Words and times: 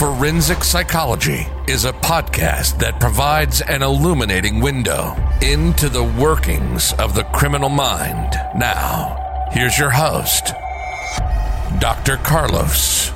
Forensic 0.00 0.64
Psychology 0.64 1.46
is 1.68 1.84
a 1.84 1.92
podcast 1.92 2.78
that 2.78 2.98
provides 2.98 3.60
an 3.60 3.82
illuminating 3.82 4.58
window 4.62 5.14
into 5.42 5.90
the 5.90 6.02
workings 6.02 6.94
of 6.94 7.14
the 7.14 7.24
criminal 7.24 7.68
mind. 7.68 8.32
Now, 8.56 9.48
here's 9.52 9.78
your 9.78 9.90
host, 9.90 10.54
Dr. 11.80 12.16
Carlos. 12.16 13.09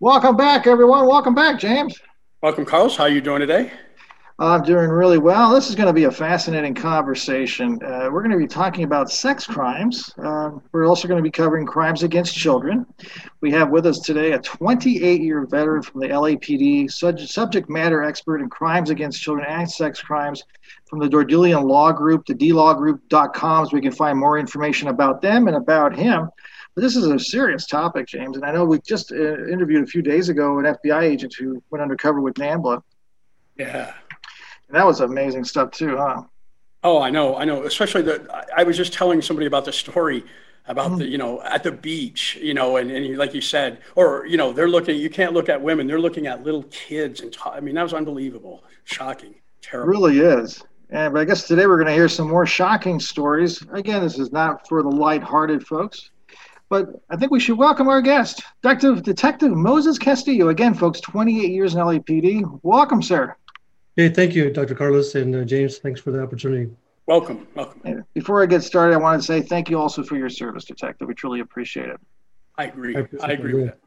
Welcome 0.00 0.36
back, 0.36 0.68
everyone. 0.68 1.08
Welcome 1.08 1.34
back, 1.34 1.58
James. 1.58 2.00
Welcome, 2.40 2.64
Carlos. 2.64 2.94
How 2.94 3.04
are 3.04 3.08
you 3.08 3.20
doing 3.20 3.40
today? 3.40 3.72
I'm 4.38 4.62
doing 4.62 4.90
really 4.90 5.18
well. 5.18 5.52
This 5.52 5.68
is 5.68 5.74
going 5.74 5.88
to 5.88 5.92
be 5.92 6.04
a 6.04 6.10
fascinating 6.12 6.72
conversation. 6.72 7.80
Uh, 7.82 8.08
we're 8.12 8.22
going 8.22 8.30
to 8.30 8.38
be 8.38 8.46
talking 8.46 8.84
about 8.84 9.10
sex 9.10 9.44
crimes. 9.44 10.14
Uh, 10.16 10.50
we're 10.70 10.86
also 10.86 11.08
going 11.08 11.18
to 11.18 11.22
be 11.22 11.32
covering 11.32 11.66
crimes 11.66 12.04
against 12.04 12.36
children. 12.36 12.86
We 13.40 13.50
have 13.50 13.70
with 13.70 13.86
us 13.86 13.98
today 13.98 14.34
a 14.34 14.38
28 14.38 15.20
year 15.20 15.44
veteran 15.46 15.82
from 15.82 16.00
the 16.00 16.06
LAPD, 16.06 16.88
subject 16.92 17.68
matter 17.68 18.04
expert 18.04 18.40
in 18.40 18.48
crimes 18.48 18.90
against 18.90 19.20
children 19.20 19.48
and 19.48 19.68
sex 19.68 20.00
crimes 20.00 20.44
from 20.88 21.00
the 21.00 21.08
Dordillion 21.08 21.64
Law 21.64 21.90
Group, 21.90 22.24
the 22.24 22.34
dlawgroup.com, 22.34 23.66
so 23.66 23.74
we 23.74 23.80
can 23.80 23.90
find 23.90 24.16
more 24.16 24.38
information 24.38 24.86
about 24.86 25.20
them 25.20 25.48
and 25.48 25.56
about 25.56 25.96
him. 25.96 26.30
But 26.78 26.82
this 26.82 26.94
is 26.94 27.06
a 27.06 27.18
serious 27.18 27.66
topic, 27.66 28.06
James. 28.06 28.36
And 28.36 28.46
I 28.46 28.52
know 28.52 28.64
we 28.64 28.78
just 28.78 29.10
uh, 29.10 29.48
interviewed 29.48 29.82
a 29.82 29.86
few 29.88 30.00
days 30.00 30.28
ago 30.28 30.60
an 30.60 30.64
FBI 30.64 31.02
agent 31.02 31.34
who 31.36 31.60
went 31.70 31.82
undercover 31.82 32.20
with 32.20 32.34
NAMBLA. 32.34 32.80
Yeah. 33.56 33.92
And 34.68 34.76
that 34.76 34.86
was 34.86 35.00
amazing 35.00 35.42
stuff, 35.42 35.72
too, 35.72 35.96
huh? 35.96 36.22
Oh, 36.84 37.02
I 37.02 37.10
know. 37.10 37.34
I 37.34 37.44
know. 37.44 37.64
Especially 37.64 38.02
the, 38.02 38.46
I 38.56 38.62
was 38.62 38.76
just 38.76 38.92
telling 38.92 39.20
somebody 39.20 39.48
about 39.48 39.64
the 39.64 39.72
story 39.72 40.24
about 40.68 40.90
mm-hmm. 40.90 40.98
the, 40.98 41.08
you 41.08 41.18
know, 41.18 41.42
at 41.42 41.64
the 41.64 41.72
beach, 41.72 42.38
you 42.40 42.54
know, 42.54 42.76
and, 42.76 42.92
and 42.92 43.18
like 43.18 43.34
you 43.34 43.40
said, 43.40 43.80
or, 43.96 44.24
you 44.26 44.36
know, 44.36 44.52
they're 44.52 44.68
looking, 44.68 44.94
you 44.94 45.10
can't 45.10 45.32
look 45.32 45.48
at 45.48 45.60
women, 45.60 45.88
they're 45.88 45.98
looking 45.98 46.28
at 46.28 46.44
little 46.44 46.62
kids. 46.70 47.22
And 47.22 47.36
I 47.44 47.58
mean, 47.58 47.74
that 47.74 47.82
was 47.82 47.92
unbelievable, 47.92 48.62
shocking, 48.84 49.34
terrible. 49.62 49.92
It 49.92 49.96
really 49.96 50.20
is. 50.20 50.62
And 50.90 51.12
but 51.12 51.22
I 51.22 51.24
guess 51.24 51.48
today 51.48 51.66
we're 51.66 51.78
going 51.78 51.88
to 51.88 51.92
hear 51.92 52.08
some 52.08 52.28
more 52.28 52.46
shocking 52.46 53.00
stories. 53.00 53.66
Again, 53.72 54.00
this 54.00 54.16
is 54.16 54.30
not 54.30 54.68
for 54.68 54.84
the 54.84 54.88
light-hearted 54.88 55.66
folks. 55.66 56.12
But 56.68 57.00
I 57.08 57.16
think 57.16 57.32
we 57.32 57.40
should 57.40 57.56
welcome 57.56 57.88
our 57.88 58.02
guest, 58.02 58.42
Detective 58.62 59.02
Detective 59.02 59.52
Moses 59.52 59.98
Castillo. 59.98 60.48
Again, 60.48 60.74
folks, 60.74 61.00
28 61.00 61.50
years 61.50 61.74
in 61.74 61.80
LAPD. 61.80 62.60
Welcome, 62.62 63.02
sir. 63.02 63.34
Hey, 63.96 64.10
thank 64.10 64.34
you, 64.34 64.50
Dr. 64.50 64.74
Carlos 64.74 65.14
and 65.14 65.34
uh, 65.34 65.44
James. 65.44 65.78
Thanks 65.78 66.00
for 66.00 66.10
the 66.10 66.22
opportunity. 66.22 66.70
Welcome, 67.06 67.48
welcome. 67.54 68.04
Before 68.12 68.42
I 68.42 68.46
get 68.46 68.62
started, 68.62 68.94
I 68.94 68.98
want 68.98 69.18
to 69.20 69.26
say 69.26 69.40
thank 69.40 69.70
you 69.70 69.78
also 69.80 70.02
for 70.02 70.16
your 70.16 70.28
service, 70.28 70.66
Detective. 70.66 71.08
We 71.08 71.14
truly 71.14 71.40
appreciate 71.40 71.88
it. 71.88 71.98
I 72.58 72.64
agree. 72.64 72.96
I, 72.96 73.06
I 73.22 73.32
agree 73.32 73.54
with 73.54 73.66
that. 73.66 73.78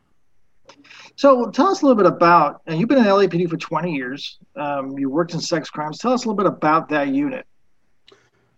So 1.17 1.51
tell 1.51 1.67
us 1.67 1.83
a 1.83 1.85
little 1.85 2.01
bit 2.01 2.11
about, 2.11 2.61
and 2.65 2.79
you've 2.79 2.89
been 2.89 2.97
in 2.97 3.03
LAPD 3.03 3.47
for 3.47 3.57
20 3.57 3.93
years. 3.93 4.39
Um, 4.55 4.97
you 4.97 5.07
worked 5.09 5.35
in 5.35 5.39
sex 5.39 5.69
crimes. 5.69 5.99
Tell 5.99 6.13
us 6.13 6.25
a 6.25 6.27
little 6.27 6.37
bit 6.37 6.47
about 6.47 6.89
that 6.89 7.09
unit. 7.09 7.45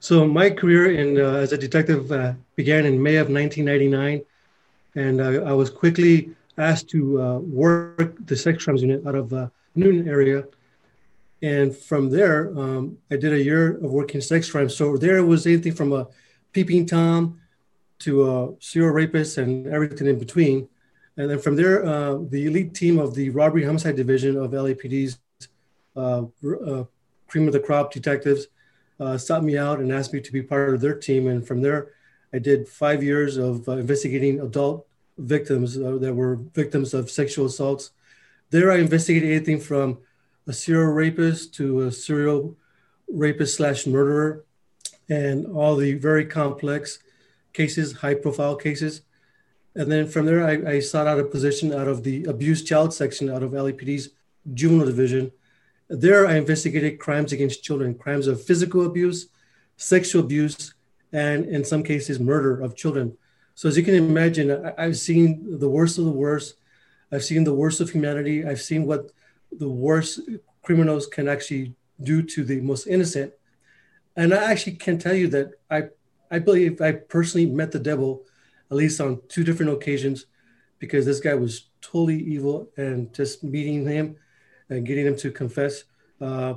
So 0.04 0.28
my 0.28 0.50
career 0.50 1.00
in 1.00 1.18
uh, 1.18 1.40
as 1.40 1.54
a 1.54 1.58
detective 1.58 2.12
uh, 2.12 2.34
began 2.58 2.86
in 2.86 3.02
May 3.02 3.16
of 3.24 3.30
1999, 3.30 4.22
and 4.96 5.22
uh, 5.22 5.50
I 5.50 5.54
was 5.54 5.70
quickly 5.70 6.32
asked 6.58 6.90
to 6.90 7.22
uh, 7.22 7.38
work 7.38 8.18
the 8.26 8.36
sex 8.36 8.66
crimes 8.66 8.82
unit 8.82 9.08
out 9.08 9.16
of 9.16 9.32
uh, 9.32 9.48
Newton 9.76 10.10
area. 10.10 10.44
And 11.42 11.74
from 11.74 12.10
there, 12.10 12.50
um, 12.60 12.98
I 13.10 13.16
did 13.16 13.32
a 13.32 13.42
year 13.42 13.78
of 13.78 13.94
working 13.94 14.20
sex 14.20 14.52
crimes. 14.52 14.76
So 14.76 14.98
there 14.98 15.24
was 15.24 15.48
anything 15.48 15.74
from 15.74 15.94
a 15.94 16.10
peeping 16.52 16.86
tom 16.86 17.40
to 18.00 18.30
a 18.30 18.54
serial 18.60 18.92
rapist 18.92 19.38
and 19.38 19.68
everything 19.68 20.08
in 20.08 20.20
between. 20.20 20.68
And 21.16 21.30
then 21.30 21.40
from 21.40 21.56
there, 21.56 21.86
uh, 21.86 22.18
the 22.28 22.48
elite 22.48 22.74
team 22.74 23.00
of 23.00 23.16
the 23.16 23.30
robbery 23.30 23.64
homicide 23.64 23.96
division 23.96 24.36
of 24.36 24.52
LAPD's 24.52 25.18
cream 25.96 27.48
of 27.48 27.54
the 27.54 27.64
crop 27.66 27.94
detectives 27.94 28.48
uh, 29.00 29.18
sought 29.18 29.44
me 29.44 29.58
out 29.58 29.80
and 29.80 29.92
asked 29.92 30.14
me 30.14 30.22
to 30.22 30.32
be 30.32 30.42
part 30.42 30.74
of 30.74 30.82
their 30.82 30.96
team. 30.96 31.28
And 31.28 31.46
from 31.46 31.62
there, 31.62 31.92
I 32.34 32.40
did 32.40 32.68
five 32.68 33.04
years 33.04 33.38
of 33.38 33.68
uh, 33.68 33.74
investigating 33.74 34.40
adult 34.40 34.88
victims 35.18 35.78
uh, 35.78 35.98
that 36.00 36.14
were 36.14 36.36
victims 36.36 36.94
of 36.94 37.12
sexual 37.12 37.46
assaults. 37.46 37.92
There, 38.50 38.72
I 38.72 38.78
investigated 38.78 39.30
anything 39.30 39.60
from 39.60 40.00
a 40.48 40.54
serial 40.54 40.92
rapist 40.92 41.54
to 41.56 41.82
a 41.82 41.92
serial 41.92 42.56
rapist 43.08 43.56
slash 43.56 43.86
murderer, 43.86 44.46
and 45.10 45.46
all 45.46 45.76
the 45.76 45.94
very 45.94 46.26
complex 46.26 47.00
cases, 47.54 47.94
high 47.94 48.16
profile 48.16 48.56
cases. 48.56 49.02
And 49.76 49.92
then 49.92 50.08
from 50.08 50.26
there, 50.26 50.46
I, 50.46 50.76
I 50.76 50.80
sought 50.80 51.08
out 51.08 51.20
a 51.20 51.24
position 51.24 51.74
out 51.74 51.88
of 51.88 52.04
the 52.04 52.24
abused 52.26 52.68
child 52.68 52.94
section 52.94 53.30
out 53.30 53.44
of 53.44 53.52
LAPD's 53.52 54.10
juvenile 54.54 54.86
division 54.86 55.32
there, 55.96 56.26
I 56.26 56.38
investigated 56.38 57.00
crimes 57.00 57.34
against 57.34 57.64
children, 57.64 57.94
crimes 57.94 58.26
of 58.26 58.44
physical 58.44 58.86
abuse, 58.86 59.28
sexual 59.78 60.24
abuse, 60.24 60.74
and 61.12 61.46
in 61.46 61.64
some 61.64 61.84
cases, 61.84 62.20
murder 62.20 62.60
of 62.60 62.76
children. 62.76 63.16
So, 63.54 63.70
as 63.70 63.78
you 63.78 63.84
can 63.84 63.94
imagine, 63.94 64.74
I've 64.78 64.98
seen 64.98 65.60
the 65.60 65.70
worst 65.70 66.00
of 66.00 66.06
the 66.06 66.12
worst. 66.12 66.56
I've 67.12 67.24
seen 67.24 67.44
the 67.44 67.54
worst 67.54 67.80
of 67.80 67.92
humanity. 67.92 68.44
I've 68.44 68.62
seen 68.62 68.88
what 68.88 69.12
the 69.52 69.70
worst 69.70 70.22
criminals 70.64 71.06
can 71.06 71.28
actually 71.28 71.76
do 72.02 72.24
to 72.24 72.44
the 72.44 72.60
most 72.62 72.88
innocent. 72.88 73.34
And 74.16 74.34
I 74.34 74.52
actually 74.52 74.78
can 74.78 74.98
tell 74.98 75.14
you 75.14 75.28
that 75.28 75.52
I, 75.70 75.90
I 76.32 76.40
believe 76.40 76.82
I 76.82 76.94
personally 76.94 77.46
met 77.46 77.72
the 77.72 77.80
devil 77.80 78.24
at 78.72 78.78
least 78.78 79.00
on 79.00 79.22
two 79.28 79.44
different 79.44 79.72
occasions 79.72 80.26
because 80.80 81.06
this 81.06 81.20
guy 81.20 81.36
was 81.36 81.70
totally 81.82 82.20
evil 82.20 82.70
and 82.78 83.14
just 83.14 83.44
meeting 83.44 83.86
him 83.86 84.16
and 84.74 84.86
getting 84.86 85.06
him 85.06 85.16
to 85.18 85.32
confess, 85.32 85.84
uh, 86.22 86.56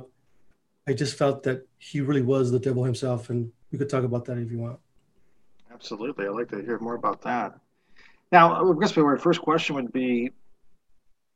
I 0.87 0.93
just 0.93 1.17
felt 1.17 1.43
that 1.43 1.67
he 1.77 2.01
really 2.01 2.21
was 2.21 2.51
the 2.51 2.59
devil 2.59 2.83
himself. 2.83 3.29
And 3.29 3.51
we 3.71 3.77
could 3.77 3.89
talk 3.89 4.03
about 4.03 4.25
that 4.25 4.37
if 4.37 4.51
you 4.51 4.59
want. 4.59 4.79
Absolutely. 5.71 6.25
I'd 6.25 6.31
like 6.31 6.49
to 6.49 6.61
hear 6.61 6.79
more 6.79 6.95
about 6.95 7.21
that. 7.21 7.59
Now, 8.31 8.71
I 8.71 8.79
guess 8.79 8.95
my 8.95 9.17
first 9.17 9.41
question 9.41 9.75
would 9.75 9.91
be 9.93 10.31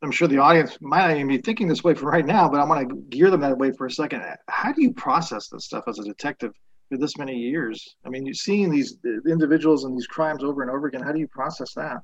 I'm 0.03 0.12
sure 0.12 0.28
the 0.28 0.40
audience 0.40 0.78
might 0.81 1.08
not 1.08 1.16
even 1.16 1.28
be 1.28 1.38
thinking 1.38 1.68
this 1.68 1.84
way 1.84 1.94
for 1.94 2.08
right 2.08 2.25
now, 2.25 2.50
but 2.50 2.59
I 2.59 2.64
want 2.64 2.90
to 2.90 2.96
gear 3.16 3.30
them 3.30 3.41
that 3.41 3.58
way 3.58 3.72
for 3.72 3.86
a 3.86 3.91
second. 3.91 4.24
How 4.47 4.74
do 4.74 4.81
you 4.81 4.94
process 4.94 5.47
this 5.47 5.66
stuff 5.66 5.84
as 5.88 6.00
a 6.00 6.03
detective 6.03 6.53
for 6.90 6.97
this 6.97 7.18
many 7.18 7.38
years? 7.38 7.96
I 8.03 8.09
mean, 8.09 8.25
you're 8.25 8.34
seeing 8.34 8.72
these 8.72 8.97
individuals 9.30 9.84
and 9.84 9.96
these 9.96 10.08
crimes 10.08 10.44
over 10.44 10.64
and 10.64 10.72
over 10.72 10.88
again. 10.88 11.03
How 11.03 11.12
do 11.12 11.20
you 11.20 11.28
process 11.28 11.73
that? 11.76 11.97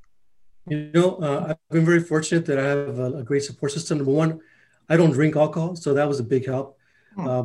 You 0.68 0.92
know, 0.94 1.16
uh, 1.16 1.48
I've 1.50 1.58
been 1.72 1.86
very 1.86 2.02
fortunate 2.02 2.46
that 2.46 2.60
I 2.60 2.68
have 2.68 3.00
a, 3.00 3.14
a, 3.20 3.24
great 3.24 3.44
support 3.44 3.72
system. 3.72 4.00
Number 4.00 4.12
one, 4.12 4.42
I 4.90 4.98
don't 4.98 5.12
drink 5.12 5.36
alcohol, 5.36 5.76
so 5.76 5.94
that 5.94 6.08
was 6.08 6.20
a 6.20 6.24
big 6.24 6.46
help. 6.46 6.78
Hmm. 7.16 7.28
Uh, 7.28 7.44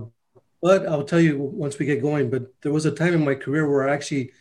but 0.61 0.87
I'll 0.87 1.05
tell 1.05 1.21
you 1.21 1.39
once 1.39 1.79
we 1.79 1.87
get 1.87 2.01
going. 2.01 2.31
But 2.31 2.53
there 2.63 2.73
was 2.73 2.87
a 2.87 2.93
time 2.93 3.15
in 3.15 3.25
my 3.25 3.35
career 3.35 3.69
where 3.69 3.89
I 3.89 3.93
actually 3.93 4.33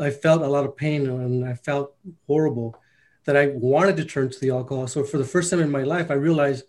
I 0.00 0.10
felt 0.10 0.42
a 0.42 0.46
lot 0.46 0.64
of 0.64 0.76
pain 0.76 1.08
and 1.08 1.44
I 1.44 1.54
felt 1.54 1.94
horrible 2.26 2.80
that 3.24 3.36
I 3.36 3.48
wanted 3.48 3.96
to 3.96 4.04
turn 4.04 4.30
to 4.30 4.40
the 4.40 4.50
alcohol. 4.50 4.86
So 4.86 5.02
for 5.02 5.18
the 5.18 5.24
first 5.24 5.50
time 5.50 5.60
in 5.60 5.70
my 5.70 5.82
life, 5.82 6.10
I 6.10 6.14
realized 6.14 6.64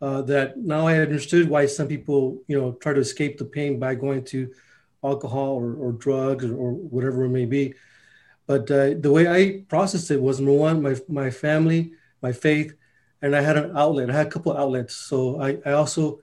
uh, 0.00 0.22
that 0.22 0.56
now 0.56 0.86
I 0.86 0.98
understood 0.98 1.48
why 1.48 1.66
some 1.66 1.88
people, 1.88 2.42
you 2.48 2.58
know, 2.58 2.72
try 2.72 2.92
to 2.92 3.00
escape 3.00 3.38
the 3.38 3.44
pain 3.44 3.78
by 3.78 3.94
going 3.94 4.24
to 4.26 4.50
alcohol 5.04 5.50
or, 5.50 5.74
or 5.74 5.92
drugs 5.92 6.44
or, 6.44 6.54
or, 6.54 6.72
whatever 6.72 7.24
it 7.24 7.30
may 7.30 7.44
be. 7.44 7.74
But 8.46 8.70
uh, 8.70 8.94
the 8.98 9.10
way 9.10 9.28
I 9.28 9.64
processed 9.68 10.10
it 10.10 10.20
was 10.20 10.40
number 10.40 10.52
one, 10.52 10.82
my 10.82 10.96
my 11.08 11.30
family, 11.30 11.92
my 12.20 12.32
faith, 12.32 12.74
and 13.22 13.34
I 13.34 13.40
had 13.40 13.56
an 13.56 13.76
outlet. 13.76 14.10
I 14.10 14.14
had 14.14 14.26
a 14.26 14.30
couple 14.30 14.56
outlets. 14.56 14.94
So 14.94 15.40
I, 15.40 15.58
I 15.64 15.72
also, 15.72 16.20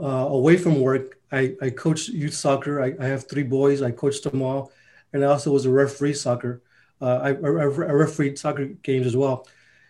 uh, 0.00 0.06
away 0.06 0.56
from 0.56 0.80
work, 0.80 1.18
I, 1.30 1.54
I 1.60 1.70
coached 1.70 2.08
youth 2.08 2.34
soccer. 2.34 2.82
I, 2.82 2.94
I 2.98 3.06
have 3.06 3.28
three 3.28 3.42
boys. 3.42 3.82
I 3.82 3.90
coached 3.90 4.24
them 4.24 4.42
all. 4.42 4.72
And 5.12 5.24
I 5.24 5.28
also 5.28 5.52
was 5.52 5.64
a 5.64 5.70
referee 5.70 6.14
soccer 6.14 6.62
Uh, 7.00 7.18
I, 7.22 7.28
I, 7.30 7.62
I 7.90 7.94
refereed 8.04 8.38
soccer 8.38 8.66
games 8.82 9.06
as 9.06 9.16
well, 9.16 9.46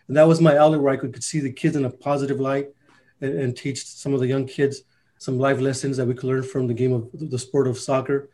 and 0.08 0.16
that 0.16 0.26
was 0.26 0.40
my 0.40 0.56
outlet 0.56 0.80
where 0.80 0.92
I 0.92 0.96
could, 0.96 1.12
could 1.12 1.24
see 1.24 1.40
the 1.40 1.52
kids 1.52 1.76
in 1.76 1.84
a 1.84 1.90
positive 1.90 2.40
light 2.40 2.68
and, 3.20 3.32
and, 3.40 3.56
teach 3.56 3.84
some 3.86 4.14
of 4.14 4.20
the 4.20 4.26
young 4.26 4.46
kids 4.46 4.82
some 5.18 5.38
life 5.38 5.60
lessons 5.60 5.96
that 5.96 6.06
we 6.06 6.14
could 6.14 6.28
learn 6.28 6.42
from 6.42 6.66
the 6.66 6.74
game 6.74 6.92
of 6.92 7.08
the 7.12 7.38
sport 7.38 7.66
of 7.66 7.78
soccer. 7.78 8.30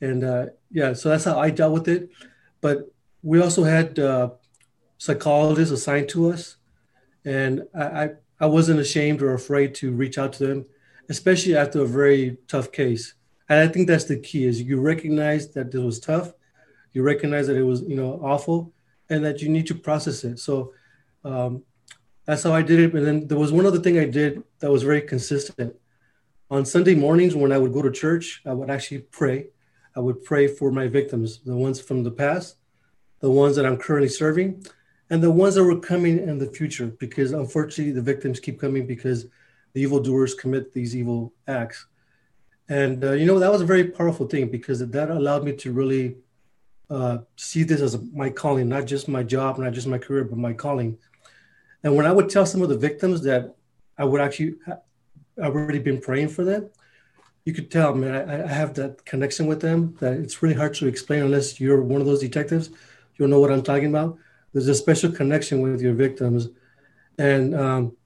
And 0.00 0.24
uh, 0.24 0.46
yeah, 0.70 0.94
so 0.94 1.08
that's 1.08 1.24
how 1.24 1.38
I 1.38 1.50
dealt 1.50 1.74
with 1.74 1.88
it. 1.88 2.10
But 2.60 2.90
we 3.22 3.40
also 3.40 3.64
had 3.64 3.98
uh, 3.98 4.30
psychologists 4.98 5.72
assigned 5.72 6.08
to 6.10 6.30
us, 6.32 6.56
and 7.24 7.62
I, 7.74 8.10
I, 8.40 8.46
wasn't 8.46 8.80
ashamed 8.80 9.22
or 9.22 9.34
afraid 9.34 9.74
to 9.76 9.92
reach 9.92 10.18
out 10.18 10.32
to 10.34 10.46
them, 10.46 10.66
especially 11.08 11.56
after 11.56 11.82
a 11.82 11.86
very 11.86 12.38
tough 12.48 12.72
case. 12.72 13.14
And 13.48 13.60
I 13.60 13.72
think 13.72 13.86
that's 13.86 14.04
the 14.04 14.18
key: 14.18 14.44
is 14.44 14.62
you 14.62 14.80
recognize 14.80 15.52
that 15.52 15.70
this 15.70 15.80
was 15.80 16.00
tough, 16.00 16.32
you 16.92 17.02
recognize 17.02 17.46
that 17.46 17.56
it 17.56 17.62
was 17.62 17.82
you 17.82 17.96
know 17.96 18.20
awful, 18.22 18.72
and 19.08 19.24
that 19.24 19.40
you 19.42 19.48
need 19.48 19.66
to 19.68 19.74
process 19.74 20.24
it. 20.24 20.38
So 20.38 20.72
um, 21.24 21.62
that's 22.24 22.42
how 22.42 22.52
I 22.52 22.62
did 22.62 22.80
it. 22.80 22.94
And 22.94 23.06
then 23.06 23.26
there 23.28 23.38
was 23.38 23.52
one 23.52 23.66
other 23.66 23.78
thing 23.78 23.98
I 23.98 24.06
did 24.06 24.42
that 24.60 24.70
was 24.70 24.82
very 24.82 25.02
consistent. 25.02 25.76
On 26.50 26.64
Sunday 26.64 26.94
mornings, 26.94 27.34
when 27.34 27.52
I 27.52 27.58
would 27.58 27.72
go 27.72 27.82
to 27.82 27.90
church, 27.90 28.42
I 28.44 28.52
would 28.52 28.70
actually 28.70 29.00
pray. 29.00 29.48
I 29.96 30.00
would 30.00 30.24
pray 30.24 30.48
for 30.48 30.70
my 30.70 30.88
victims, 30.88 31.40
the 31.44 31.56
ones 31.56 31.80
from 31.80 32.02
the 32.02 32.10
past, 32.10 32.56
the 33.20 33.30
ones 33.30 33.56
that 33.56 33.66
I'm 33.66 33.76
currently 33.76 34.08
serving, 34.08 34.64
and 35.12 35.22
the 35.22 35.30
ones 35.30 35.56
that 35.56 35.62
were 35.62 35.78
coming 35.78 36.26
in 36.26 36.38
the 36.38 36.46
future. 36.46 36.86
Because 36.86 37.32
unfortunately, 37.32 37.92
the 37.92 38.00
victims 38.00 38.40
keep 38.40 38.58
coming 38.58 38.86
because 38.86 39.26
the 39.74 39.82
evildoers 39.82 40.34
commit 40.34 40.72
these 40.72 40.96
evil 40.96 41.34
acts. 41.46 41.84
And 42.70 43.04
uh, 43.04 43.12
you 43.12 43.26
know 43.26 43.38
that 43.38 43.52
was 43.52 43.60
a 43.60 43.66
very 43.66 43.84
powerful 43.84 44.26
thing 44.26 44.48
because 44.48 44.78
that 44.80 45.10
allowed 45.10 45.44
me 45.44 45.52
to 45.56 45.70
really 45.70 46.16
uh, 46.88 47.18
see 47.36 47.62
this 47.62 47.82
as 47.82 48.00
my 48.14 48.30
calling, 48.30 48.70
not 48.70 48.86
just 48.86 49.06
my 49.06 49.22
job, 49.22 49.58
not 49.58 49.74
just 49.74 49.86
my 49.86 49.98
career, 49.98 50.24
but 50.24 50.38
my 50.38 50.54
calling. 50.54 50.96
And 51.84 51.94
when 51.94 52.06
I 52.06 52.12
would 52.12 52.30
tell 52.30 52.46
some 52.46 52.62
of 52.62 52.70
the 52.70 52.78
victims 52.78 53.20
that 53.24 53.54
I 53.98 54.04
would 54.04 54.22
actually, 54.22 54.54
I've 54.66 55.54
already 55.54 55.78
been 55.78 56.00
praying 56.00 56.28
for 56.28 56.42
them, 56.42 56.70
you 57.44 57.52
could 57.52 57.70
tell, 57.70 57.94
man, 57.94 58.30
I, 58.30 58.44
I 58.44 58.46
have 58.46 58.72
that 58.74 59.04
connection 59.04 59.46
with 59.46 59.60
them 59.60 59.94
that 60.00 60.14
it's 60.14 60.42
really 60.42 60.54
hard 60.54 60.72
to 60.76 60.86
explain 60.86 61.22
unless 61.22 61.60
you're 61.60 61.82
one 61.82 62.00
of 62.00 62.06
those 62.06 62.20
detectives. 62.20 62.70
You'll 63.16 63.28
know 63.28 63.40
what 63.40 63.52
I'm 63.52 63.62
talking 63.62 63.88
about. 63.88 64.16
There's 64.52 64.68
a 64.68 64.74
special 64.74 65.12
connection 65.12 65.60
with 65.60 65.80
your 65.80 65.94
victims. 65.94 66.48
And, 67.18 67.54
um, 67.54 67.96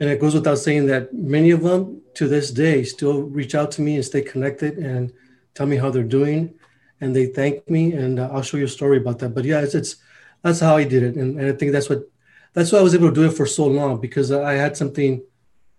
and 0.00 0.10
it 0.10 0.20
goes 0.20 0.34
without 0.34 0.58
saying 0.58 0.86
that 0.86 1.14
many 1.14 1.50
of 1.50 1.62
them 1.62 2.02
to 2.14 2.28
this 2.28 2.50
day 2.50 2.84
still 2.84 3.22
reach 3.22 3.54
out 3.54 3.70
to 3.72 3.82
me 3.82 3.96
and 3.96 4.04
stay 4.04 4.22
connected 4.22 4.78
and 4.78 5.12
tell 5.54 5.66
me 5.66 5.76
how 5.76 5.90
they're 5.90 6.02
doing. 6.02 6.54
And 7.00 7.14
they 7.14 7.26
thank 7.26 7.68
me. 7.68 7.92
And 7.92 8.18
uh, 8.18 8.30
I'll 8.32 8.42
show 8.42 8.56
you 8.56 8.64
a 8.64 8.68
story 8.68 8.98
about 8.98 9.18
that. 9.20 9.30
But 9.34 9.44
yeah, 9.44 9.60
it's, 9.60 9.74
it's 9.74 9.96
that's 10.42 10.60
how 10.60 10.76
I 10.76 10.84
did 10.84 11.02
it. 11.02 11.16
And, 11.16 11.38
and 11.38 11.48
I 11.48 11.52
think 11.52 11.72
that's 11.72 11.88
what 11.88 12.08
that's 12.54 12.70
why 12.70 12.78
I 12.78 12.82
was 12.82 12.94
able 12.94 13.08
to 13.08 13.14
do 13.14 13.24
it 13.24 13.32
for 13.32 13.46
so 13.46 13.66
long 13.66 14.00
because 14.00 14.30
I 14.30 14.54
had 14.54 14.76
something 14.76 15.22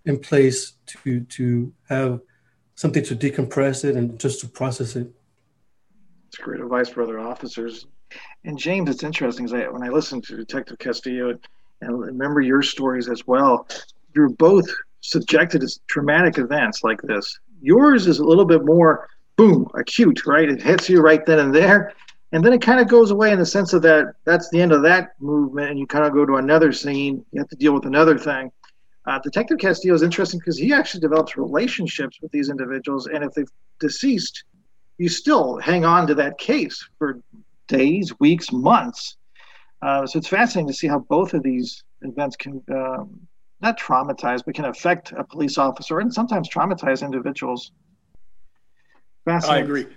in 0.05 0.19
place 0.19 0.73
to 0.87 1.21
to 1.21 1.71
have 1.89 2.21
something 2.75 3.03
to 3.03 3.15
decompress 3.15 3.85
it 3.85 3.95
and 3.95 4.19
just 4.19 4.39
to 4.41 4.47
process 4.47 4.95
it. 4.95 5.07
It's 6.33 6.41
great 6.41 6.61
advice 6.61 6.89
for 6.89 7.03
other 7.03 7.19
officers. 7.19 7.85
And 8.43 8.57
James, 8.57 8.89
it's 8.89 9.03
interesting 9.03 9.45
because 9.45 9.71
when 9.71 9.83
I 9.83 9.89
listened 9.89 10.23
to 10.23 10.35
Detective 10.35 10.79
Castillo 10.79 11.37
and 11.81 11.99
remember 11.99 12.41
your 12.41 12.63
stories 12.63 13.07
as 13.07 13.27
well, 13.27 13.67
you're 14.15 14.29
both 14.29 14.67
subjected 15.01 15.61
to 15.61 15.69
traumatic 15.85 16.39
events 16.39 16.83
like 16.83 16.99
this. 17.03 17.39
Yours 17.61 18.07
is 18.07 18.17
a 18.17 18.25
little 18.25 18.45
bit 18.45 18.65
more 18.65 19.07
boom, 19.35 19.67
acute, 19.75 20.25
right? 20.25 20.49
It 20.49 20.59
hits 20.59 20.89
you 20.89 21.01
right 21.01 21.23
then 21.23 21.37
and 21.37 21.53
there 21.53 21.93
and 22.31 22.43
then 22.43 22.51
it 22.51 22.63
kind 22.63 22.79
of 22.79 22.87
goes 22.87 23.11
away 23.11 23.31
in 23.31 23.37
the 23.37 23.45
sense 23.45 23.73
of 23.73 23.83
that 23.83 24.15
that's 24.25 24.49
the 24.49 24.59
end 24.59 24.71
of 24.71 24.81
that 24.81 25.11
movement 25.19 25.69
and 25.69 25.77
you 25.77 25.85
kind 25.85 26.03
of 26.03 26.13
go 26.13 26.25
to 26.25 26.37
another 26.37 26.71
scene 26.71 27.23
you 27.31 27.39
have 27.39 27.47
to 27.47 27.55
deal 27.55 27.75
with 27.75 27.85
another 27.85 28.17
thing 28.17 28.51
uh, 29.05 29.19
detective 29.19 29.59
castillo 29.59 29.93
is 29.93 30.01
interesting 30.01 30.39
because 30.39 30.57
he 30.57 30.73
actually 30.73 30.99
develops 30.99 31.37
relationships 31.37 32.17
with 32.23 32.31
these 32.31 32.49
individuals 32.49 33.05
and 33.05 33.23
if 33.23 33.31
they've 33.33 33.51
deceased 33.79 34.45
you 34.97 35.09
still 35.09 35.57
hang 35.57 35.85
on 35.85 36.07
to 36.07 36.15
that 36.15 36.37
case 36.37 36.87
for 36.97 37.19
days 37.67 38.13
weeks 38.19 38.51
months 38.51 39.17
uh, 39.81 40.05
so 40.05 40.17
it's 40.17 40.27
fascinating 40.27 40.67
to 40.67 40.73
see 40.73 40.87
how 40.87 40.99
both 40.99 41.33
of 41.33 41.43
these 41.43 41.83
events 42.01 42.35
can 42.35 42.61
um, 42.71 43.19
not 43.61 43.79
traumatize 43.79 44.43
but 44.45 44.55
can 44.55 44.65
affect 44.65 45.11
a 45.13 45.23
police 45.23 45.57
officer 45.57 45.99
and 45.99 46.13
sometimes 46.13 46.49
traumatize 46.49 47.03
individuals 47.03 47.71
i 49.27 49.57
agree 49.57 49.87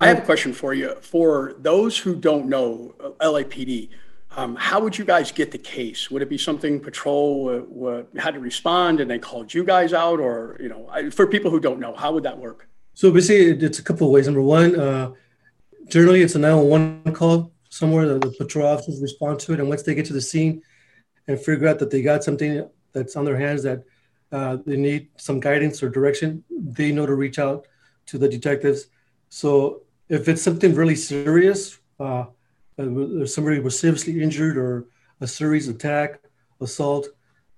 I 0.00 0.08
have 0.08 0.18
a 0.18 0.22
question 0.22 0.54
for 0.54 0.72
you. 0.72 0.94
For 1.02 1.56
those 1.58 1.98
who 1.98 2.14
don't 2.14 2.46
know 2.46 2.94
uh, 3.00 3.10
LAPD, 3.20 3.90
um, 4.36 4.56
how 4.56 4.80
would 4.80 4.96
you 4.96 5.04
guys 5.04 5.30
get 5.30 5.50
the 5.50 5.58
case? 5.58 6.10
Would 6.10 6.22
it 6.22 6.30
be 6.30 6.38
something 6.38 6.80
patrol 6.80 7.66
uh, 7.86 8.18
had 8.18 8.34
to 8.34 8.40
respond 8.40 9.00
and 9.00 9.10
they 9.10 9.18
called 9.18 9.52
you 9.52 9.62
guys 9.62 9.92
out, 9.92 10.18
or 10.18 10.56
you 10.58 10.70
know, 10.70 10.88
I, 10.90 11.10
for 11.10 11.26
people 11.26 11.50
who 11.50 11.60
don't 11.60 11.80
know, 11.80 11.94
how 11.94 12.12
would 12.12 12.22
that 12.22 12.38
work? 12.38 12.66
So 12.94 13.10
basically, 13.10 13.66
it's 13.66 13.78
a 13.78 13.82
couple 13.82 14.06
of 14.06 14.12
ways. 14.12 14.26
Number 14.26 14.42
one, 14.42 14.78
uh, 14.78 15.12
generally 15.88 16.22
it's 16.22 16.34
a 16.34 16.38
911 16.38 17.14
call 17.14 17.52
somewhere. 17.68 18.06
The, 18.06 18.18
the 18.18 18.32
patrol 18.32 18.66
officers 18.66 19.00
respond 19.00 19.40
to 19.40 19.52
it, 19.54 19.60
and 19.60 19.68
once 19.68 19.82
they 19.82 19.94
get 19.94 20.06
to 20.06 20.12
the 20.12 20.20
scene 20.20 20.62
and 21.26 21.40
figure 21.40 21.68
out 21.68 21.78
that 21.78 21.90
they 21.90 22.02
got 22.02 22.24
something 22.24 22.68
that's 22.92 23.16
on 23.16 23.24
their 23.24 23.38
hands 23.38 23.62
that 23.62 23.84
uh, 24.32 24.58
they 24.66 24.76
need 24.76 25.08
some 25.16 25.40
guidance 25.40 25.82
or 25.82 25.88
direction, 25.88 26.44
they 26.50 26.92
know 26.92 27.06
to 27.06 27.14
reach 27.14 27.38
out 27.38 27.66
to 28.06 28.18
the 28.18 28.28
detectives. 28.28 28.86
So 29.28 29.82
if 30.08 30.28
it's 30.28 30.42
something 30.42 30.74
really 30.74 30.96
serious, 30.96 31.78
uh, 31.98 32.24
uh 32.78 33.26
somebody 33.26 33.60
was 33.60 33.78
seriously 33.78 34.22
injured 34.22 34.56
or 34.56 34.86
a 35.20 35.26
serious 35.26 35.68
attack, 35.68 36.20
assault, 36.60 37.08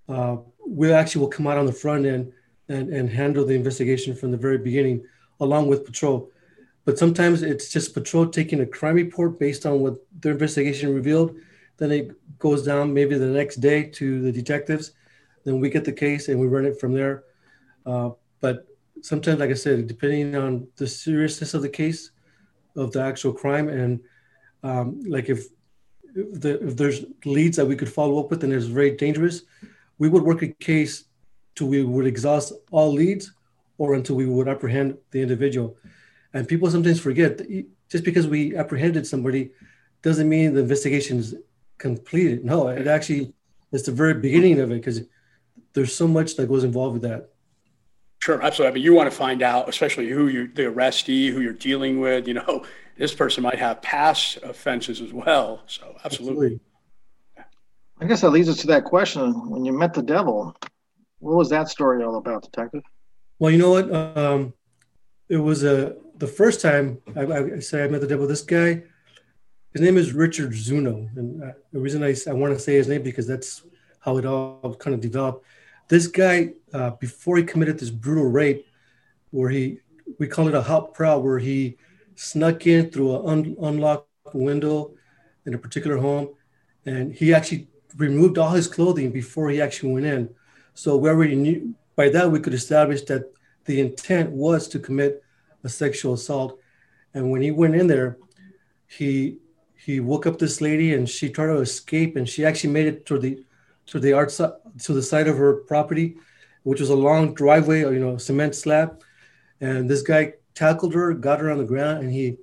uh, 0.09 0.37
we 0.67 0.93
actually 0.93 1.21
will 1.21 1.29
come 1.29 1.47
out 1.47 1.59
on 1.59 1.67
the 1.67 1.73
front 1.73 2.07
end 2.07 2.33
and, 2.69 2.93
and 2.93 3.09
handle 3.09 3.45
the 3.45 3.55
investigation 3.55 4.15
from 4.15 4.31
the 4.31 4.37
very 4.37 4.59
beginning, 4.59 5.05
along 5.43 5.69
with 5.69 5.85
patrol. 5.85 6.31
But 6.85 6.99
sometimes 6.99 7.43
it's 7.43 7.69
just 7.69 7.95
patrol 7.95 8.27
taking 8.27 8.61
a 8.61 8.67
crime 8.67 8.97
report 8.97 9.39
based 9.39 9.67
on 9.67 9.81
what 9.81 9.97
their 10.21 10.33
investigation 10.33 10.95
revealed. 10.95 11.37
Then 11.77 11.93
it 11.93 12.39
goes 12.39 12.65
down 12.65 12.95
maybe 12.95 13.17
the 13.19 13.27
next 13.27 13.57
day 13.57 13.85
to 13.99 14.23
the 14.23 14.33
detectives. 14.33 14.93
Then 15.45 15.61
we 15.61 15.71
get 15.71 15.85
the 15.85 15.93
case 15.93 16.29
and 16.29 16.41
we 16.41 16.47
run 16.47 16.67
it 16.67 16.81
from 16.81 16.93
there. 16.95 17.25
Uh, 17.85 18.11
but 18.41 18.67
sometimes, 19.03 19.39
like 19.41 19.51
I 19.51 19.55
said, 19.55 19.87
depending 19.87 20.37
on 20.37 20.67
the 20.77 20.87
seriousness 20.87 21.55
of 21.55 21.63
the 21.63 21.69
case, 21.69 22.11
of 22.77 22.93
the 22.93 23.03
actual 23.03 23.33
crime 23.33 23.69
and 23.69 24.01
um, 24.63 25.01
like 25.07 25.29
if 25.29 25.47
if, 26.15 26.41
the, 26.41 26.67
if, 26.67 26.77
there's 26.77 27.05
leads 27.25 27.57
that 27.57 27.67
we 27.67 27.77
could 27.77 27.91
follow 27.91 28.19
up 28.19 28.31
with 28.31 28.45
and 28.45 28.53
it's 28.53 28.67
very 28.67 28.93
dangerous 28.97 29.43
we 29.99 30.09
would 30.09 30.23
work 30.23 30.43
a 30.43 30.49
case 30.49 31.05
till 31.55 31.69
we 31.69 31.83
would 31.83 32.07
exhaust 32.07 32.53
all 32.71 32.93
leads 32.93 33.33
or 33.79 33.95
until 33.95 34.17
we 34.17 34.27
would 34.27 34.49
apprehend 34.49 34.97
the 35.11 35.21
individual 35.21 35.77
and 36.35 36.49
people 36.49 36.71
sometimes 36.71 37.01
forget 37.01 37.39
that 37.39 37.67
just 37.89 38.05
because 38.05 38.27
we 38.27 38.57
apprehended 38.57 39.07
somebody 39.07 39.51
doesn't 40.03 40.29
mean 40.29 40.55
the 40.55 40.61
investigation 40.61 41.19
is 41.19 41.35
completed 41.79 42.45
no 42.45 42.69
it 42.69 42.87
actually 42.87 43.33
is 43.73 43.83
the 43.85 43.93
very 43.93 44.15
beginning 44.15 44.59
of 44.61 44.71
it 44.71 44.77
because 44.77 45.03
there's 45.75 45.95
so 45.95 46.07
much 46.07 46.37
that 46.37 46.49
goes 46.49 46.65
involved 46.65 46.95
with 46.95 47.03
that 47.03 47.33
Sure, 48.23 48.41
absolutely. 48.41 48.79
But 48.79 48.85
you 48.85 48.95
want 48.95 49.11
to 49.11 49.17
find 49.17 49.43
out, 49.43 49.69
especially 49.69 50.09
who 50.09 50.29
you, 50.29 50.47
the 50.47 50.63
arrestee, 50.63 51.33
who 51.33 51.41
you're 51.41 51.53
dealing 51.53 51.99
with. 51.99 52.29
You 52.29 52.35
know, 52.35 52.65
this 52.97 53.13
person 53.13 53.43
might 53.43 53.59
have 53.59 53.83
past 53.83 54.39
offenses 54.45 55.01
as 55.01 55.13
well. 55.13 55.63
So, 55.67 55.97
absolutely. 56.05 56.61
I 58.01 58.05
guess 58.05 58.21
that 58.21 58.31
leads 58.31 58.49
us 58.49 58.59
to 58.59 58.69
that 58.69 58.85
question. 58.85 59.51
When 59.51 59.65
you 59.65 59.73
met 59.73 59.93
the 59.93 60.05
devil, 60.05 60.55
what 61.19 61.35
was 61.35 61.51
that 61.51 61.69
story 61.69 62.05
all 62.05 62.15
about, 62.15 62.45
Detective? 62.45 62.85
Well, 63.43 63.51
you 63.51 63.59
know 63.59 63.71
what? 63.71 63.93
Um, 63.93 64.55
it 65.29 65.37
was 65.37 65.65
uh, 65.65 65.95
the 66.17 66.29
first 66.29 66.61
time 66.61 67.03
I, 67.17 67.23
I, 67.23 67.59
say 67.59 67.83
I 67.83 67.89
met 67.89 68.01
the 68.01 68.07
devil. 68.07 68.29
This 68.29 68.43
guy, 68.43 68.85
his 69.73 69.83
name 69.83 69.97
is 69.97 70.13
Richard 70.13 70.55
Zuno, 70.55 71.09
and 71.17 71.43
uh, 71.43 71.47
the 71.73 71.81
reason 71.81 72.05
I, 72.05 72.15
I 72.29 72.35
want 72.35 72.55
to 72.55 72.61
say 72.61 72.75
his 72.75 72.87
name 72.87 73.03
because 73.03 73.27
that's 73.27 73.65
how 73.99 74.17
it 74.19 74.27
all 74.27 74.77
kind 74.79 74.95
of 74.95 75.01
developed. 75.01 75.45
This 75.89 76.07
guy, 76.07 76.51
uh, 76.73 76.91
before 76.91 77.37
he 77.37 77.43
committed 77.43 77.81
this 77.81 77.91
brutal 77.91 78.27
rape, 78.27 78.65
where 79.33 79.51
he, 79.51 79.81
we 80.21 80.29
call 80.29 80.47
it 80.47 80.55
a 80.55 80.63
hot 80.63 80.95
prowl, 80.95 81.21
where 81.21 81.41
he 81.41 81.79
snuck 82.15 82.69
in 82.69 82.91
through 82.93 83.17
an 83.17 83.29
un- 83.29 83.57
unlocked 83.61 84.07
window 84.35 84.95
in 85.47 85.55
a 85.55 85.59
particular 85.59 85.97
home, 85.97 86.29
and 86.87 87.13
he 87.13 87.35
actually 87.35 87.67
removed 87.97 88.39
all 88.39 88.51
his 88.51 88.69
clothing 88.69 89.11
before 89.11 89.51
he 89.51 89.61
actually 89.61 89.95
went 89.95 90.07
in. 90.07 90.33
So 90.75 90.97
we 90.97 91.09
already 91.09 91.35
knew 91.35 91.75
by 91.97 92.09
that 92.11 92.31
we 92.31 92.41
could 92.41 92.55
establish 92.55 93.03
that 93.03 93.33
the 93.65 93.81
intent 93.81 94.31
was 94.31 94.69
to 94.69 94.79
commit 94.79 95.23
a 95.65 95.69
sexual 95.69 96.15
assault. 96.15 96.59
And 97.15 97.31
when 97.31 97.43
he 97.43 97.51
went 97.51 97.77
in 97.77 97.87
there, 97.87 98.19
he 98.87 99.39
he 99.77 100.01
woke 100.01 100.27
up 100.27 100.39
this 100.39 100.61
lady 100.61 100.95
and 100.95 101.09
she 101.09 101.29
tried 101.29 101.47
to 101.47 101.59
escape 101.59 102.17
and 102.17 102.29
she 102.29 102.45
actually 102.45 102.73
made 102.73 102.87
it 102.87 103.07
to 103.07 103.19
the 103.19 103.45
to 103.87 103.99
the 103.99 104.13
art 104.13 104.31
to 104.31 104.93
the 104.93 105.03
side 105.03 105.29
of 105.29 105.37
her 105.37 105.55
property, 105.55 106.17
which 106.63 106.81
was 106.81 106.91
a 106.91 106.95
long 106.95 107.35
driveway, 107.35 107.81
you 107.81 107.99
know, 107.99 108.17
cement 108.17 108.55
slab. 108.55 109.03
And 109.61 109.89
this 109.89 110.03
guy 110.03 110.35
tackled 110.55 110.95
her, 110.95 111.15
got 111.15 111.41
her 111.41 111.51
on 111.51 111.59
the 111.59 111.65
ground, 111.65 112.03
and 112.03 112.13
he 112.13 112.37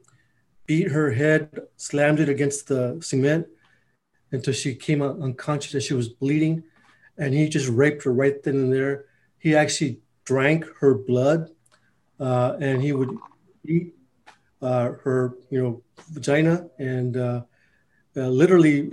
beat 0.66 0.92
her 0.92 1.12
head, 1.12 1.62
slammed 1.78 2.20
it 2.20 2.30
against 2.30 2.68
the 2.68 3.00
cement 3.02 3.48
until 4.32 4.54
she 4.54 4.76
came 4.76 5.02
out 5.02 5.20
unconscious 5.20 5.74
and 5.74 5.84
she 5.84 5.94
was 5.94 6.10
bleeding. 6.10 6.64
And 7.18 7.34
he 7.34 7.50
just 7.50 7.70
raped 7.70 8.04
her 8.04 8.14
right 8.14 8.42
then 8.44 8.56
and 8.56 8.74
there. 8.74 9.06
He 9.40 9.56
actually 9.56 10.02
drank 10.26 10.66
her 10.80 10.94
blood 10.94 11.50
uh, 12.20 12.58
and 12.60 12.82
he 12.82 12.92
would 12.92 13.18
eat 13.66 13.96
uh, 14.62 14.92
her, 15.04 15.34
you 15.50 15.62
know, 15.62 15.84
vagina 16.12 16.70
and 16.78 17.16
uh, 17.18 17.42
uh 18.16 18.28
literally 18.28 18.92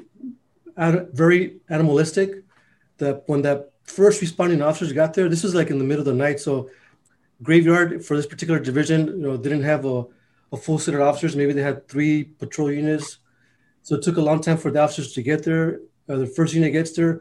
ad- 0.77 1.09
very 1.13 1.61
animalistic. 1.69 2.43
That 2.99 3.25
when 3.27 3.43
that 3.43 3.73
first 3.85 4.21
responding 4.21 4.63
officers 4.63 4.93
got 4.93 5.15
there, 5.15 5.29
this 5.29 5.43
was 5.43 5.55
like 5.55 5.71
in 5.71 5.79
the 5.79 5.85
middle 5.85 6.01
of 6.01 6.07
the 6.07 6.15
night. 6.15 6.41
So 6.41 6.71
graveyard 7.43 8.05
for 8.05 8.17
this 8.17 8.27
particular 8.27 8.59
division, 8.59 9.07
you 9.09 9.19
know, 9.19 9.37
didn't 9.37 9.63
have 9.63 9.85
a, 9.85 10.05
a 10.53 10.57
full 10.57 10.79
set 10.79 10.95
of 10.95 11.01
officers. 11.01 11.37
Maybe 11.37 11.53
they 11.53 11.63
had 11.63 11.89
three 11.89 12.25
patrol 12.25 12.71
units. 12.71 13.19
So 13.83 13.97
it 13.97 14.03
took 14.03 14.17
a 14.17 14.23
long 14.23 14.41
time 14.41 14.57
for 14.57 14.71
the 14.71 14.81
officers 14.81 15.13
to 15.13 15.23
get 15.23 15.45
there. 15.45 15.81
Uh, 16.09 16.17
the 16.17 16.27
first 16.27 16.55
unit 16.55 16.73
gets 16.73 16.93
there, 16.93 17.21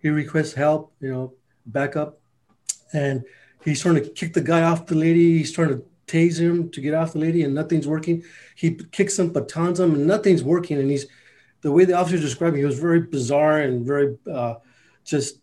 he 0.00 0.08
requests 0.08 0.54
help, 0.54 0.92
you 1.00 1.10
know, 1.12 1.34
backup, 1.66 2.20
and 2.92 3.24
he's 3.64 3.82
trying 3.82 3.96
to 3.96 4.08
kick 4.08 4.32
the 4.34 4.40
guy 4.40 4.62
off 4.62 4.86
the 4.86 4.94
lady. 4.94 5.38
He's 5.38 5.52
trying 5.52 5.68
to 5.68 5.84
tase 6.06 6.38
him 6.38 6.70
to 6.70 6.80
get 6.80 6.94
off 6.94 7.12
the 7.12 7.18
lady, 7.18 7.42
and 7.42 7.54
nothing's 7.54 7.86
working. 7.86 8.22
He 8.54 8.74
kicks 8.74 9.16
some 9.16 9.30
batons 9.30 9.80
him, 9.80 9.94
and 9.94 10.06
nothing's 10.06 10.42
working. 10.42 10.78
And 10.78 10.90
he's 10.90 11.06
the 11.62 11.72
way 11.72 11.84
the 11.84 11.94
officer 11.94 12.18
described 12.18 12.54
him, 12.54 12.60
he 12.60 12.66
was 12.66 12.78
very 12.78 13.00
bizarre 13.00 13.60
and 13.60 13.86
very 13.86 14.16
uh, 14.30 14.54
just 15.04 15.38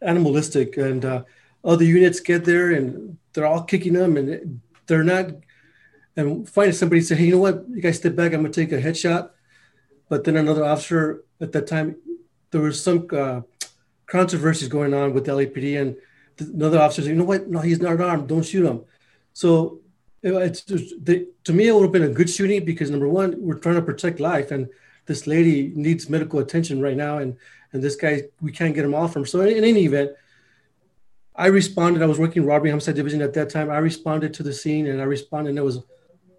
animalistic. 0.00 0.76
And 0.76 1.04
uh, 1.04 1.24
other 1.64 1.84
units 1.84 2.20
get 2.20 2.44
there, 2.44 2.72
and 2.72 3.18
they're 3.32 3.46
all 3.46 3.64
kicking 3.64 3.94
him, 3.94 4.16
and 4.16 4.60
they're 4.86 5.04
not. 5.04 5.32
And 6.16 6.48
finally, 6.48 6.72
somebody 6.72 7.02
said, 7.02 7.18
"Hey, 7.18 7.26
you 7.26 7.32
know 7.32 7.38
what? 7.38 7.64
You 7.68 7.82
guys 7.82 7.96
step 7.96 8.16
back. 8.16 8.32
I'm 8.32 8.42
gonna 8.42 8.52
take 8.52 8.72
a 8.72 8.80
headshot." 8.80 9.30
But 10.08 10.24
then 10.24 10.36
another 10.36 10.64
officer 10.64 11.24
at 11.40 11.52
that 11.52 11.66
time, 11.66 11.96
there 12.52 12.60
was 12.60 12.82
some 12.82 13.08
uh, 13.12 13.40
controversies 14.06 14.68
going 14.68 14.94
on 14.94 15.12
with 15.12 15.26
LAPD, 15.26 15.80
and 15.80 15.96
another 16.38 16.78
officer 16.78 17.02
said, 17.02 17.10
"You 17.10 17.16
know 17.16 17.24
what? 17.24 17.48
No, 17.48 17.60
he's 17.60 17.80
not 17.80 18.00
armed. 18.00 18.28
Don't 18.28 18.44
shoot 18.44 18.66
him." 18.66 18.84
So 19.32 19.80
it's 20.22 20.62
they, 20.98 21.26
to 21.44 21.52
me, 21.52 21.68
it 21.68 21.74
would 21.74 21.82
have 21.82 21.92
been 21.92 22.02
a 22.02 22.08
good 22.08 22.30
shooting 22.30 22.64
because 22.64 22.90
number 22.90 23.08
one, 23.08 23.34
we're 23.38 23.58
trying 23.58 23.76
to 23.76 23.82
protect 23.82 24.20
life, 24.20 24.50
and 24.50 24.68
this 25.06 25.26
lady 25.26 25.72
needs 25.74 26.10
medical 26.10 26.40
attention 26.40 26.80
right 26.80 26.96
now, 26.96 27.18
and 27.18 27.36
and 27.72 27.82
this 27.82 27.96
guy 27.96 28.22
we 28.40 28.52
can't 28.52 28.74
get 28.74 28.84
him 28.84 28.94
off 28.94 29.12
from. 29.12 29.26
So 29.26 29.40
in, 29.40 29.56
in 29.56 29.64
any 29.64 29.84
event, 29.84 30.12
I 31.34 31.46
responded. 31.46 32.02
I 32.02 32.06
was 32.06 32.18
working 32.18 32.44
robbery 32.44 32.70
homicide 32.70 32.96
division 32.96 33.22
at 33.22 33.34
that 33.34 33.50
time. 33.50 33.70
I 33.70 33.78
responded 33.78 34.34
to 34.34 34.42
the 34.42 34.52
scene, 34.52 34.86
and 34.86 35.00
I 35.00 35.04
responded, 35.04 35.50
and 35.50 35.58
it 35.58 35.62
was 35.62 35.80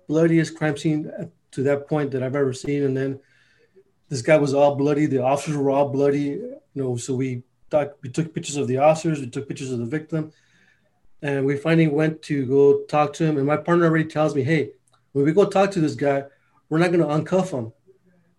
bloodiest 0.08 0.58
crime 0.58 0.77
scene 0.77 1.12
to 1.51 1.63
that 1.63 1.88
point 1.88 2.12
that 2.12 2.24
I've 2.24 2.36
ever 2.36 2.54
seen. 2.54 2.84
And 2.84 2.96
then 2.96 3.20
this 4.10 4.22
guy 4.22 4.38
was 4.38 4.54
all 4.54 4.75
bloody. 4.75 5.06
The 5.06 5.24
officers 5.24 5.58
were 5.58 5.70
all 5.70 5.89
bloody. 5.89 6.22
You 6.22 6.60
know, 6.74 6.96
so 6.98 7.16
we 7.16 7.44
we 8.01 8.09
took 8.09 8.33
pictures 8.33 8.57
of 8.57 8.67
the 8.67 8.77
officers. 8.77 9.19
We 9.19 9.29
took 9.29 9.47
pictures 9.47 9.71
of 9.71 9.79
the 9.79 9.86
victim, 9.86 10.31
and 11.21 11.45
we 11.45 11.57
finally 11.57 11.88
went 11.88 12.21
to 12.24 12.45
go 12.45 12.83
talk 12.86 13.13
to 13.13 13.25
him. 13.25 13.38
And 13.38 13.45
my 13.45 13.57
partner 13.57 13.86
already 13.86 14.05
tells 14.05 14.36
me, 14.36 14.43
"Hey, 14.43 14.71
when 15.13 15.25
we 15.25 15.33
go 15.33 15.45
talk 15.45 15.71
to 15.71 15.79
this 15.79 15.95
guy, 15.95 16.25
we're 16.69 16.77
not 16.77 16.91
going 16.91 17.00
to 17.00 17.07
uncuff 17.07 17.51
him. 17.51 17.71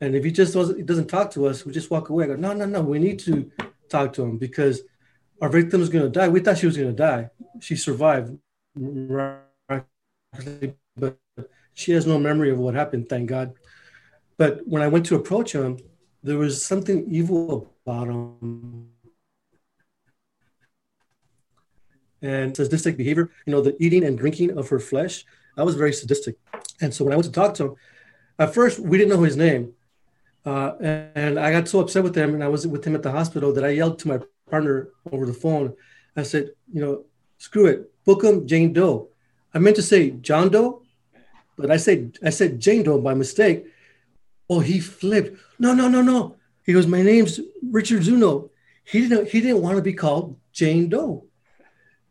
And 0.01 0.15
if 0.15 0.23
he 0.25 0.31
just 0.31 0.55
doesn't, 0.55 0.77
he 0.77 0.83
doesn't 0.83 1.09
talk 1.09 1.33
to 1.33 1.47
us, 1.47 1.67
we 1.67 1.73
just 1.73 1.91
walk 1.91 2.09
away. 2.09 2.23
I 2.25 2.29
go, 2.29 2.37
no, 2.37 2.53
no, 2.53 2.67
no. 2.67 2.83
We 2.83 3.01
need 3.01 3.19
to 3.21 3.51
talk 3.89 4.13
to 4.15 4.23
him 4.23 4.39
because 4.39 4.83
our 5.41 5.49
victim 5.49 5.83
is 5.83 5.89
going 5.89 6.05
to 6.05 6.11
die. 6.11 6.29
We 6.29 6.41
thought 6.41 6.59
she 6.59 6.67
was 6.67 6.77
going 6.77 6.91
to 6.91 6.97
die. 6.97 7.31
She 7.61 7.75
survived, 7.75 8.39
but 8.77 9.45
she 11.75 11.93
has 11.93 12.07
no 12.07 12.19
memory 12.19 12.51
of 12.51 12.59
what 12.59 12.75
happened. 12.75 13.09
Thank 13.09 13.29
God. 13.29 13.55
But 14.37 14.61
when 14.67 14.83
I 14.83 14.89
went 14.89 15.07
to 15.07 15.15
approach 15.17 15.53
him, 15.53 15.79
there 16.23 16.39
was 16.39 16.65
something 16.65 17.11
evil 17.11 17.73
about 17.85 18.09
him. 18.09 18.91
And 22.21 22.57
sadistic 22.57 22.97
behavior, 22.97 23.31
you 23.47 23.53
know, 23.53 23.61
the 23.61 23.77
eating 23.79 24.05
and 24.05 24.19
drinking 24.19 24.59
of 24.59 24.69
her 24.69 24.81
flesh, 24.81 25.25
that 25.57 25.65
was 25.65 25.77
very 25.77 25.93
sadistic. 25.93 26.37
And 26.81 26.93
so 26.93 27.05
when 27.05 27.13
I 27.13 27.17
went 27.17 27.27
to 27.27 27.33
talk 27.33 27.55
to 27.55 27.65
him, 27.65 27.75
at 28.39 28.55
first 28.55 28.79
we 28.81 28.99
didn't 28.99 29.11
know 29.11 29.23
his 29.23 29.37
name. 29.37 29.73
Uh, 30.45 30.73
and 31.15 31.39
I 31.39 31.51
got 31.53 31.69
so 31.69 31.81
upset 31.81 32.03
with 32.03 32.17
him, 32.17 32.35
and 32.35 32.43
I 32.43 32.49
was 32.49 32.67
with 32.67 32.85
him 32.85 32.95
at 32.95 33.03
the 33.03 33.13
hospital 33.13 33.53
that 33.53 33.65
I 33.65 33.71
yelled 33.71 33.99
to 34.01 34.09
my 34.09 34.21
partner 34.51 34.89
over 35.13 35.27
the 35.27 35.35
phone. 35.35 35.75
I 36.17 36.23
said, 36.23 36.51
you 36.73 36.81
know, 36.81 37.05
screw 37.39 37.67
it, 37.67 37.93
book 38.05 38.25
him 38.25 38.47
Jane 38.47 38.73
Doe. 38.73 39.09
I 39.55 39.59
meant 39.59 39.77
to 39.77 39.83
say 39.83 40.11
John 40.11 40.49
Doe, 40.49 40.83
but 41.57 41.71
I 41.71 41.77
said 41.77 42.19
I 42.25 42.31
said 42.31 42.61
Jane 42.61 42.83
Doe 42.83 43.01
by 43.01 43.15
mistake. 43.15 43.67
Oh, 44.49 44.61
he 44.61 44.81
flipped. 44.81 45.39
No, 45.59 45.75
no, 45.75 45.89
no, 45.89 46.03
no. 46.03 46.37
He 46.65 46.73
goes, 46.73 46.87
my 46.87 47.03
name's 47.03 47.41
Richard 47.71 48.03
Zuno. 48.03 48.51
He 48.85 49.07
didn't 49.07 49.29
he 49.29 49.41
didn't 49.41 49.63
want 49.63 49.77
to 49.77 49.83
be 49.83 49.93
called 49.93 50.39
Jane 50.53 50.89
Doe. 50.89 51.28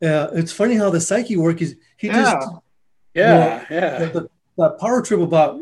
Uh, 0.01 0.29
it's 0.33 0.51
funny 0.51 0.75
how 0.75 0.89
the 0.89 1.01
psyche 1.01 1.37
work 1.37 1.61
Is 1.61 1.75
he 1.97 2.07
yeah. 2.07 2.21
just 2.21 2.47
yeah, 3.13 3.63
you 3.69 3.79
know, 3.79 3.81
yeah. 3.81 4.05
The, 4.09 4.29
the 4.57 4.69
power 4.71 5.01
trip 5.01 5.19
about 5.19 5.59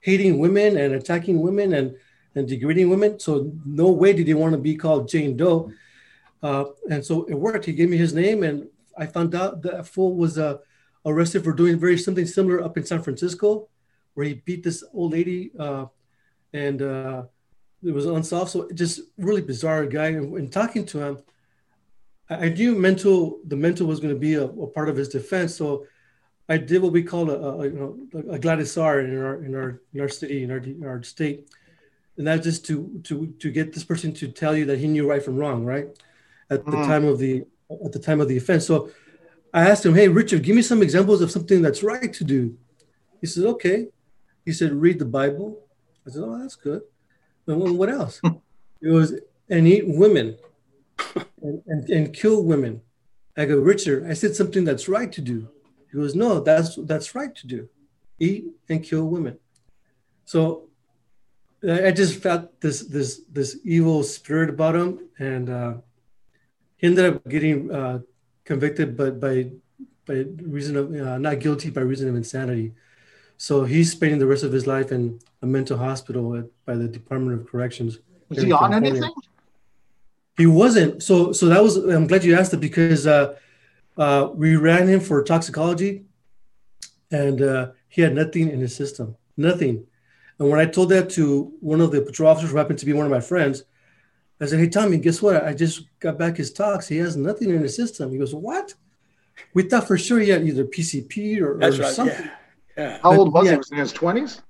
hating 0.00 0.38
women 0.38 0.76
and 0.76 0.94
attacking 0.94 1.40
women 1.40 1.74
and 1.74 1.96
and 2.34 2.46
degrading 2.48 2.90
women. 2.90 3.18
So 3.18 3.52
no 3.64 3.90
way 3.90 4.12
did 4.12 4.26
he 4.26 4.34
want 4.34 4.52
to 4.52 4.58
be 4.58 4.76
called 4.76 5.08
Jane 5.08 5.36
Doe. 5.36 5.72
Uh, 6.42 6.66
and 6.90 7.04
so 7.04 7.24
it 7.24 7.34
worked. 7.34 7.64
He 7.64 7.72
gave 7.72 7.88
me 7.88 7.96
his 7.96 8.12
name, 8.12 8.42
and 8.42 8.68
I 8.96 9.06
found 9.06 9.34
out 9.34 9.62
that 9.62 9.86
fool 9.86 10.14
was 10.14 10.38
uh, 10.38 10.58
arrested 11.04 11.44
for 11.44 11.52
doing 11.52 11.78
very 11.78 11.96
something 11.98 12.26
similar 12.26 12.62
up 12.62 12.76
in 12.76 12.84
San 12.84 13.02
Francisco, 13.02 13.68
where 14.14 14.26
he 14.26 14.34
beat 14.34 14.62
this 14.62 14.84
old 14.92 15.12
lady, 15.12 15.50
uh, 15.58 15.86
and 16.52 16.82
uh, 16.82 17.22
it 17.82 17.92
was 17.92 18.06
unsolved. 18.06 18.50
So 18.50 18.68
just 18.74 19.00
really 19.16 19.42
bizarre 19.42 19.86
guy. 19.86 20.08
And, 20.08 20.36
and 20.36 20.52
talking 20.52 20.84
to 20.86 21.00
him, 21.00 21.18
I, 22.28 22.48
knew 22.48 22.74
mental 22.74 23.40
the 23.46 23.56
mental 23.56 23.86
was 23.86 24.00
going 24.00 24.14
to 24.14 24.18
be 24.18 24.34
a, 24.34 24.44
a, 24.44 24.66
part 24.66 24.88
of 24.88 24.96
his 24.96 25.08
defense. 25.08 25.54
So 25.54 25.86
I 26.48 26.58
did 26.58 26.82
what 26.82 26.92
we 26.92 27.02
call 27.02 27.30
a, 27.30 27.34
a 27.34 27.64
you 27.64 28.08
know 28.14 28.32
a 28.32 28.38
Gladys 28.38 28.76
R 28.76 29.00
in 29.00 29.16
our 29.16 29.44
in 29.44 29.54
our 29.54 29.80
in 29.94 30.00
our 30.00 30.08
city 30.08 30.42
in 30.42 30.50
our 30.50 30.58
in 30.58 30.84
our 30.84 31.02
state 31.02 31.48
and 32.16 32.26
that's 32.26 32.44
just 32.44 32.64
to 32.66 33.00
to 33.04 33.34
to 33.38 33.50
get 33.50 33.72
this 33.72 33.84
person 33.84 34.12
to 34.14 34.28
tell 34.28 34.56
you 34.56 34.64
that 34.66 34.78
he 34.78 34.88
knew 34.88 35.08
right 35.08 35.22
from 35.22 35.36
wrong, 35.36 35.64
right? 35.64 35.88
At 36.50 36.64
the 36.64 36.72
mm. 36.72 36.86
time 36.86 37.04
of 37.04 37.18
the 37.18 37.44
at 37.84 37.92
the 37.92 37.98
time 37.98 38.20
of 38.20 38.28
the 38.28 38.36
offense. 38.36 38.66
So 38.66 38.90
I 39.52 39.68
asked 39.68 39.84
him, 39.84 39.94
"Hey, 39.94 40.08
Richard, 40.08 40.42
give 40.42 40.56
me 40.56 40.62
some 40.62 40.82
examples 40.82 41.20
of 41.20 41.30
something 41.30 41.62
that's 41.62 41.82
right 41.82 42.12
to 42.12 42.24
do." 42.24 42.56
He 43.20 43.26
said, 43.26 43.44
"Okay." 43.44 43.88
He 44.44 44.52
said, 44.52 44.72
"Read 44.72 44.98
the 44.98 45.04
Bible." 45.04 45.60
I 46.06 46.10
said, 46.10 46.22
"Oh, 46.24 46.38
that's 46.38 46.56
good." 46.56 46.82
And 47.46 47.78
what 47.78 47.90
else? 47.90 48.20
it 48.80 48.90
was 48.90 49.14
and 49.48 49.68
eat 49.68 49.84
women 49.86 50.36
and, 51.42 51.62
and, 51.66 51.88
and 51.88 52.14
kill 52.14 52.42
women. 52.42 52.82
I 53.36 53.44
go, 53.44 53.58
Richard, 53.58 54.08
I 54.08 54.14
said 54.14 54.34
something 54.34 54.64
that's 54.64 54.88
right 54.88 55.12
to 55.12 55.20
do. 55.20 55.48
He 55.90 55.98
goes, 55.98 56.14
No, 56.14 56.40
that's 56.40 56.76
that's 56.76 57.14
right 57.14 57.34
to 57.34 57.46
do. 57.46 57.68
Eat 58.18 58.46
and 58.68 58.82
kill 58.82 59.04
women. 59.04 59.38
So 60.24 60.68
I 61.62 61.90
just 61.90 62.20
felt 62.20 62.60
this 62.60 62.82
this 62.82 63.22
this 63.30 63.58
evil 63.64 64.02
spirit 64.02 64.50
about 64.50 64.74
him, 64.74 65.08
and 65.18 65.50
uh, 65.50 65.74
he 66.76 66.86
ended 66.86 67.14
up 67.14 67.28
getting 67.28 67.70
uh, 67.72 68.00
convicted, 68.44 68.96
but 68.96 69.20
by 69.20 69.50
by 70.06 70.24
reason 70.42 70.76
of 70.76 70.94
uh, 70.94 71.18
not 71.18 71.40
guilty 71.40 71.70
by 71.70 71.80
reason 71.80 72.08
of 72.08 72.16
insanity. 72.16 72.72
So 73.38 73.64
he's 73.64 73.92
spending 73.92 74.18
the 74.18 74.26
rest 74.26 74.44
of 74.44 74.52
his 74.52 74.66
life 74.66 74.92
in 74.92 75.18
a 75.42 75.46
mental 75.46 75.76
hospital 75.76 76.36
at, 76.36 76.46
by 76.64 76.74
the 76.74 76.88
Department 76.88 77.38
of 77.38 77.46
Corrections. 77.46 77.98
Was 78.28 78.42
he 78.42 78.52
on 78.52 78.70
California. 78.70 78.90
anything? 78.90 79.14
He 80.36 80.46
wasn't. 80.46 81.02
So 81.02 81.32
so 81.32 81.46
that 81.46 81.62
was. 81.62 81.76
I'm 81.76 82.06
glad 82.06 82.24
you 82.24 82.36
asked 82.36 82.52
it 82.52 82.60
because 82.60 83.06
uh, 83.06 83.36
uh, 83.96 84.30
we 84.34 84.56
ran 84.56 84.86
him 84.88 85.00
for 85.00 85.22
toxicology, 85.22 86.04
and 87.10 87.40
uh, 87.40 87.70
he 87.88 88.02
had 88.02 88.14
nothing 88.14 88.50
in 88.50 88.60
his 88.60 88.74
system. 88.74 89.16
Nothing 89.36 89.86
and 90.38 90.50
when 90.50 90.60
I 90.60 90.66
told 90.66 90.90
that 90.90 91.10
to 91.10 91.54
one 91.60 91.80
of 91.80 91.90
the 91.90 92.02
patrol 92.02 92.30
officers 92.30 92.50
who 92.50 92.56
happened 92.56 92.78
to 92.80 92.86
be 92.86 92.92
one 92.92 93.06
of 93.06 93.12
my 93.12 93.20
friends, 93.20 93.64
I 94.40 94.46
said, 94.46 94.58
Hey, 94.58 94.68
Tommy, 94.68 94.98
guess 94.98 95.22
what? 95.22 95.42
I 95.44 95.54
just 95.54 95.84
got 95.98 96.18
back 96.18 96.36
his 96.36 96.52
tox. 96.52 96.86
He 96.86 96.98
has 96.98 97.16
nothing 97.16 97.50
in 97.50 97.62
his 97.62 97.74
system. 97.74 98.12
He 98.12 98.18
goes, 98.18 98.34
What? 98.34 98.74
We 99.54 99.62
thought 99.62 99.86
for 99.86 99.96
sure 99.96 100.18
he 100.18 100.30
had 100.30 100.46
either 100.46 100.64
PCP 100.64 101.40
or, 101.40 101.54
or 101.54 101.58
right, 101.58 101.74
something. 101.74 102.26
Yeah. 102.26 102.30
yeah. 102.76 102.98
How 103.02 103.16
old 103.16 103.32
was 103.32 103.48
he? 103.48 103.56
Was 103.56 103.68
he 103.70 103.76
in 103.76 103.80
his 103.80 103.92
20s? 103.92 104.42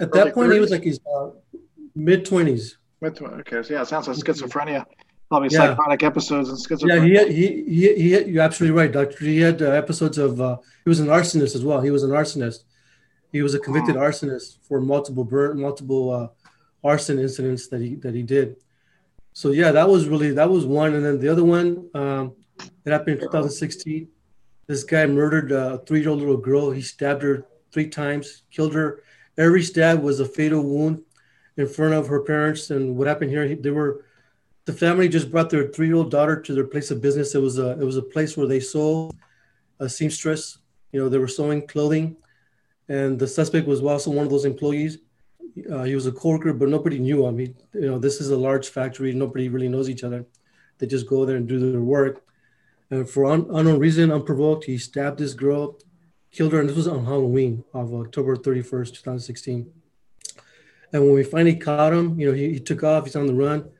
At 0.00 0.12
that 0.12 0.34
point, 0.34 0.50
30s? 0.50 0.54
he 0.54 0.60
was 0.60 0.70
like 0.70 0.84
his 0.84 1.00
uh, 1.14 1.30
mid 1.94 2.24
20s. 2.24 2.76
20s. 3.10 3.40
Okay. 3.40 3.62
So, 3.62 3.74
yeah, 3.74 3.82
it 3.82 3.88
sounds 3.88 4.08
like 4.08 4.16
schizophrenia. 4.16 4.84
Probably 5.28 5.48
yeah. 5.50 5.74
psychotic 5.74 6.02
episodes 6.02 6.48
and 6.50 6.58
schizophrenia. 6.58 7.08
Yeah, 7.08 7.24
he 7.24 7.34
he, 7.34 7.64
he, 7.64 7.94
he 7.94 8.12
had, 8.12 8.28
you're 8.28 8.42
absolutely 8.42 8.78
right, 8.78 8.92
doctor. 8.92 9.24
He 9.24 9.40
had 9.40 9.62
uh, 9.62 9.70
episodes 9.70 10.18
of, 10.18 10.40
uh, 10.40 10.58
he 10.84 10.88
was 10.88 11.00
an 11.00 11.08
arsonist 11.08 11.54
as 11.54 11.64
well. 11.64 11.80
He 11.80 11.90
was 11.90 12.02
an 12.02 12.10
arsonist. 12.10 12.64
He 13.32 13.40
was 13.40 13.54
a 13.54 13.58
convicted 13.58 13.96
arsonist 13.96 14.58
for 14.68 14.80
multiple 14.80 15.24
burn, 15.24 15.58
multiple 15.58 16.10
uh, 16.10 16.28
arson 16.84 17.18
incidents 17.18 17.68
that 17.68 17.80
he 17.80 17.94
that 17.96 18.14
he 18.14 18.22
did. 18.22 18.56
So 19.32 19.52
yeah, 19.52 19.72
that 19.72 19.88
was 19.88 20.06
really 20.06 20.32
that 20.32 20.50
was 20.50 20.66
one, 20.66 20.94
and 20.94 21.04
then 21.04 21.18
the 21.18 21.28
other 21.28 21.44
one 21.44 21.88
um, 21.94 22.34
that 22.84 22.92
happened 22.92 23.16
in 23.16 23.20
2016. 23.20 24.06
This 24.66 24.84
guy 24.84 25.06
murdered 25.06 25.50
a 25.50 25.78
three-year-old 25.86 26.18
little 26.18 26.36
girl. 26.36 26.70
He 26.70 26.82
stabbed 26.82 27.22
her 27.22 27.46
three 27.72 27.88
times, 27.88 28.42
killed 28.50 28.74
her, 28.74 29.02
every 29.38 29.62
stab 29.62 30.02
was 30.02 30.20
a 30.20 30.26
fatal 30.26 30.62
wound 30.62 31.02
in 31.56 31.66
front 31.66 31.94
of 31.94 32.08
her 32.08 32.20
parents. 32.20 32.70
And 32.70 32.96
what 32.96 33.06
happened 33.08 33.30
here? 33.30 33.54
They 33.54 33.70
were 33.70 34.04
the 34.64 34.72
family 34.72 35.08
just 35.08 35.30
brought 35.30 35.50
their 35.50 35.68
three-year-old 35.68 36.10
daughter 36.10 36.40
to 36.40 36.54
their 36.54 36.66
place 36.66 36.90
of 36.90 37.00
business. 37.00 37.34
It 37.34 37.40
was 37.40 37.58
a 37.58 37.72
it 37.72 37.84
was 37.84 37.96
a 37.96 38.02
place 38.02 38.36
where 38.36 38.46
they 38.46 38.60
sold 38.60 39.16
a 39.80 39.88
seamstress. 39.88 40.58
You 40.92 41.00
know, 41.00 41.08
they 41.08 41.18
were 41.18 41.28
sewing 41.28 41.66
clothing, 41.66 42.16
and 42.88 43.18
the 43.18 43.26
suspect 43.26 43.66
was 43.66 43.82
also 43.82 44.10
one 44.10 44.24
of 44.24 44.30
those 44.30 44.44
employees. 44.44 44.98
Uh, 45.70 45.82
he 45.82 45.94
was 45.94 46.06
a 46.06 46.12
coworker, 46.12 46.52
but 46.52 46.68
nobody 46.68 46.98
knew 46.98 47.26
him. 47.26 47.38
He, 47.38 47.54
you 47.74 47.88
know, 47.90 47.98
this 47.98 48.20
is 48.20 48.30
a 48.30 48.36
large 48.36 48.68
factory. 48.68 49.12
Nobody 49.12 49.48
really 49.48 49.68
knows 49.68 49.90
each 49.90 50.04
other. 50.04 50.24
They 50.78 50.86
just 50.86 51.06
go 51.06 51.24
there 51.26 51.36
and 51.36 51.46
do 51.46 51.72
their 51.72 51.80
work. 51.80 52.24
And 52.90 53.08
for 53.08 53.26
un- 53.26 53.46
unknown 53.50 53.78
reason, 53.78 54.10
unprovoked, 54.10 54.64
he 54.64 54.78
stabbed 54.78 55.18
this 55.18 55.34
girl, 55.34 55.78
killed 56.30 56.52
her, 56.52 56.60
and 56.60 56.68
this 56.68 56.76
was 56.76 56.88
on 56.88 57.04
Halloween 57.04 57.64
of 57.74 57.92
October 57.92 58.36
31st, 58.36 58.88
2016. 58.88 59.70
And 60.92 61.02
when 61.02 61.14
we 61.14 61.24
finally 61.24 61.56
caught 61.56 61.92
him, 61.92 62.18
you 62.20 62.28
know, 62.28 62.34
he, 62.34 62.52
he 62.52 62.60
took 62.60 62.82
off. 62.84 63.04
He's 63.04 63.16
on 63.16 63.26
the 63.26 63.34
run. 63.34 63.70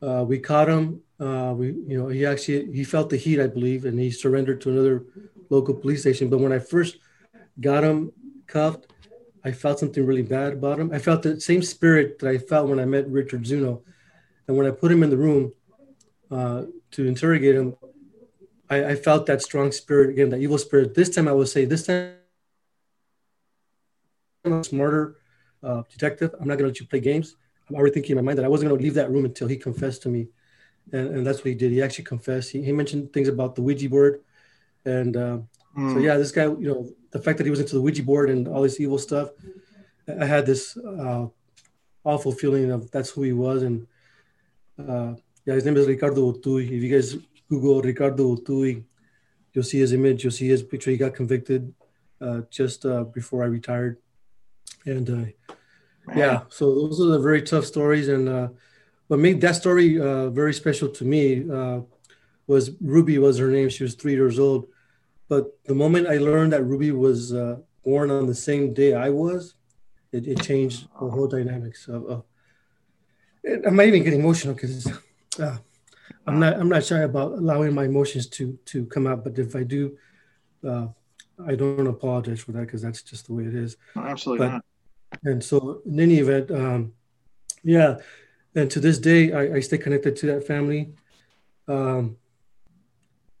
Uh, 0.00 0.24
we 0.26 0.38
caught 0.38 0.68
him. 0.68 1.00
Uh, 1.18 1.54
we, 1.56 1.68
you 1.68 1.98
know, 1.98 2.08
he 2.08 2.24
actually 2.26 2.70
he 2.72 2.84
felt 2.84 3.10
the 3.10 3.16
heat, 3.16 3.40
I 3.40 3.46
believe, 3.46 3.84
and 3.84 3.98
he 3.98 4.10
surrendered 4.10 4.60
to 4.62 4.70
another 4.70 5.04
local 5.50 5.74
police 5.74 6.02
station. 6.02 6.28
But 6.28 6.38
when 6.38 6.52
I 6.52 6.58
first 6.58 6.98
got 7.60 7.82
him 7.82 8.12
cuffed, 8.46 8.86
I 9.42 9.52
felt 9.52 9.78
something 9.78 10.04
really 10.04 10.22
bad 10.22 10.52
about 10.52 10.78
him. 10.78 10.92
I 10.92 10.98
felt 10.98 11.22
the 11.22 11.40
same 11.40 11.62
spirit 11.62 12.18
that 12.18 12.28
I 12.28 12.38
felt 12.38 12.68
when 12.68 12.78
I 12.78 12.84
met 12.84 13.08
Richard 13.08 13.46
Zuno, 13.46 13.82
and 14.46 14.56
when 14.56 14.66
I 14.66 14.70
put 14.70 14.92
him 14.92 15.02
in 15.02 15.10
the 15.10 15.16
room 15.16 15.52
uh, 16.30 16.64
to 16.92 17.06
interrogate 17.06 17.54
him, 17.54 17.76
I, 18.68 18.84
I, 18.84 18.94
felt 18.96 19.26
that 19.26 19.42
strong 19.42 19.70
spirit 19.70 20.10
again, 20.10 20.30
that 20.30 20.40
evil 20.40 20.58
spirit. 20.58 20.94
This 20.94 21.08
time, 21.10 21.28
I 21.28 21.32
would 21.32 21.48
say, 21.48 21.64
this 21.64 21.86
time, 21.86 22.14
I'm 24.44 24.64
smarter 24.64 25.16
uh, 25.66 25.82
detective. 25.90 26.30
I'm 26.40 26.48
not 26.48 26.58
going 26.58 26.68
to 26.68 26.72
let 26.72 26.80
you 26.80 26.86
play 26.86 27.00
games. 27.00 27.36
I'm 27.68 27.76
already 27.76 27.94
thinking 27.94 28.12
in 28.12 28.22
my 28.22 28.26
mind 28.28 28.38
that 28.38 28.44
I 28.44 28.48
wasn't 28.48 28.70
going 28.70 28.78
to 28.78 28.84
leave 28.84 28.94
that 28.94 29.10
room 29.10 29.24
until 29.24 29.48
he 29.48 29.56
confessed 29.56 30.02
to 30.02 30.08
me, 30.08 30.28
and, 30.92 31.08
and 31.14 31.26
that's 31.26 31.38
what 31.38 31.46
he 31.46 31.54
did. 31.54 31.72
He 31.72 31.82
actually 31.82 32.04
confessed. 32.04 32.52
He, 32.52 32.62
he 32.62 32.72
mentioned 32.72 33.12
things 33.12 33.28
about 33.28 33.56
the 33.56 33.62
Ouija 33.62 33.88
board, 33.90 34.22
and 34.84 35.16
uh, 35.16 35.38
mm. 35.76 35.92
so 35.92 35.98
yeah, 35.98 36.16
this 36.16 36.30
guy, 36.30 36.44
you 36.44 36.68
know, 36.70 36.88
the 37.10 37.18
fact 37.18 37.38
that 37.38 37.44
he 37.44 37.50
was 37.50 37.60
into 37.60 37.74
the 37.74 37.82
Ouija 37.82 38.04
board 38.04 38.30
and 38.30 38.46
all 38.46 38.62
this 38.62 38.78
evil 38.78 38.98
stuff, 38.98 39.30
I 40.08 40.24
had 40.24 40.46
this 40.46 40.76
uh, 40.76 41.26
awful 42.04 42.32
feeling 42.32 42.70
of 42.70 42.90
that's 42.92 43.10
who 43.10 43.22
he 43.22 43.32
was, 43.32 43.64
and 43.64 43.86
uh, 44.78 45.14
yeah, 45.44 45.54
his 45.54 45.64
name 45.64 45.76
is 45.76 45.88
Ricardo 45.88 46.32
Utui. 46.32 46.66
If 46.66 46.82
you 46.82 46.90
guys 46.94 47.16
Google 47.48 47.82
Ricardo 47.82 48.36
Utui, 48.36 48.84
you'll 49.52 49.64
see 49.64 49.80
his 49.80 49.92
image, 49.92 50.22
you'll 50.22 50.32
see 50.32 50.48
his 50.48 50.62
picture. 50.62 50.92
He 50.92 50.96
got 50.96 51.14
convicted 51.14 51.74
uh, 52.20 52.42
just 52.50 52.86
uh, 52.86 53.04
before 53.04 53.42
I 53.42 53.46
retired, 53.46 53.98
and 54.84 55.34
uh, 56.08 56.18
yeah 56.18 56.40
so 56.48 56.74
those 56.74 57.00
are 57.00 57.06
the 57.06 57.18
very 57.18 57.42
tough 57.42 57.64
stories 57.64 58.08
and 58.08 58.28
uh, 58.28 58.48
what 59.08 59.20
made 59.20 59.40
that 59.40 59.56
story 59.56 60.00
uh, 60.00 60.30
very 60.30 60.52
special 60.52 60.88
to 60.88 61.04
me 61.04 61.48
uh, 61.50 61.80
was 62.46 62.70
ruby 62.80 63.18
was 63.18 63.38
her 63.38 63.48
name. 63.48 63.68
She 63.68 63.82
was 63.82 63.94
three 63.94 64.14
years 64.14 64.38
old. 64.38 64.66
But 65.28 65.58
the 65.64 65.74
moment 65.74 66.06
i 66.06 66.18
learned 66.18 66.52
that 66.52 66.62
ruby 66.62 66.92
was 66.92 67.32
uh, 67.32 67.56
born 67.84 68.10
on 68.10 68.26
the 68.26 68.34
same 68.34 68.72
day 68.72 68.94
i 68.94 69.10
was 69.10 69.54
it, 70.12 70.26
it 70.26 70.40
changed 70.42 70.88
the 71.00 71.10
whole 71.10 71.26
dynamics 71.26 71.88
of, 71.88 72.06
of 72.06 72.24
i 73.66 73.70
might 73.70 73.88
even 73.88 74.04
get 74.04 74.12
emotional 74.12 74.54
because 74.54 74.86
uh, 75.40 75.56
i'm 76.26 76.38
not 76.38 76.54
i'm 76.60 76.68
not 76.68 76.84
shy 76.84 77.00
about 77.00 77.32
allowing 77.32 77.74
my 77.74 77.84
emotions 77.84 78.28
to 78.28 78.56
to 78.64 78.86
come 78.86 79.06
out. 79.06 79.24
But 79.24 79.38
if 79.38 79.56
i 79.56 79.64
do 79.64 79.96
uh, 80.64 80.86
i 81.44 81.56
don't 81.56 81.88
apologize 81.88 82.40
for 82.40 82.52
that 82.52 82.66
because 82.66 82.82
that's 82.82 83.02
just 83.02 83.26
the 83.26 83.34
way 83.34 83.44
it 83.44 83.54
is. 83.54 83.76
Absolutely 83.96 84.46
but, 84.46 84.52
not 84.52 84.64
and 85.22 85.42
so, 85.42 85.82
in 85.86 86.00
any 86.00 86.18
event, 86.18 86.50
um, 86.50 86.92
yeah. 87.62 87.98
And 88.54 88.70
to 88.70 88.80
this 88.80 88.98
day, 88.98 89.32
I, 89.32 89.56
I 89.56 89.60
stay 89.60 89.78
connected 89.78 90.16
to 90.16 90.26
that 90.26 90.46
family. 90.46 90.94
Um, 91.68 92.16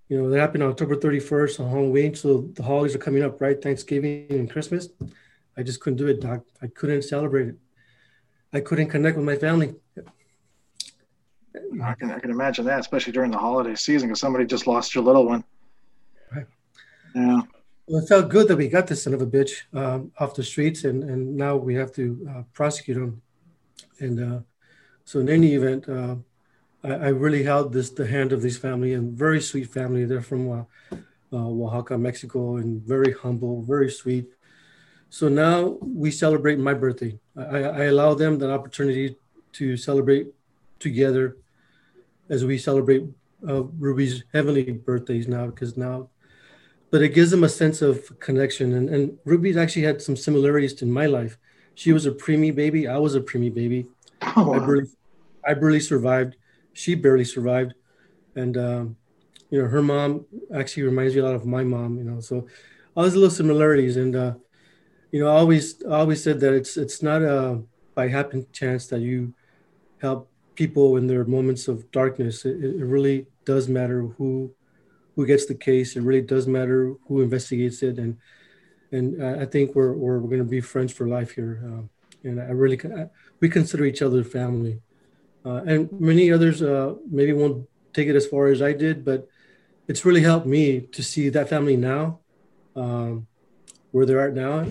you 0.08 0.20
know, 0.20 0.30
that 0.30 0.38
happened 0.38 0.62
on 0.62 0.70
October 0.70 0.96
31st 0.96 1.60
on 1.60 1.70
Halloween. 1.70 2.14
So 2.14 2.48
the 2.54 2.62
holidays 2.62 2.94
are 2.94 3.00
coming 3.00 3.22
up, 3.22 3.40
right? 3.40 3.60
Thanksgiving 3.60 4.26
and 4.30 4.50
Christmas. 4.50 4.88
I 5.56 5.62
just 5.62 5.80
couldn't 5.80 5.96
do 5.96 6.06
it, 6.06 6.20
Doc. 6.20 6.42
I 6.62 6.68
couldn't 6.68 7.02
celebrate 7.02 7.48
it. 7.48 7.56
I 8.52 8.60
couldn't 8.60 8.88
connect 8.88 9.16
with 9.16 9.26
my 9.26 9.36
family. 9.36 9.74
I 11.82 11.94
can, 11.94 12.10
I 12.10 12.18
can 12.18 12.30
imagine 12.30 12.64
that, 12.66 12.80
especially 12.80 13.12
during 13.12 13.30
the 13.30 13.38
holiday 13.38 13.74
season, 13.74 14.08
because 14.08 14.20
somebody 14.20 14.44
just 14.44 14.66
lost 14.66 14.94
your 14.94 15.02
little 15.02 15.26
one. 15.26 15.42
Right. 16.32 16.46
Yeah. 17.14 17.40
Well, 17.88 18.02
it 18.02 18.08
felt 18.08 18.30
good 18.30 18.48
that 18.48 18.56
we 18.56 18.68
got 18.68 18.88
this 18.88 19.04
son 19.04 19.14
of 19.14 19.22
a 19.22 19.26
bitch 19.26 19.62
um, 19.72 20.10
off 20.18 20.34
the 20.34 20.42
streets, 20.42 20.82
and, 20.82 21.04
and 21.04 21.36
now 21.36 21.54
we 21.54 21.76
have 21.76 21.92
to 21.94 22.28
uh, 22.28 22.42
prosecute 22.52 22.96
him. 22.96 23.22
And 24.00 24.20
uh, 24.20 24.40
so, 25.04 25.20
in 25.20 25.28
any 25.28 25.54
event, 25.54 25.88
uh, 25.88 26.16
I, 26.82 26.94
I, 26.94 27.08
really 27.08 27.44
held 27.44 27.72
this 27.72 27.90
the 27.90 28.04
hand 28.04 28.32
of 28.32 28.42
this 28.42 28.58
family, 28.58 28.94
and 28.94 29.16
very 29.16 29.40
sweet 29.40 29.70
family. 29.70 30.04
They're 30.04 30.20
from 30.20 30.50
uh, 30.50 30.64
uh, 31.32 31.46
Oaxaca, 31.46 31.96
Mexico, 31.96 32.56
and 32.56 32.82
very 32.82 33.12
humble, 33.12 33.62
very 33.62 33.90
sweet. 33.90 34.26
So 35.08 35.28
now 35.28 35.78
we 35.80 36.10
celebrate 36.10 36.58
my 36.58 36.74
birthday. 36.74 37.16
I, 37.36 37.62
I 37.62 37.84
allow 37.84 38.14
them 38.14 38.38
the 38.38 38.52
opportunity 38.52 39.16
to 39.52 39.76
celebrate 39.76 40.26
together 40.80 41.36
as 42.28 42.44
we 42.44 42.58
celebrate 42.58 43.04
uh, 43.48 43.62
Ruby's 43.62 44.24
heavenly 44.32 44.72
birthdays 44.72 45.28
now, 45.28 45.46
because 45.46 45.76
now 45.76 46.08
but 46.90 47.02
it 47.02 47.14
gives 47.14 47.30
them 47.30 47.44
a 47.44 47.48
sense 47.48 47.82
of 47.82 48.18
connection. 48.20 48.74
And, 48.74 48.88
and 48.88 49.18
Ruby's 49.24 49.56
actually 49.56 49.82
had 49.82 50.00
some 50.00 50.16
similarities 50.16 50.74
to 50.74 50.86
my 50.86 51.06
life. 51.06 51.36
She 51.74 51.92
was 51.92 52.06
a 52.06 52.10
preemie 52.10 52.54
baby. 52.54 52.88
I 52.88 52.98
was 52.98 53.14
a 53.14 53.20
preemie 53.20 53.52
baby. 53.52 53.86
Oh. 54.22 54.54
I, 54.54 54.58
barely, 54.60 54.90
I 55.46 55.54
barely 55.54 55.80
survived. 55.80 56.36
She 56.72 56.94
barely 56.94 57.24
survived. 57.24 57.74
And, 58.34 58.56
um, 58.56 58.96
you 59.50 59.60
know, 59.60 59.68
her 59.68 59.82
mom 59.82 60.26
actually 60.54 60.84
reminds 60.84 61.14
me 61.14 61.20
a 61.20 61.24
lot 61.24 61.34
of 61.34 61.46
my 61.46 61.64
mom, 61.64 61.98
you 61.98 62.04
know, 62.04 62.20
so 62.20 62.46
all 62.94 63.04
these 63.04 63.14
little 63.14 63.30
similarities. 63.30 63.96
And, 63.96 64.16
uh, 64.16 64.34
you 65.10 65.20
know, 65.20 65.28
I 65.28 65.38
always, 65.38 65.82
I 65.84 66.00
always 66.00 66.22
said 66.22 66.40
that 66.40 66.52
it's, 66.52 66.76
it's 66.76 67.02
not 67.02 67.22
a 67.22 67.62
by 67.94 68.08
happen 68.08 68.46
chance 68.52 68.86
that 68.88 69.00
you 69.00 69.34
help 70.00 70.30
people 70.54 70.96
in 70.96 71.06
their 71.06 71.24
moments 71.24 71.68
of 71.68 71.90
darkness. 71.90 72.44
It, 72.44 72.62
it 72.62 72.84
really 72.84 73.26
does 73.44 73.68
matter 73.68 74.02
who 74.02 74.52
who 75.16 75.26
gets 75.26 75.46
the 75.46 75.54
case. 75.54 75.96
It 75.96 76.02
really 76.02 76.22
does 76.22 76.46
matter 76.46 76.94
who 77.08 77.22
investigates 77.22 77.82
it, 77.82 77.98
and 77.98 78.18
and 78.92 79.22
I 79.42 79.46
think 79.46 79.74
we're 79.74 79.92
we're, 79.92 80.18
we're 80.18 80.28
going 80.28 80.44
to 80.44 80.44
be 80.44 80.60
friends 80.60 80.92
for 80.92 81.08
life 81.08 81.32
here. 81.32 81.60
Um, 81.64 81.90
and 82.22 82.40
I 82.40 82.52
really 82.52 82.78
I, 82.84 83.08
we 83.40 83.48
consider 83.48 83.84
each 83.84 84.02
other 84.02 84.22
family, 84.22 84.80
uh, 85.44 85.62
and 85.66 85.90
many 85.92 86.30
others 86.30 86.62
uh, 86.62 86.94
maybe 87.10 87.32
won't 87.32 87.68
take 87.94 88.08
it 88.08 88.16
as 88.16 88.26
far 88.26 88.48
as 88.48 88.60
I 88.60 88.72
did, 88.72 89.04
but 89.04 89.26
it's 89.88 90.04
really 90.04 90.20
helped 90.20 90.46
me 90.46 90.80
to 90.80 91.02
see 91.02 91.30
that 91.30 91.48
family 91.48 91.76
now, 91.76 92.20
um, 92.74 93.26
where 93.92 94.04
they're 94.04 94.28
at 94.28 94.34
now. 94.34 94.66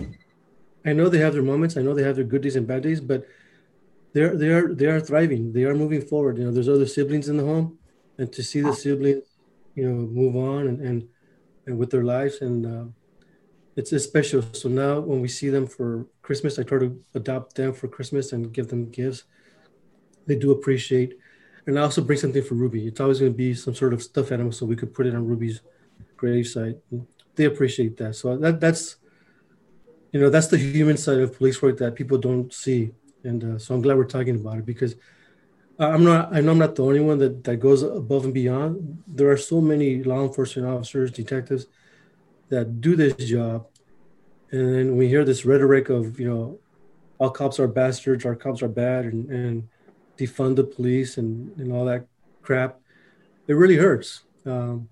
I 0.84 0.92
know 0.92 1.08
they 1.08 1.18
have 1.18 1.32
their 1.32 1.42
moments. 1.42 1.76
I 1.76 1.82
know 1.82 1.94
they 1.94 2.04
have 2.04 2.14
their 2.14 2.24
good 2.24 2.42
days 2.42 2.54
and 2.54 2.66
bad 2.66 2.82
days, 2.84 3.00
but 3.00 3.26
they're 4.12 4.36
they 4.36 4.50
are 4.50 4.72
they 4.72 4.86
are 4.86 5.00
thriving. 5.00 5.52
They 5.52 5.64
are 5.64 5.74
moving 5.74 6.02
forward. 6.02 6.38
You 6.38 6.44
know, 6.44 6.52
there's 6.52 6.68
other 6.68 6.86
siblings 6.86 7.28
in 7.28 7.36
the 7.36 7.44
home, 7.44 7.78
and 8.16 8.32
to 8.32 8.42
see 8.44 8.60
the 8.60 8.72
siblings 8.72 9.24
you 9.76 9.88
know 9.88 9.94
move 9.94 10.34
on 10.34 10.66
and 10.66 10.80
and, 10.80 11.08
and 11.66 11.78
with 11.78 11.90
their 11.90 12.02
lives. 12.02 12.40
And 12.40 12.66
uh, 12.66 12.84
it's, 13.76 13.92
it's 13.92 14.04
special. 14.04 14.42
So 14.52 14.68
now 14.68 14.98
when 14.98 15.20
we 15.20 15.28
see 15.28 15.50
them 15.50 15.66
for 15.66 16.06
christmas 16.22 16.58
i 16.58 16.62
try 16.64 16.76
to 16.76 17.00
adopt 17.14 17.54
them 17.54 17.72
for 17.72 17.86
christmas 17.86 18.32
and 18.32 18.52
give 18.52 18.66
them 18.66 18.90
gifts. 18.90 19.24
They 20.26 20.34
do 20.34 20.50
appreciate. 20.50 21.16
And 21.66 21.78
i 21.78 21.82
also 21.82 22.02
bring 22.02 22.18
something 22.18 22.42
for 22.42 22.54
ruby. 22.54 22.88
It's 22.88 23.00
always 23.00 23.20
going 23.20 23.32
to 23.32 23.36
be 23.36 23.54
some 23.54 23.74
sort 23.74 23.92
of 23.92 24.02
stuffed 24.02 24.32
animal 24.32 24.50
so 24.50 24.66
we 24.66 24.76
could 24.76 24.92
put 24.92 25.06
it 25.06 25.14
on 25.14 25.26
ruby's 25.26 25.60
gravesite. 26.16 26.78
They 27.36 27.44
appreciate 27.44 27.96
that. 27.98 28.16
So 28.16 28.36
that 28.38 28.60
that's 28.60 28.96
you 30.12 30.20
know 30.20 30.30
that's 30.30 30.46
the 30.48 30.58
human 30.58 30.96
side 30.96 31.18
of 31.18 31.36
police 31.36 31.60
work 31.60 31.76
that 31.78 31.94
people 31.94 32.18
don't 32.18 32.52
see. 32.52 32.92
And 33.24 33.44
uh, 33.44 33.58
so 33.58 33.74
i'm 33.74 33.82
glad 33.82 33.96
we're 33.96 34.04
talking 34.04 34.36
about 34.36 34.58
it 34.58 34.66
because 34.66 34.94
I'm 35.78 36.04
not. 36.04 36.34
I 36.34 36.40
know 36.40 36.52
I'm 36.52 36.58
not 36.58 36.74
the 36.74 36.84
only 36.84 37.00
one 37.00 37.18
that 37.18 37.44
that 37.44 37.56
goes 37.58 37.82
above 37.82 38.24
and 38.24 38.32
beyond. 38.32 39.02
There 39.06 39.30
are 39.30 39.36
so 39.36 39.60
many 39.60 40.02
law 40.02 40.22
enforcement 40.22 40.68
officers, 40.68 41.10
detectives, 41.10 41.66
that 42.48 42.80
do 42.80 42.96
this 42.96 43.14
job, 43.16 43.66
and 44.50 44.74
then 44.74 44.96
we 44.96 45.08
hear 45.08 45.24
this 45.24 45.44
rhetoric 45.44 45.90
of 45.90 46.18
you 46.18 46.28
know, 46.28 46.58
all 47.18 47.30
cops 47.30 47.60
are 47.60 47.68
bastards, 47.68 48.24
our 48.24 48.34
cops 48.34 48.62
are 48.62 48.68
bad, 48.68 49.04
and 49.04 49.30
and 49.30 49.68
defund 50.16 50.56
the 50.56 50.64
police 50.64 51.18
and 51.18 51.54
and 51.58 51.72
all 51.72 51.84
that 51.84 52.06
crap. 52.42 52.80
It 53.46 53.54
really 53.54 53.76
hurts, 53.76 54.22
um, 54.46 54.88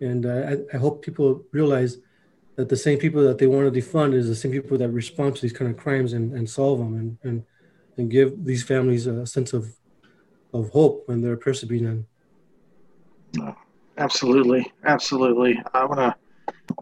and 0.00 0.24
I, 0.24 0.56
I 0.72 0.78
hope 0.78 1.04
people 1.04 1.42
realize 1.52 1.98
that 2.56 2.70
the 2.70 2.76
same 2.76 2.98
people 2.98 3.22
that 3.24 3.36
they 3.36 3.46
want 3.46 3.72
to 3.72 3.80
defund 3.80 4.14
is 4.14 4.28
the 4.28 4.34
same 4.34 4.52
people 4.52 4.78
that 4.78 4.88
respond 4.88 5.36
to 5.36 5.42
these 5.42 5.52
kind 5.52 5.70
of 5.70 5.76
crimes 5.76 6.12
and, 6.12 6.32
and 6.32 6.48
solve 6.48 6.78
them 6.78 6.94
and, 6.94 7.18
and 7.24 7.44
and 7.96 8.10
give 8.10 8.44
these 8.44 8.62
families 8.62 9.06
a 9.06 9.26
sense 9.26 9.52
of 9.52 9.74
of 10.54 10.70
hope 10.70 11.02
when 11.06 11.20
there 11.20 11.32
appears 11.32 11.60
to 11.60 11.66
be 11.66 11.80
none. 11.80 12.06
absolutely, 13.98 14.72
absolutely. 14.84 15.60
I 15.74 15.84
want 15.84 16.00
to 16.00 16.74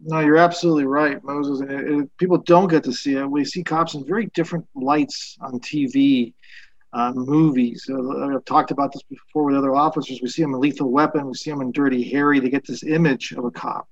No, 0.00 0.20
you're 0.20 0.38
absolutely 0.38 0.86
right, 0.86 1.22
Moses. 1.22 1.60
It, 1.60 1.70
it, 1.70 2.16
people 2.16 2.38
don't 2.38 2.68
get 2.68 2.82
to 2.84 2.92
see 2.92 3.14
it. 3.14 3.30
We 3.30 3.44
see 3.44 3.62
cops 3.62 3.94
in 3.94 4.04
very 4.04 4.26
different 4.34 4.66
lights 4.74 5.36
on 5.40 5.60
TV, 5.60 6.32
uh, 6.94 7.12
movies. 7.14 7.88
Uh, 7.90 8.34
I've 8.34 8.44
talked 8.44 8.70
about 8.70 8.92
this 8.92 9.02
before 9.02 9.44
with 9.44 9.56
other 9.56 9.74
officers. 9.74 10.20
We 10.22 10.28
see 10.28 10.42
them 10.42 10.54
in 10.54 10.60
Lethal 10.60 10.90
Weapon. 10.90 11.26
We 11.26 11.34
see 11.34 11.50
them 11.50 11.60
in 11.60 11.72
Dirty 11.72 12.02
Harry. 12.10 12.40
They 12.40 12.48
get 12.48 12.66
this 12.66 12.82
image 12.82 13.32
of 13.32 13.44
a 13.44 13.50
cop. 13.50 13.86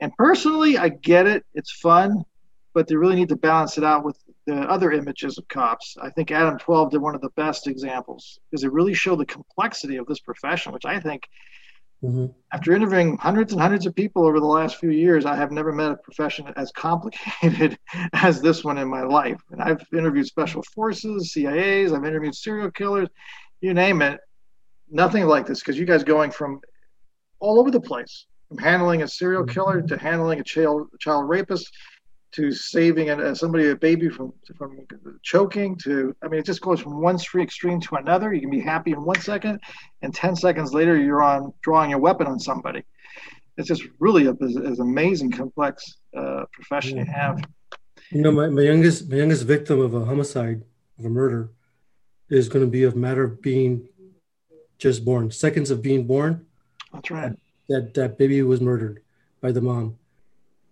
And 0.00 0.12
personally, 0.16 0.76
I 0.78 0.88
get 0.88 1.26
it. 1.26 1.44
It's 1.54 1.72
fun, 1.72 2.24
but 2.74 2.86
they 2.88 2.96
really 2.96 3.16
need 3.16 3.28
to 3.30 3.36
balance 3.36 3.78
it 3.78 3.84
out 3.84 4.04
with 4.04 4.18
the 4.46 4.54
other 4.54 4.92
images 4.92 5.38
of 5.38 5.48
cops. 5.48 5.96
I 6.00 6.10
think 6.10 6.30
Adam 6.30 6.58
12 6.58 6.92
did 6.92 7.00
one 7.00 7.14
of 7.14 7.20
the 7.20 7.30
best 7.30 7.66
examples 7.66 8.38
because 8.50 8.64
it 8.64 8.72
really 8.72 8.94
showed 8.94 9.18
the 9.18 9.26
complexity 9.26 9.96
of 9.96 10.06
this 10.06 10.20
profession, 10.20 10.72
which 10.72 10.84
I 10.84 11.00
think 11.00 11.24
Mm-hmm. 12.04 12.26
After 12.52 12.72
interviewing 12.72 13.16
hundreds 13.16 13.52
and 13.52 13.60
hundreds 13.60 13.86
of 13.86 13.94
people 13.94 14.26
over 14.26 14.38
the 14.38 14.46
last 14.46 14.76
few 14.76 14.90
years, 14.90 15.24
I 15.24 15.34
have 15.34 15.50
never 15.50 15.72
met 15.72 15.92
a 15.92 15.96
profession 15.96 16.52
as 16.56 16.70
complicated 16.72 17.78
as 18.12 18.40
this 18.40 18.62
one 18.62 18.78
in 18.78 18.88
my 18.88 19.02
life. 19.02 19.40
And 19.50 19.62
I've 19.62 19.84
interviewed 19.92 20.26
special 20.26 20.62
forces, 20.74 21.32
CIAs, 21.34 21.96
I've 21.96 22.04
interviewed 22.04 22.34
serial 22.34 22.70
killers, 22.70 23.08
you 23.60 23.72
name 23.72 24.02
it. 24.02 24.20
Nothing 24.90 25.26
like 25.26 25.46
this 25.46 25.60
because 25.60 25.78
you 25.78 25.86
guys 25.86 26.04
going 26.04 26.30
from 26.30 26.60
all 27.40 27.58
over 27.58 27.70
the 27.70 27.80
place, 27.80 28.26
from 28.48 28.58
handling 28.58 29.02
a 29.02 29.08
serial 29.08 29.44
killer 29.44 29.82
to 29.82 29.96
handling 29.96 30.38
a 30.38 30.44
child 30.44 30.88
child 31.00 31.28
rapist 31.28 31.68
to 32.32 32.52
saving 32.52 33.10
a, 33.10 33.34
somebody 33.34 33.70
a 33.70 33.76
baby 33.76 34.08
from 34.08 34.32
from 34.56 34.86
choking 35.22 35.76
to 35.76 36.14
I 36.22 36.28
mean 36.28 36.40
it 36.40 36.46
just 36.46 36.60
goes 36.60 36.80
from 36.80 37.00
one 37.00 37.18
extreme 37.36 37.80
to 37.80 37.96
another. 37.96 38.32
You 38.32 38.40
can 38.40 38.50
be 38.50 38.60
happy 38.60 38.92
in 38.92 39.04
one 39.04 39.20
second, 39.20 39.60
and 40.02 40.14
ten 40.14 40.36
seconds 40.36 40.74
later 40.74 40.96
you're 40.96 41.22
on 41.22 41.52
drawing 41.62 41.92
a 41.92 41.98
weapon 41.98 42.26
on 42.26 42.38
somebody. 42.38 42.84
It's 43.56 43.68
just 43.68 43.84
really 43.98 44.26
a, 44.26 44.32
an 44.32 44.76
amazing, 44.80 45.32
complex 45.32 45.96
uh, 46.14 46.44
profession 46.52 46.98
you 46.98 47.06
have. 47.06 47.42
You 48.10 48.20
know, 48.20 48.32
my, 48.32 48.48
my 48.48 48.62
youngest 48.62 49.08
my 49.10 49.16
youngest 49.16 49.44
victim 49.44 49.80
of 49.80 49.94
a 49.94 50.04
homicide 50.04 50.62
of 50.98 51.04
a 51.04 51.08
murder 51.08 51.50
is 52.28 52.48
going 52.48 52.64
to 52.64 52.70
be 52.70 52.84
a 52.84 52.94
matter 52.94 53.24
of 53.24 53.40
being 53.40 53.88
just 54.78 55.04
born, 55.04 55.30
seconds 55.30 55.70
of 55.70 55.80
being 55.80 56.06
born. 56.06 56.44
That's 56.92 57.10
right. 57.10 57.32
That 57.68 57.94
that 57.94 58.18
baby 58.18 58.42
was 58.42 58.60
murdered 58.60 59.02
by 59.40 59.52
the 59.52 59.60
mom 59.60 59.98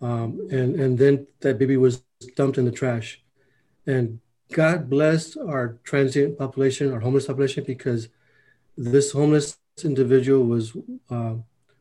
um, 0.05 0.29
and 0.51 0.71
and 0.83 0.99
then 0.99 1.27
that 1.41 1.59
baby 1.59 1.79
was 1.79 2.03
dumped 2.37 2.59
in 2.59 2.67
the 2.67 2.79
trash. 2.81 3.09
And 3.87 4.21
God 4.53 4.91
bless 4.91 5.37
our 5.37 5.79
transient 5.83 6.39
population, 6.39 6.93
our 6.93 7.01
homeless 7.01 7.27
population, 7.27 7.65
because 7.65 8.09
this 8.77 9.13
homeless 9.13 9.59
individual 9.83 10.45
was 10.45 10.77
uh, 11.11 11.35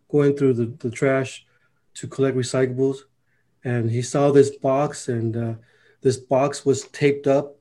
going 0.10 0.38
through 0.38 0.54
the, 0.54 0.68
the 0.84 0.90
trash 0.90 1.46
to 1.96 2.08
collect 2.08 2.38
recyclables, 2.38 3.00
and 3.64 3.92
he 3.92 4.02
saw 4.02 4.32
this 4.32 4.52
box, 4.56 5.10
and 5.10 5.36
uh, 5.36 5.54
this 6.02 6.18
box 6.18 6.66
was 6.66 6.88
taped 6.90 7.28
up. 7.28 7.56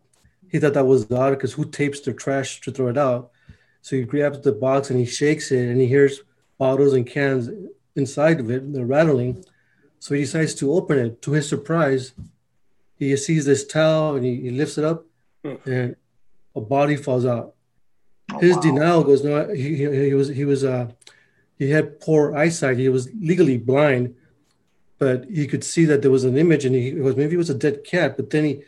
He 0.51 0.59
thought 0.59 0.75
that 0.75 0.87
was 0.87 1.05
God 1.05 1.31
because 1.31 1.53
who 1.53 1.65
tapes 1.65 2.01
their 2.01 2.15
trash 2.15 2.61
to 2.61 2.71
throw 2.71 2.89
it 2.89 2.99
out? 2.99 3.33
So 3.81 3.97
he 3.97 4.03
grabs 4.03 4.41
the 4.41 4.53
box 4.53 4.91
and 4.91 4.99
he 4.99 5.07
shakes 5.07 5.51
it, 5.51 5.69
and 5.69 5.81
he 5.81 5.89
hears 5.89 6.21
bottles 6.57 6.93
and 6.93 7.07
cans 7.07 7.51
inside 7.97 8.39
of 8.39 8.51
it. 8.51 8.73
They're 8.73 8.87
rattling, 8.87 9.45
so 10.03 10.15
he 10.17 10.23
decides 10.23 10.53
to 10.57 10.73
open 10.73 10.99
it. 10.99 11.23
To 11.23 11.31
his 11.31 11.49
surprise, 11.49 12.13
he 12.97 13.17
sees 13.17 13.45
this 13.45 13.65
towel 13.65 14.17
and 14.17 14.25
he, 14.25 14.35
he 14.41 14.51
lifts 14.51 14.77
it 14.77 14.85
up, 14.85 15.07
and 15.45 15.95
a 16.57 16.61
body 16.61 16.97
falls 16.97 17.25
out. 17.25 17.55
Oh, 18.33 18.41
his 18.41 18.57
wow. 18.57 18.63
denial 18.63 19.05
goes 19.05 19.23
no. 19.23 19.55
He, 19.55 19.77
he, 19.77 20.09
he, 20.09 20.15
was 20.15 20.27
he 20.27 20.45
was 20.45 20.65
uh 20.65 20.91
he 21.57 21.71
had 21.71 22.01
poor 22.01 22.37
eyesight. 22.37 22.79
He 22.79 22.89
was 22.89 23.11
legally 23.15 23.59
blind, 23.59 24.17
but 24.99 25.25
he 25.27 25.47
could 25.47 25.63
see 25.63 25.85
that 25.85 26.03
there 26.03 26.11
was 26.11 26.25
an 26.25 26.37
image, 26.37 26.65
and 26.65 26.75
he 26.75 26.95
was 26.95 27.15
maybe 27.15 27.35
it 27.35 27.45
was 27.45 27.51
a 27.51 27.55
dead 27.55 27.85
cat. 27.85 28.17
But 28.17 28.31
then 28.31 28.45
he 28.45 28.65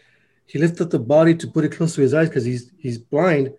he 0.47 0.61
lifted 0.61 0.93
the 0.93 1.01
body 1.01 1.35
to 1.35 1.49
put 1.49 1.65
it 1.65 1.73
close 1.77 1.97
to 1.97 2.01
his 2.01 2.15
eyes 2.15 2.29
because 2.29 2.45
he's 2.45 2.71
he's 2.79 2.99
blind. 2.99 3.53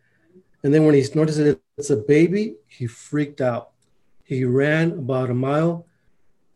And 0.64 0.74
then 0.74 0.86
when 0.86 0.96
he 0.96 1.04
noticed 1.14 1.40
that 1.40 1.60
it's 1.78 1.90
a 1.90 1.98
baby, 1.98 2.56
he 2.68 2.88
freaked 2.88 3.42
out. 3.42 3.72
He 4.24 4.46
ran 4.46 4.94
about 4.94 5.30
a 5.30 5.34
mile 5.34 5.88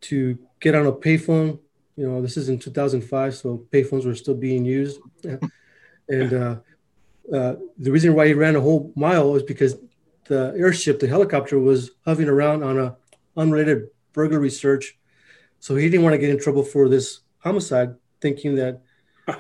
to 0.08 0.40
get 0.60 0.76
on 0.76 0.86
a 0.86 0.92
payphone. 0.92 1.60
You 1.96 2.08
know, 2.08 2.22
this 2.22 2.38
is 2.38 2.50
in 2.50 2.60
2005, 2.60 3.36
so 3.36 3.66
payphones 3.72 4.06
were 4.06 4.16
still 4.16 4.36
being 4.36 4.64
used. 4.66 5.00
and 6.10 6.34
uh, 6.34 6.56
uh, 7.34 7.56
the 7.78 7.92
reason 7.92 8.16
why 8.16 8.28
he 8.28 8.34
ran 8.34 8.56
a 8.56 8.62
whole 8.62 8.92
mile 8.96 9.32
was 9.32 9.44
because 9.44 9.76
the 10.26 10.54
airship, 10.58 11.00
the 11.00 11.08
helicopter, 11.08 11.60
was 11.60 11.92
hovering 12.06 12.30
around 12.30 12.64
on 12.64 12.80
a 12.80 12.96
unrelated 13.36 13.88
burglary 14.14 14.50
search. 14.50 14.98
So 15.60 15.76
he 15.76 15.90
didn't 15.90 16.04
want 16.04 16.14
to 16.14 16.18
get 16.18 16.30
in 16.30 16.40
trouble 16.40 16.64
for 16.64 16.88
this 16.88 17.20
homicide, 17.40 17.96
thinking 18.22 18.56
that, 18.56 18.82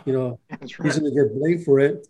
you 0.05 0.13
know, 0.13 0.39
right. 0.51 0.60
he's 0.62 0.99
going 0.99 1.13
to 1.13 1.23
get 1.23 1.34
blamed 1.34 1.63
for 1.63 1.79
it. 1.79 2.08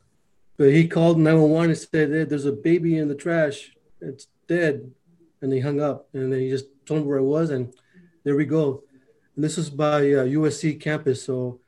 But 0.57 0.71
he 0.71 0.87
called 0.87 1.17
911 1.17 1.69
and 1.69 1.79
said, 1.79 2.09
hey, 2.09 2.23
"There's 2.25 2.45
a 2.45 2.51
baby 2.51 2.97
in 2.97 3.07
the 3.07 3.15
trash. 3.15 3.71
It's 4.01 4.27
dead." 4.47 4.91
And 5.41 5.49
they 5.49 5.61
hung 5.61 5.79
up, 5.79 6.09
and 6.13 6.33
then 6.33 6.41
he 6.41 6.49
just 6.49 6.65
told 6.85 7.01
him 7.01 7.07
where 7.07 7.19
it 7.19 7.23
was, 7.23 7.49
and 7.49 7.73
there 8.25 8.35
we 8.35 8.43
go. 8.43 8.83
And 9.39 9.43
this 9.45 9.55
was 9.55 9.69
by 9.69 9.99
uh, 9.99 10.25
USC 10.25 10.81
campus, 10.81 11.23
so 11.23 11.61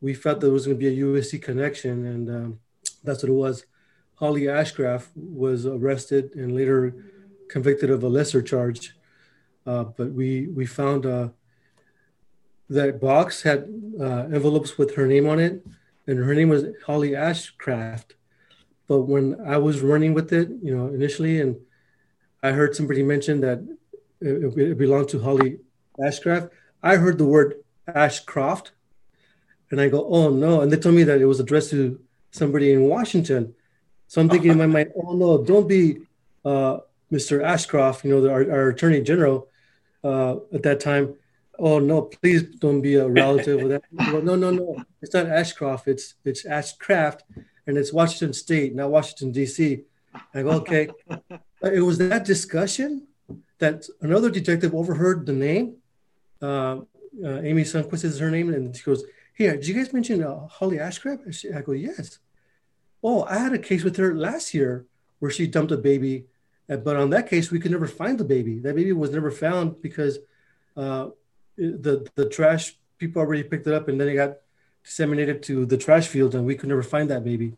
we 0.00 0.14
felt 0.14 0.40
there 0.40 0.50
was 0.50 0.64
going 0.64 0.78
to 0.78 0.80
be 0.80 0.88
a 0.88 1.04
USC 1.04 1.42
connection, 1.42 2.06
and 2.06 2.30
um, 2.30 2.60
that's 3.04 3.22
what 3.22 3.28
it 3.28 3.34
was. 3.34 3.66
Holly 4.14 4.44
Ashcraft 4.44 5.08
was 5.14 5.66
arrested 5.66 6.34
and 6.36 6.54
later 6.56 6.94
convicted 7.50 7.90
of 7.90 8.02
a 8.02 8.08
lesser 8.08 8.40
charge, 8.40 8.96
uh, 9.66 9.84
but 9.84 10.10
we 10.12 10.46
we 10.46 10.64
found 10.64 11.04
uh, 11.04 11.28
that 12.70 12.98
box 12.98 13.42
had 13.42 13.68
uh, 14.00 14.24
envelopes 14.32 14.78
with 14.78 14.94
her 14.94 15.06
name 15.06 15.28
on 15.28 15.38
it, 15.38 15.62
and 16.06 16.18
her 16.18 16.34
name 16.34 16.48
was 16.48 16.64
Holly 16.86 17.10
Ashcraft. 17.10 18.12
But 18.86 19.02
when 19.02 19.38
I 19.46 19.58
was 19.58 19.82
running 19.82 20.14
with 20.14 20.32
it, 20.32 20.48
you 20.62 20.74
know, 20.74 20.86
initially, 20.86 21.42
and 21.42 21.56
I 22.42 22.52
heard 22.52 22.74
somebody 22.74 23.02
mention 23.02 23.42
that 23.42 23.58
it, 24.22 24.56
it 24.56 24.78
belonged 24.78 25.10
to 25.10 25.20
Holly 25.20 25.58
Ashcraft. 26.00 26.52
I 26.82 26.96
heard 26.96 27.18
the 27.18 27.24
word 27.24 27.64
Ashcroft, 27.86 28.72
and 29.70 29.80
I 29.80 29.88
go, 29.88 30.06
oh 30.06 30.30
no. 30.30 30.60
And 30.60 30.72
they 30.72 30.76
told 30.76 30.94
me 30.94 31.04
that 31.04 31.20
it 31.20 31.26
was 31.26 31.40
addressed 31.40 31.70
to 31.70 32.00
somebody 32.30 32.72
in 32.72 32.82
Washington. 32.82 33.54
So 34.06 34.20
I'm 34.20 34.28
thinking 34.28 34.52
in 34.52 34.58
my 34.58 34.66
mind, 34.66 34.92
oh 34.96 35.12
no, 35.12 35.44
don't 35.44 35.68
be 35.68 35.98
uh, 36.44 36.78
Mr. 37.12 37.42
Ashcroft, 37.42 38.04
you 38.04 38.10
know, 38.10 38.20
the, 38.20 38.30
our, 38.30 38.50
our, 38.50 38.68
attorney 38.68 39.02
general 39.02 39.48
uh, 40.04 40.36
at 40.52 40.62
that 40.62 40.80
time. 40.80 41.14
Oh 41.58 41.78
no, 41.78 42.02
please 42.02 42.42
don't 42.42 42.80
be 42.80 42.94
a 42.94 43.08
relative 43.08 43.62
of 43.62 43.68
that. 43.70 43.82
Go, 44.10 44.20
no, 44.20 44.36
no, 44.36 44.50
no, 44.50 44.84
it's 45.02 45.12
not 45.12 45.26
Ashcroft. 45.26 45.88
It's 45.88 46.14
it's 46.24 46.44
Ashcraft, 46.44 47.20
and 47.66 47.76
it's 47.76 47.92
Washington 47.92 48.32
State, 48.32 48.74
not 48.74 48.90
Washington 48.90 49.32
D.C. 49.32 49.82
I 50.34 50.42
go, 50.42 50.50
okay. 50.50 50.88
it 51.62 51.80
was 51.80 51.98
that 51.98 52.24
discussion 52.24 53.08
that 53.58 53.86
another 54.00 54.30
detective 54.30 54.74
overheard 54.74 55.26
the 55.26 55.32
name 55.32 55.77
uh, 56.42 56.80
uh, 57.24 57.40
Amy 57.42 57.62
Sunquist 57.62 58.04
is 58.04 58.18
her 58.18 58.30
name, 58.30 58.52
and 58.52 58.76
she 58.76 58.82
goes, 58.82 59.04
"Here, 59.34 59.52
did 59.52 59.66
you 59.66 59.74
guys 59.74 59.92
mention 59.92 60.22
uh, 60.22 60.46
Holly 60.46 60.78
Ashcraft?" 60.78 61.56
I 61.56 61.62
go, 61.62 61.72
"Yes." 61.72 62.18
Oh, 63.02 63.24
I 63.24 63.38
had 63.38 63.52
a 63.52 63.58
case 63.58 63.84
with 63.84 63.96
her 63.96 64.14
last 64.14 64.54
year 64.54 64.84
where 65.20 65.30
she 65.30 65.46
dumped 65.46 65.72
a 65.72 65.76
baby, 65.76 66.26
uh, 66.68 66.76
but 66.76 66.96
on 66.96 67.10
that 67.10 67.28
case 67.28 67.50
we 67.50 67.60
could 67.60 67.70
never 67.70 67.86
find 67.86 68.18
the 68.18 68.24
baby. 68.24 68.58
That 68.58 68.74
baby 68.74 68.92
was 68.92 69.10
never 69.10 69.30
found 69.30 69.80
because 69.82 70.18
uh, 70.76 71.10
the 71.56 72.06
the 72.14 72.28
trash 72.28 72.76
people 72.98 73.20
already 73.20 73.42
picked 73.42 73.66
it 73.66 73.74
up, 73.74 73.88
and 73.88 74.00
then 74.00 74.08
it 74.08 74.14
got 74.14 74.38
disseminated 74.84 75.42
to 75.44 75.66
the 75.66 75.76
trash 75.76 76.08
field, 76.08 76.34
and 76.34 76.44
we 76.44 76.54
could 76.54 76.68
never 76.68 76.82
find 76.82 77.10
that 77.10 77.24
baby. 77.24 77.54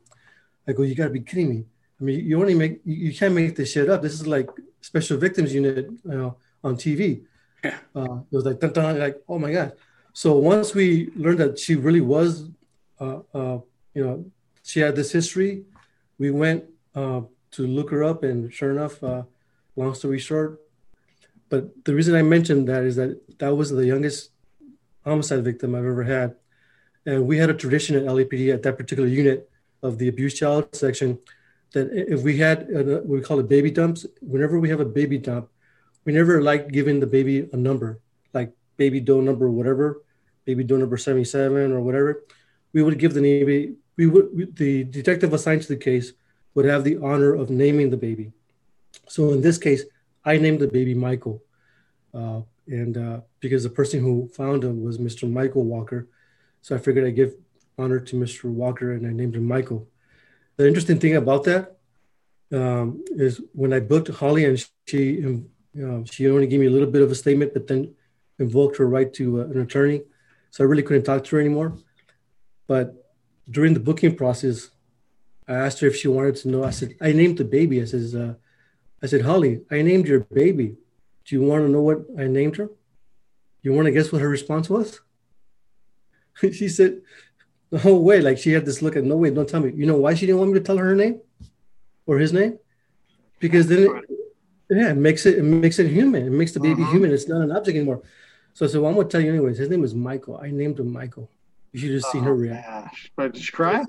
I 0.66 0.72
go, 0.72 0.82
"You 0.82 0.94
got 0.94 1.04
to 1.04 1.10
be 1.10 1.20
kidding 1.20 1.50
me!" 1.50 1.64
I 2.00 2.04
mean, 2.04 2.24
you 2.24 2.40
only 2.40 2.54
make 2.54 2.80
you 2.84 3.12
can't 3.12 3.34
make 3.34 3.56
this 3.56 3.72
shit 3.72 3.90
up. 3.90 4.00
This 4.02 4.14
is 4.14 4.26
like 4.26 4.48
special 4.80 5.18
victims 5.18 5.52
unit 5.52 5.76
you 5.76 6.00
know, 6.04 6.36
on 6.64 6.76
TV. 6.76 7.22
Uh, 7.64 8.20
it 8.30 8.36
was 8.36 8.44
like, 8.44 8.60
dun, 8.60 8.72
dun, 8.72 8.98
like, 8.98 9.20
oh 9.28 9.38
my 9.38 9.52
God. 9.52 9.72
So 10.12 10.36
once 10.36 10.74
we 10.74 11.10
learned 11.14 11.38
that 11.38 11.58
she 11.58 11.76
really 11.76 12.00
was, 12.00 12.48
uh, 12.98 13.20
uh, 13.34 13.58
you 13.94 14.04
know, 14.04 14.24
she 14.62 14.80
had 14.80 14.96
this 14.96 15.12
history, 15.12 15.64
we 16.18 16.30
went 16.30 16.64
uh, 16.94 17.22
to 17.52 17.66
look 17.66 17.90
her 17.90 18.04
up, 18.04 18.22
and 18.22 18.52
sure 18.52 18.70
enough, 18.70 19.02
uh, 19.02 19.22
long 19.76 19.94
story 19.94 20.18
short. 20.18 20.60
But 21.48 21.84
the 21.84 21.94
reason 21.94 22.14
I 22.14 22.22
mentioned 22.22 22.68
that 22.68 22.84
is 22.84 22.96
that 22.96 23.20
that 23.38 23.54
was 23.54 23.70
the 23.70 23.86
youngest 23.86 24.30
homicide 25.04 25.44
victim 25.44 25.74
I've 25.74 25.84
ever 25.84 26.04
had, 26.04 26.36
and 27.06 27.26
we 27.26 27.38
had 27.38 27.50
a 27.50 27.54
tradition 27.54 27.96
at 27.96 28.04
LAPD 28.04 28.52
at 28.52 28.62
that 28.62 28.76
particular 28.76 29.08
unit 29.08 29.50
of 29.82 29.98
the 29.98 30.08
abused 30.08 30.36
child 30.36 30.74
section 30.74 31.18
that 31.72 31.88
if 31.92 32.22
we 32.22 32.36
had 32.36 32.68
a, 32.70 33.02
we 33.04 33.20
call 33.20 33.38
it 33.40 33.48
baby 33.48 33.70
dumps, 33.70 34.06
whenever 34.20 34.58
we 34.58 34.68
have 34.68 34.80
a 34.80 34.84
baby 34.84 35.18
dump, 35.18 35.48
we 36.04 36.12
never 36.12 36.42
liked 36.42 36.72
giving 36.72 37.00
the 37.00 37.06
baby 37.06 37.48
a 37.52 37.56
number, 37.56 38.00
like 38.32 38.52
baby 38.76 39.00
doe 39.00 39.20
number 39.20 39.50
whatever, 39.50 40.02
baby 40.44 40.64
doe 40.64 40.76
number 40.76 40.96
77 40.96 41.72
or 41.72 41.80
whatever. 41.80 42.24
We 42.72 42.82
would 42.82 42.98
give 42.98 43.14
the 43.14 43.20
baby, 43.20 43.74
we 43.96 44.06
would, 44.06 44.28
we, 44.34 44.44
the 44.46 44.84
detective 44.84 45.32
assigned 45.32 45.62
to 45.62 45.68
the 45.68 45.76
case 45.76 46.12
would 46.54 46.64
have 46.64 46.84
the 46.84 46.96
honor 46.98 47.34
of 47.34 47.50
naming 47.50 47.90
the 47.90 47.96
baby. 47.96 48.32
So 49.08 49.32
in 49.32 49.40
this 49.40 49.58
case, 49.58 49.84
I 50.24 50.38
named 50.38 50.60
the 50.60 50.68
baby 50.68 50.94
Michael. 50.94 51.42
Uh, 52.12 52.42
and 52.66 52.96
uh, 52.96 53.20
because 53.40 53.62
the 53.62 53.70
person 53.70 54.00
who 54.00 54.28
found 54.28 54.64
him 54.64 54.82
was 54.82 54.98
Mr. 54.98 55.30
Michael 55.30 55.64
Walker, 55.64 56.08
so 56.62 56.74
I 56.74 56.78
figured 56.78 57.06
I'd 57.06 57.16
give 57.16 57.34
honor 57.78 58.00
to 58.00 58.16
Mr. 58.16 58.44
Walker, 58.44 58.92
and 58.92 59.06
I 59.06 59.10
named 59.10 59.36
him 59.36 59.46
Michael. 59.46 59.88
The 60.56 60.66
interesting 60.66 60.98
thing 60.98 61.16
about 61.16 61.44
that 61.44 61.78
um, 62.52 63.02
is 63.10 63.40
when 63.52 63.72
I 63.72 63.80
booked 63.80 64.08
Holly, 64.08 64.44
and 64.44 64.62
she 64.86 65.40
um, 65.76 66.04
she 66.04 66.28
only 66.28 66.46
gave 66.46 66.60
me 66.60 66.66
a 66.66 66.70
little 66.70 66.90
bit 66.90 67.02
of 67.02 67.10
a 67.10 67.14
statement, 67.14 67.52
but 67.52 67.66
then 67.66 67.94
invoked 68.38 68.76
her 68.78 68.88
right 68.88 69.12
to 69.14 69.42
uh, 69.42 69.44
an 69.44 69.60
attorney, 69.60 70.02
so 70.50 70.64
I 70.64 70.66
really 70.66 70.82
couldn't 70.82 71.04
talk 71.04 71.24
to 71.24 71.36
her 71.36 71.40
anymore. 71.40 71.76
But 72.66 73.12
during 73.48 73.74
the 73.74 73.80
booking 73.80 74.16
process, 74.16 74.70
I 75.46 75.54
asked 75.54 75.80
her 75.80 75.86
if 75.86 75.96
she 75.96 76.08
wanted 76.08 76.36
to 76.36 76.48
know. 76.48 76.64
I 76.64 76.70
said, 76.70 76.94
I 77.00 77.12
named 77.12 77.38
the 77.38 77.44
baby. 77.44 77.80
I 77.82 77.84
says, 77.84 78.14
uh, 78.14 78.34
I 79.02 79.06
said, 79.06 79.22
Holly, 79.22 79.62
I 79.70 79.82
named 79.82 80.06
your 80.06 80.20
baby. 80.20 80.76
Do 81.24 81.34
you 81.34 81.42
want 81.42 81.64
to 81.64 81.68
know 81.68 81.82
what 81.82 82.02
I 82.18 82.26
named 82.26 82.56
her? 82.56 82.70
You 83.62 83.72
want 83.72 83.86
to 83.86 83.92
guess 83.92 84.10
what 84.10 84.22
her 84.22 84.28
response 84.28 84.70
was? 84.70 85.00
she 86.40 86.68
said, 86.68 87.02
No 87.70 87.96
way. 87.96 88.20
Like 88.20 88.38
she 88.38 88.52
had 88.52 88.64
this 88.64 88.82
look 88.82 88.96
at, 88.96 89.04
no 89.04 89.16
way, 89.16 89.30
don't 89.30 89.48
tell 89.48 89.60
me. 89.60 89.72
You 89.74 89.86
know 89.86 89.96
why 89.96 90.14
she 90.14 90.26
didn't 90.26 90.38
want 90.38 90.52
me 90.52 90.58
to 90.58 90.64
tell 90.64 90.78
her 90.78 90.86
her 90.86 90.94
name 90.94 91.20
or 92.06 92.18
his 92.18 92.32
name? 92.32 92.58
Because 93.38 93.66
then, 93.66 94.02
yeah, 94.76 94.90
it 94.90 94.96
makes 94.96 95.26
it, 95.26 95.38
it 95.38 95.42
makes 95.42 95.78
it 95.78 95.90
human. 95.90 96.26
It 96.26 96.30
makes 96.30 96.52
the 96.52 96.60
baby 96.60 96.82
uh-huh. 96.82 96.92
human. 96.92 97.12
It's 97.12 97.28
not 97.28 97.42
an 97.42 97.52
object 97.52 97.76
anymore. 97.76 98.02
So 98.54 98.66
I 98.66 98.68
said, 98.68 98.80
well, 98.80 98.90
I'm 98.90 98.94
going 98.94 99.08
to 99.08 99.12
tell 99.12 99.20
you 99.20 99.30
anyways. 99.30 99.58
His 99.58 99.70
name 99.70 99.84
is 99.84 99.94
Michael. 99.94 100.38
I 100.42 100.50
named 100.50 100.78
him 100.78 100.92
Michael. 100.92 101.30
You 101.72 101.80
should 101.80 101.90
just 101.90 102.06
oh, 102.08 102.12
see 102.12 102.18
her 102.18 102.34
react. 102.34 102.66
Gosh. 102.66 103.12
But 103.16 103.34
did 103.34 103.42
she 103.42 103.52
cry? 103.52 103.84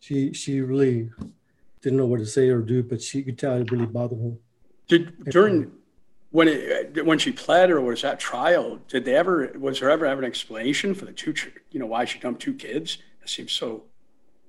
she 0.00 0.32
she 0.32 0.60
really 0.60 1.10
didn't 1.82 1.98
know 1.98 2.06
what 2.06 2.18
to 2.18 2.26
say 2.26 2.48
or 2.48 2.60
do, 2.60 2.82
but 2.82 3.02
she 3.02 3.22
could 3.22 3.38
tell 3.38 3.56
it 3.56 3.70
really 3.70 3.86
bothered 3.86 4.18
her. 4.18 4.32
Did 4.88 5.24
during 5.26 5.72
when 6.30 6.48
it 6.48 7.04
when 7.04 7.18
she 7.18 7.32
pled 7.32 7.70
or 7.70 7.80
was 7.80 8.02
that 8.02 8.18
trial? 8.18 8.78
Did 8.88 9.04
they 9.04 9.14
ever 9.14 9.52
was 9.58 9.80
there 9.80 9.90
ever 9.90 10.06
ever 10.06 10.22
an 10.22 10.26
explanation 10.26 10.94
for 10.94 11.04
the 11.04 11.12
two 11.12 11.34
you 11.70 11.78
know 11.78 11.86
why 11.86 12.04
she 12.04 12.18
dumped 12.18 12.42
two 12.42 12.54
kids? 12.54 12.98
It 13.22 13.28
seems 13.28 13.52
so. 13.52 13.84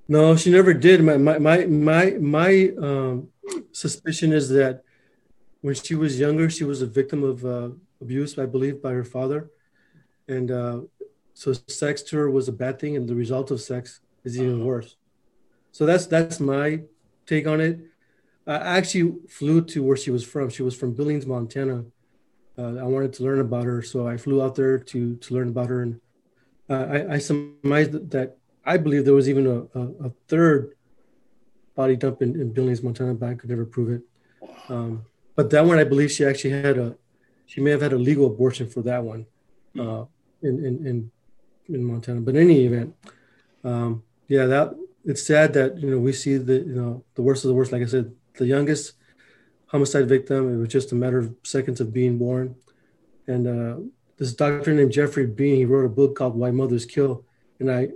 No, 0.08 0.36
she 0.36 0.50
never 0.50 0.74
did. 0.74 1.04
My 1.04 1.18
my 1.18 1.38
my 1.40 1.66
my, 1.66 2.12
my 2.20 2.72
um, 2.82 3.30
suspicion 3.72 4.32
is 4.34 4.50
that 4.50 4.84
when 5.64 5.74
she 5.74 5.96
was 5.96 6.20
younger, 6.20 6.50
she 6.50 6.66
was 6.66 6.82
a 6.82 6.86
victim 6.86 7.24
of 7.24 7.46
uh, 7.46 7.70
abuse, 8.02 8.38
I 8.38 8.46
believe, 8.46 8.82
by 8.82 8.92
her 8.92 9.06
father, 9.06 9.50
and 10.28 10.52
uh, 10.52 10.82
so 11.34 11.54
sex 11.68 12.02
to 12.04 12.18
her 12.18 12.30
was 12.30 12.50
a 12.50 12.52
bad 12.52 12.80
thing, 12.80 12.98
and 12.98 13.08
the 13.08 13.16
result 13.16 13.50
of 13.50 13.62
sex 13.62 14.02
is 14.26 14.38
even 14.38 14.66
worse. 14.66 14.98
So 15.72 15.86
that's 15.86 16.06
that's 16.06 16.42
my 16.42 16.82
take 17.26 17.48
on 17.48 17.62
it. 17.62 17.80
I 18.46 18.78
actually 18.78 19.16
flew 19.30 19.62
to 19.72 19.82
where 19.82 19.96
she 19.96 20.12
was 20.12 20.26
from. 20.26 20.50
She 20.50 20.64
was 20.64 20.76
from 20.76 20.94
Billings, 20.94 21.26
Montana. 21.26 21.86
Uh, 22.58 22.76
I 22.76 22.84
wanted 22.84 23.14
to 23.14 23.24
learn 23.24 23.40
about 23.40 23.64
her, 23.64 23.82
so 23.82 24.06
I 24.06 24.18
flew 24.18 24.44
out 24.44 24.56
there 24.56 24.78
to 24.78 25.16
to 25.16 25.34
learn 25.34 25.48
about 25.48 25.70
her. 25.70 25.82
And 25.82 26.02
uh, 26.70 26.86
I, 26.96 27.14
I 27.14 27.18
surmised 27.20 28.12
that 28.12 28.38
I 28.66 28.76
believe 28.76 29.06
there 29.06 29.14
was 29.14 29.30
even 29.30 29.48
a, 29.48 29.80
a, 29.80 30.08
a 30.08 30.10
third 30.28 30.76
body 31.74 31.96
dump 31.96 32.22
in, 32.22 32.40
in, 32.40 32.52
Billings, 32.52 32.84
Montana, 32.84 33.14
but 33.14 33.30
I 33.30 33.36
could 33.36 33.50
never 33.50 33.66
prove 33.66 33.90
it. 33.92 34.02
Um, 34.68 35.06
but 35.36 35.50
that 35.50 35.66
one, 35.66 35.80
I 35.80 35.84
believe 35.84 36.12
she 36.12 36.26
actually 36.26 36.52
had 36.52 36.78
a, 36.78 36.96
she 37.46 37.62
may 37.62 37.72
have 37.72 37.82
had 37.82 37.94
a 37.94 37.98
legal 37.98 38.28
abortion 38.28 38.70
for 38.70 38.82
that 38.84 39.04
one, 39.04 39.26
uh, 39.80 40.06
in, 40.42 40.66
in 40.66 40.88
in 40.88 41.12
in 41.70 41.84
Montana. 41.84 42.22
But 42.22 42.36
in 42.36 42.42
any 42.42 42.66
event, 42.66 42.96
um, 43.64 44.04
yeah, 44.28 44.46
that 44.46 44.76
it's 45.06 45.24
sad 45.24 45.54
that 45.54 45.78
you 45.80 45.92
know 45.92 46.00
we 46.00 46.14
see 46.14 46.38
the 46.38 46.60
you 46.60 46.76
know 46.76 47.04
the 47.16 47.22
worst 47.22 47.44
of 47.44 47.50
the 47.50 47.56
worst. 47.56 47.72
Like 47.72 47.82
I 47.82 47.86
said, 47.86 48.14
the 48.38 48.46
youngest 48.46 48.94
homicide 49.68 50.08
victim. 50.08 50.54
It 50.54 50.58
was 50.58 50.70
just 50.70 50.92
a 50.92 50.96
matter 50.96 51.18
of 51.18 51.36
seconds 51.44 51.82
of 51.82 51.94
being 51.94 52.18
born. 52.18 52.56
And 53.28 53.48
uh, 53.48 53.78
this 54.18 54.34
doctor 54.34 54.74
named 54.74 54.92
Jeffrey 54.92 55.26
Bean, 55.26 55.56
he 55.56 55.66
wrote 55.66 55.86
a 55.86 55.90
book 55.90 56.16
called 56.16 56.36
Why 56.36 56.52
Mothers 56.52 56.86
Kill, 56.86 57.26
and 57.60 57.72
I 57.72 57.90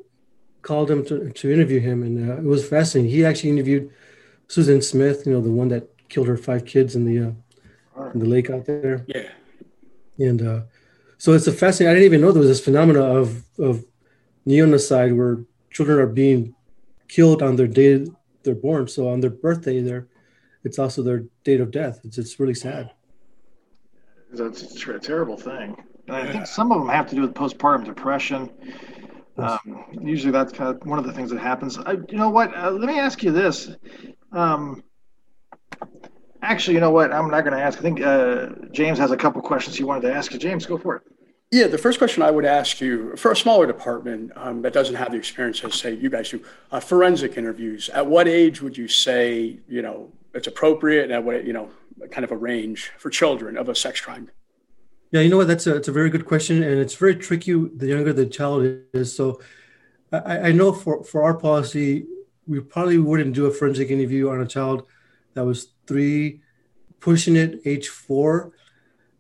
called 0.62 0.90
him 0.90 1.06
to, 1.06 1.30
to 1.30 1.52
interview 1.52 1.80
him, 1.80 2.04
and 2.04 2.30
uh, 2.30 2.38
it 2.38 2.44
was 2.44 2.68
fascinating. 2.68 3.12
He 3.12 3.26
actually 3.26 3.52
interviewed 3.52 3.92
Susan 4.48 4.82
Smith, 4.82 5.26
you 5.26 5.34
know, 5.34 5.42
the 5.42 5.52
one 5.52 5.68
that 5.70 5.90
killed 6.10 6.28
her 6.28 6.38
five 6.38 6.66
kids 6.66 6.96
in 6.96 7.06
the 7.06 7.30
uh, 7.30 8.10
in 8.14 8.20
the 8.20 8.26
lake 8.26 8.50
out 8.50 8.66
there. 8.66 9.06
Yeah. 9.08 9.30
And 10.20 10.42
uh, 10.42 10.62
so 11.18 11.34
it's 11.34 11.48
a 11.48 11.52
fascinating. 11.52 11.92
I 11.92 11.94
didn't 11.94 12.06
even 12.06 12.22
know 12.22 12.32
there 12.32 12.40
was 12.40 12.50
this 12.50 12.64
phenomena 12.64 13.02
of 13.02 13.44
of 13.60 13.86
neonaticide 14.48 15.16
where 15.16 15.44
children 15.70 16.00
are 16.00 16.08
being 16.08 16.56
killed 17.08 17.42
on 17.42 17.56
their 17.56 17.68
day 17.68 18.06
they're 18.48 18.56
born. 18.56 18.88
So 18.88 19.10
on 19.10 19.20
their 19.20 19.30
birthday, 19.30 19.82
they're 19.82 20.08
it's 20.64 20.80
also 20.80 21.04
their 21.04 21.26
date 21.44 21.62
of 21.62 21.70
death. 21.70 22.00
It's 22.04 22.18
it's 22.18 22.40
really 22.40 22.56
sad. 22.56 22.92
That's 24.32 24.86
a 24.86 25.00
terrible 25.00 25.38
thing. 25.38 25.76
And 26.08 26.16
I 26.16 26.32
think 26.32 26.48
some 26.48 26.72
of 26.72 26.80
them 26.80 26.90
have 26.90 27.08
to 27.10 27.16
do 27.16 27.22
with 27.22 27.34
postpartum 27.34 27.86
depression. 27.86 28.50
Um, 29.38 29.86
usually, 30.02 30.32
that's 30.32 30.52
kind 30.52 30.76
of 30.76 30.88
one 30.88 30.98
of 30.98 31.06
the 31.06 31.14
things 31.14 31.30
that 31.30 31.40
happens. 31.40 31.78
I, 31.78 31.92
you 31.92 32.18
know 32.18 32.30
what? 32.30 32.56
Uh, 32.56 32.72
let 32.72 32.88
me 32.88 33.00
ask 33.00 33.22
you 33.22 33.32
this. 33.32 33.70
Um, 34.32 34.84
actually, 36.48 36.76
you 36.76 36.80
know 36.80 36.92
what? 36.92 37.12
I'm 37.12 37.30
not 37.30 37.42
going 37.44 37.56
to 37.56 37.62
ask. 37.62 37.78
I 37.78 37.82
think 37.82 38.02
uh, 38.02 38.50
James 38.72 38.98
has 38.98 39.12
a 39.12 39.18
couple 39.18 39.42
questions 39.42 39.76
he 39.76 39.84
wanted 39.84 40.02
to 40.02 40.14
ask 40.14 40.32
you. 40.32 40.40
James, 40.40 40.66
go 40.66 40.78
for 40.78 40.96
it. 40.96 41.04
Yeah, 41.52 41.68
the 41.68 41.78
first 41.78 41.98
question 41.98 42.24
I 42.24 42.32
would 42.32 42.46
ask 42.46 42.82
you 42.82 43.16
for 43.16 43.32
a 43.32 43.36
smaller 43.36 43.66
department 43.66 44.34
um, 44.36 44.62
that 44.64 44.74
doesn't 44.74 44.96
have 44.96 45.12
the 45.12 45.18
experience 45.18 45.64
as 45.64 45.76
say 45.76 45.94
you 45.94 46.10
guys 46.10 46.30
do, 46.30 46.44
uh, 46.72 46.80
forensic 46.80 47.38
interviews. 47.38 47.90
At 47.90 48.06
what 48.06 48.28
age 48.28 48.62
would 48.62 48.78
you 48.78 48.90
say 48.90 49.58
you 49.68 49.82
know 49.82 50.12
it's 50.34 50.48
appropriate 50.48 51.04
and 51.06 51.14
at 51.14 51.24
what 51.24 51.46
you 51.46 51.54
know 51.54 51.70
kind 52.12 52.26
of 52.26 52.32
a 52.32 52.38
range 52.38 52.92
for 52.98 53.10
children 53.10 53.58
of 53.58 53.70
a 53.70 53.76
sex 53.76 54.02
crime? 54.02 54.30
Yeah, 55.12 55.22
you 55.22 55.30
know 55.30 55.38
what? 55.38 55.48
That's 55.48 55.68
a 55.68 55.76
it's 55.78 55.88
a 55.88 55.94
very 55.94 56.10
good 56.10 56.26
question, 56.26 56.64
and 56.64 56.80
it's 56.80 56.96
very 56.96 57.16
tricky. 57.16 57.54
The 57.54 57.88
younger 57.88 58.12
the 58.12 58.26
child 58.26 58.68
is, 58.94 59.16
so 59.16 59.40
I, 60.12 60.50
I 60.50 60.52
know 60.52 60.74
for 60.74 61.02
for 61.06 61.24
our 61.24 61.34
policy, 61.34 62.08
we 62.46 62.60
probably 62.60 62.98
wouldn't 62.98 63.34
do 63.34 63.46
a 63.46 63.52
forensic 63.52 63.90
interview 63.90 64.30
on 64.30 64.42
a 64.42 64.46
child 64.46 64.86
that 65.34 65.46
was 65.46 65.70
three, 65.88 66.42
pushing 67.00 67.36
it 67.36 67.62
age 67.66 67.88
four. 67.88 68.52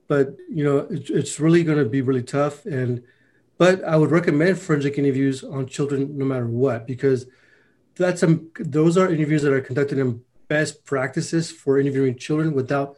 But 0.08 0.36
you 0.50 0.64
know 0.64 0.80
it, 0.80 1.10
it's 1.10 1.40
really 1.40 1.64
going 1.64 1.80
to 1.80 1.86
be 1.86 2.02
really 2.02 2.24
tough. 2.24 2.66
And 2.66 3.04
but 3.58 3.84
i 3.84 3.98
would 3.98 4.12
recommend 4.12 4.60
forensic 4.60 5.00
interviews 5.00 5.44
on 5.44 5.66
children 5.66 6.16
no 6.16 6.26
matter 6.26 6.46
what 6.46 6.86
because 6.86 7.26
that's 7.96 8.22
some 8.22 8.52
those 8.60 8.98
are 8.98 9.12
interviews 9.12 9.42
that 9.42 9.52
are 9.52 9.62
conducted 9.62 9.98
in 9.98 10.22
best 10.48 10.86
practices 10.86 11.52
for 11.52 11.80
interviewing 11.80 12.16
children 12.16 12.54
without 12.54 12.96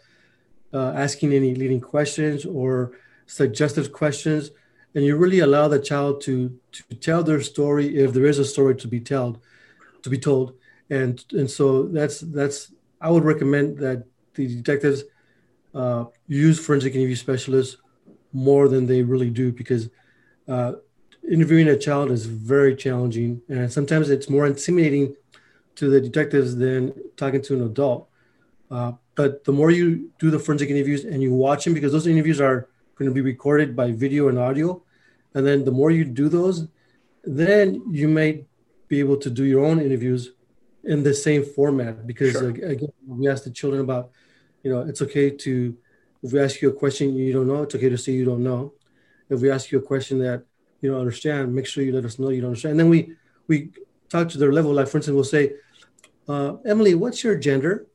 uh, 0.73 0.91
asking 0.95 1.33
any 1.33 1.55
leading 1.55 1.81
questions 1.81 2.45
or 2.45 2.91
suggestive 3.25 3.91
questions. 3.91 4.51
And 4.95 5.05
you 5.05 5.15
really 5.17 5.39
allow 5.39 5.67
the 5.67 5.79
child 5.79 6.21
to 6.21 6.59
to 6.71 6.83
tell 6.95 7.23
their 7.23 7.41
story 7.41 7.97
if 7.97 8.13
there 8.13 8.25
is 8.25 8.39
a 8.39 8.45
story 8.45 8.75
to 8.75 8.87
be 8.87 8.99
told 8.99 9.39
to 10.01 10.09
be 10.09 10.17
told. 10.17 10.53
And 10.89 11.23
and 11.31 11.49
so 11.49 11.83
that's 11.83 12.19
that's 12.19 12.71
i 13.01 13.09
would 13.09 13.23
recommend 13.23 13.77
that 13.77 14.03
the 14.35 14.47
detectives 14.47 15.03
uh, 15.73 16.05
use 16.27 16.59
forensic 16.59 16.95
interview 16.95 17.15
specialists 17.15 17.77
more 18.33 18.67
than 18.67 18.85
they 18.85 19.01
really 19.01 19.29
do 19.29 19.51
because 19.51 19.89
uh, 20.47 20.73
interviewing 21.29 21.67
a 21.67 21.77
child 21.77 22.11
is 22.11 22.25
very 22.25 22.75
challenging 22.75 23.41
and 23.49 23.71
sometimes 23.71 24.09
it's 24.09 24.29
more 24.29 24.47
intimidating 24.47 25.15
to 25.79 25.89
the 25.89 26.01
detectives 26.01 26.57
than 26.57 26.93
talking 27.15 27.41
to 27.41 27.53
an 27.55 27.63
adult. 27.63 28.09
Uh, 28.69 28.91
but 29.15 29.45
the 29.45 29.51
more 29.51 29.71
you 29.71 30.11
do 30.19 30.29
the 30.29 30.37
forensic 30.37 30.69
interviews 30.69 31.05
and 31.05 31.23
you 31.23 31.33
watch 31.33 31.63
them, 31.63 31.73
because 31.73 31.93
those 31.93 32.05
interviews 32.05 32.41
are 32.41 32.67
going 32.95 33.09
to 33.09 33.15
be 33.15 33.21
recorded 33.21 33.77
by 33.77 33.91
video 33.93 34.27
and 34.27 34.37
audio, 34.37 34.83
and 35.33 35.47
then 35.47 35.63
the 35.63 35.71
more 35.71 35.89
you 35.89 36.03
do 36.03 36.27
those, 36.27 36.67
then 37.23 37.81
you 37.89 38.09
may 38.09 38.43
be 38.89 38.99
able 38.99 39.15
to 39.15 39.29
do 39.29 39.45
your 39.45 39.63
own 39.63 39.79
interviews 39.79 40.31
in 40.89 41.03
the 41.03 41.13
same 41.13 41.43
format. 41.43 42.05
Because 42.05 42.33
sure. 42.33 42.49
again, 42.49 42.91
we 43.07 43.29
asked 43.29 43.45
the 43.45 43.51
children 43.51 43.81
about 43.81 44.11
you 44.63 44.71
know, 44.71 44.81
it's 44.81 45.01
okay 45.01 45.29
to, 45.29 45.77
if 46.23 46.33
we 46.33 46.39
ask 46.39 46.61
you 46.61 46.69
a 46.69 46.73
question 46.73 47.15
you 47.15 47.31
don't 47.31 47.47
know, 47.47 47.63
it's 47.63 47.75
okay 47.75 47.89
to 47.89 47.97
say 47.97 48.11
you 48.11 48.25
don't 48.25 48.43
know. 48.43 48.73
If 49.29 49.41
we 49.41 49.49
ask 49.49 49.71
you 49.71 49.79
a 49.79 49.81
question 49.81 50.19
that 50.19 50.43
you 50.81 50.91
don't 50.91 50.99
understand, 50.99 51.53
make 51.53 51.65
sure 51.65 51.83
you 51.83 51.93
let 51.93 52.05
us 52.05 52.19
know 52.19 52.29
you 52.29 52.41
don't 52.41 52.49
understand. 52.49 52.71
And 52.71 52.79
then 52.81 52.89
we 52.89 53.15
we 53.47 53.69
talk 54.09 54.27
to 54.29 54.37
their 54.37 54.51
level. 54.51 54.73
Like 54.73 54.87
for 54.87 54.97
instance, 54.97 55.15
we'll 55.15 55.23
say, 55.23 55.53
uh, 56.27 56.57
Emily, 56.65 56.95
what's 56.95 57.23
your 57.23 57.35
gender? 57.35 57.87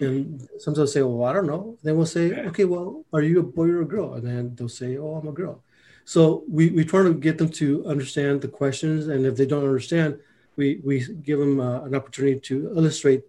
And 0.00 0.40
sometimes 0.58 0.76
they'll 0.76 0.86
say, 0.88 1.02
well, 1.02 1.24
I 1.24 1.32
don't 1.32 1.46
know. 1.46 1.78
Then 1.82 1.96
we'll 1.96 2.06
say, 2.06 2.32
okay, 2.48 2.64
well, 2.64 3.04
are 3.12 3.22
you 3.22 3.38
a 3.40 3.42
boy 3.42 3.68
or 3.68 3.82
a 3.82 3.86
girl? 3.86 4.14
And 4.14 4.26
then 4.26 4.54
they'll 4.56 4.68
say, 4.68 4.98
oh, 4.98 5.14
I'm 5.14 5.28
a 5.28 5.32
girl. 5.32 5.62
So 6.04 6.42
we, 6.48 6.70
we 6.70 6.84
try 6.84 7.04
to 7.04 7.14
get 7.14 7.38
them 7.38 7.48
to 7.50 7.86
understand 7.86 8.42
the 8.42 8.48
questions. 8.48 9.06
And 9.06 9.24
if 9.24 9.36
they 9.36 9.46
don't 9.46 9.62
understand, 9.62 10.18
we, 10.56 10.80
we 10.84 11.06
give 11.22 11.38
them 11.38 11.60
uh, 11.60 11.82
an 11.82 11.94
opportunity 11.94 12.38
to 12.40 12.72
illustrate 12.76 13.22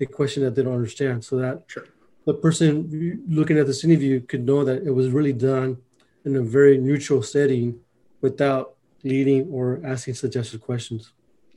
a 0.00 0.06
question 0.06 0.42
that 0.42 0.54
they 0.54 0.62
don't 0.62 0.74
understand 0.74 1.24
so 1.24 1.36
that 1.36 1.64
sure 1.66 1.86
the 2.24 2.34
person 2.34 3.22
looking 3.28 3.58
at 3.58 3.66
this 3.66 3.84
interview 3.84 4.20
could 4.20 4.46
know 4.46 4.64
that 4.64 4.86
it 4.86 4.90
was 4.90 5.10
really 5.10 5.32
done 5.32 5.78
in 6.24 6.36
a 6.36 6.40
very 6.40 6.78
neutral 6.78 7.22
setting 7.22 7.80
without 8.20 8.74
leading 9.02 9.48
or 9.50 9.80
asking 9.84 10.14
suggested 10.14 10.60
questions. 10.60 11.12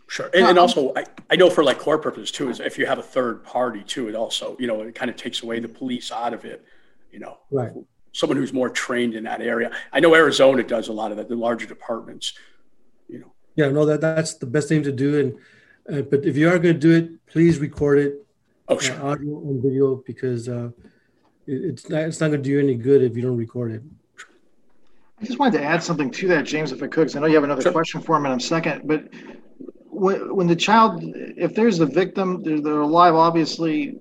Sure. 0.08 0.30
And, 0.34 0.48
and 0.48 0.60
also, 0.60 0.94
I, 0.96 1.06
I 1.30 1.36
know 1.36 1.50
for 1.50 1.64
like 1.64 1.80
core 1.80 1.98
purposes 1.98 2.32
too, 2.32 2.50
is 2.50 2.60
if 2.60 2.78
you 2.78 2.86
have 2.86 3.00
a 3.00 3.04
third 3.04 3.44
party 3.44 3.84
too, 3.84 4.08
it 4.08 4.16
also, 4.16 4.56
you 4.60 4.68
know, 4.68 4.82
it 4.82 4.96
kind 4.96 5.10
of 5.10 5.18
takes 5.18 5.42
away 5.44 5.60
the 5.60 5.68
police 5.68 6.12
out 6.12 6.34
of 6.34 6.46
it, 6.46 6.64
you 7.12 7.20
know. 7.20 7.38
Right. 7.52 7.72
someone 8.12 8.38
who's 8.38 8.54
more 8.54 8.70
trained 8.70 9.14
in 9.14 9.24
that 9.26 9.42
area. 9.42 9.72
I 9.92 10.00
know 10.00 10.16
Arizona 10.16 10.64
does 10.64 10.88
a 10.88 10.94
lot 10.94 11.12
of 11.12 11.18
that, 11.18 11.28
the 11.28 11.36
larger 11.36 11.66
departments. 11.66 12.34
Yeah, 13.56 13.70
no, 13.70 13.86
that 13.86 14.02
that's 14.02 14.36
the 14.36 14.46
best 14.46 14.70
thing 14.70 14.84
to 14.84 14.92
do. 14.92 15.20
And 15.20 15.98
uh, 15.98 16.02
but 16.04 16.26
if 16.26 16.36
you 16.36 16.50
are 16.50 16.60
going 16.60 16.76
to 16.76 16.80
do 16.80 16.92
it, 16.92 17.26
please 17.28 17.60
record 17.60 18.00
it, 18.00 18.26
oh 18.68 18.78
sure, 18.78 18.96
uh, 18.96 19.12
audio 19.12 19.40
and 19.40 19.62
video, 19.62 19.96
because 20.06 20.50
uh, 20.50 20.70
it, 21.48 21.64
it's 21.64 21.90
not 21.90 22.02
it's 22.02 22.20
not 22.20 22.28
going 22.28 22.44
to 22.44 22.44
do 22.44 22.52
you 22.52 22.60
any 22.60 22.76
good 22.76 23.02
if 23.02 23.16
you 23.16 23.22
don't 23.22 23.38
record 23.38 23.72
it. 23.72 23.82
I 25.22 25.26
just 25.26 25.40
wanted 25.40 25.60
to 25.60 25.64
add 25.64 25.82
something 25.82 26.12
to 26.12 26.28
that, 26.30 26.46
James, 26.46 26.72
if 26.74 26.84
I 26.84 26.88
could, 26.88 27.04
because 27.04 27.16
I 27.16 27.20
know 27.22 27.28
you 27.28 27.36
have 27.36 27.46
another 27.46 27.62
sure. 27.62 27.72
question 27.72 28.02
for 28.02 28.18
him 28.18 28.26
in 28.26 28.34
a 28.34 28.40
second. 28.40 28.86
But 28.86 29.08
when, 29.86 30.36
when 30.36 30.48
the 30.48 30.56
child, 30.56 31.00
if 31.04 31.56
there's 31.56 31.80
a 31.80 31.86
victim, 31.86 32.44
they're, 32.44 32.60
they're 32.60 32.82
alive, 32.82 33.16
obviously, 33.16 33.96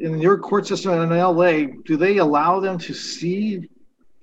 in 0.00 0.18
your 0.18 0.38
court 0.38 0.66
system 0.66 0.92
in 0.92 1.10
LA, 1.10 1.66
do 1.84 1.98
they 1.98 2.16
allow 2.18 2.58
them 2.58 2.78
to 2.78 2.94
see 2.94 3.68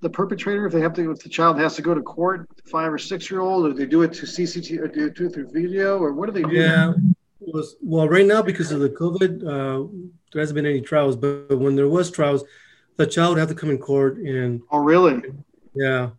the 0.04 0.10
perpetrator 0.10 0.68
if 0.68 0.74
they 0.74 0.82
have 0.82 0.94
to? 0.94 1.12
If 1.12 1.20
the 1.20 1.30
child 1.30 1.58
has 1.60 1.76
to 1.78 1.82
go 1.82 1.96
to 1.96 2.02
court, 2.02 2.48
five 2.70 2.94
or 2.94 3.00
six 3.00 3.32
year 3.32 3.42
old, 3.42 3.66
or 3.66 3.74
they 3.74 3.86
do 3.88 4.04
it 4.04 4.14
to 4.14 4.26
CCTV, 4.26 4.80
or 4.80 4.88
do 4.88 5.08
it 5.08 5.34
through 5.34 5.50
video, 5.52 5.98
or 5.98 6.14
what 6.14 6.28
do 6.28 6.34
they 6.34 6.48
do? 6.48 6.56
Yeah, 6.56 6.94
was, 7.40 7.76
well, 7.82 8.08
right 8.08 8.26
now 8.26 8.42
because 8.42 8.72
of 8.72 8.82
the 8.82 8.90
COVID, 8.90 9.42
uh, 9.42 9.88
there 10.32 10.42
hasn't 10.42 10.56
been 10.56 10.66
any 10.66 10.82
trials. 10.82 11.16
But 11.16 11.58
when 11.58 11.76
there 11.76 11.90
was 11.90 12.12
trials, 12.12 12.44
the 12.98 13.08
child 13.08 13.32
would 13.32 13.40
have 13.40 13.50
to 13.50 13.56
come 13.56 13.72
in 13.72 13.80
court 13.80 14.18
and. 14.18 14.62
Oh, 14.70 14.80
really? 14.80 15.22
Yeah, 15.74 16.12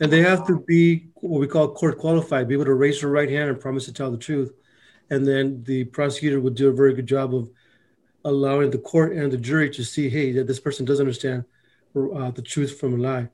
and 0.00 0.12
they 0.12 0.20
have 0.20 0.46
to 0.48 0.60
be 0.60 1.06
what 1.14 1.40
we 1.40 1.46
call 1.46 1.72
court 1.72 1.98
qualified, 1.98 2.48
be 2.48 2.54
able 2.54 2.66
to 2.66 2.74
raise 2.74 3.00
their 3.00 3.10
right 3.10 3.30
hand 3.30 3.48
and 3.48 3.58
promise 3.58 3.86
to 3.86 3.92
tell 3.92 4.10
the 4.10 4.18
truth, 4.18 4.52
and 5.08 5.26
then 5.26 5.62
the 5.64 5.84
prosecutor 5.84 6.40
would 6.40 6.54
do 6.54 6.68
a 6.68 6.72
very 6.72 6.92
good 6.92 7.06
job 7.06 7.34
of 7.34 7.48
allowing 8.24 8.70
the 8.70 8.78
court 8.78 9.12
and 9.12 9.32
the 9.32 9.38
jury 9.38 9.70
to 9.70 9.84
see, 9.84 10.10
hey, 10.10 10.32
that 10.32 10.46
this 10.46 10.60
person 10.60 10.84
does 10.84 11.00
understand 11.00 11.44
uh, 11.96 12.30
the 12.30 12.42
truth 12.42 12.78
from 12.78 12.94
a 12.94 12.96
lie. 12.96 13.28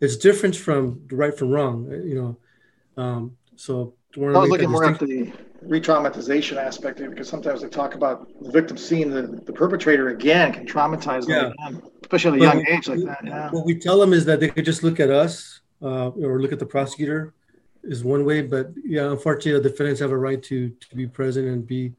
It's 0.00 0.16
different 0.16 0.56
from 0.56 1.02
the 1.08 1.16
right 1.16 1.36
from 1.36 1.50
wrong, 1.50 1.88
uh, 1.90 1.96
you 1.96 2.14
know. 2.14 3.02
Um, 3.02 3.36
so 3.56 3.94
I 4.16 4.20
was 4.20 4.48
looking 4.48 4.70
more 4.70 4.84
at 4.84 4.98
the 4.98 5.32
re-traumatization 5.62 6.56
aspect 6.56 7.00
of 7.00 7.06
it 7.06 7.10
because 7.10 7.28
sometimes 7.28 7.60
they 7.60 7.68
talk 7.68 7.94
about 7.94 8.26
the 8.42 8.50
victim 8.50 8.76
seeing 8.78 9.10
the, 9.10 9.22
the 9.22 9.52
perpetrator 9.52 10.08
again 10.08 10.52
can 10.52 10.66
traumatize 10.66 11.26
them 11.26 11.52
yeah. 11.58 11.66
again, 11.68 11.82
especially 12.02 12.40
at 12.40 12.54
a 12.54 12.56
young 12.56 12.66
age 12.66 12.88
like 12.88 13.04
that. 13.04 13.18
Yeah. 13.24 13.50
What 13.50 13.66
we 13.66 13.78
tell 13.78 13.98
them 13.98 14.12
is 14.12 14.24
that 14.24 14.40
they 14.40 14.48
could 14.48 14.64
just 14.64 14.82
look 14.82 15.00
at 15.00 15.10
us 15.10 15.60
uh, 15.82 16.08
or 16.08 16.40
look 16.40 16.52
at 16.52 16.58
the 16.58 16.66
prosecutor 16.66 17.34
is 17.82 18.04
one 18.04 18.24
way, 18.24 18.42
but 18.42 18.70
yeah, 18.84 19.10
unfortunately, 19.10 19.60
the 19.60 19.68
defendants 19.68 20.00
have 20.00 20.10
a 20.10 20.18
right 20.18 20.42
to 20.44 20.70
to 20.70 20.96
be 20.96 21.06
present 21.06 21.46
and 21.46 21.66
be 21.66 21.92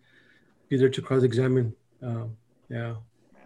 be 0.69 0.77
there 0.77 0.89
to 0.89 1.01
cross-examine 1.01 1.75
um, 2.01 2.35
yeah. 2.69 2.95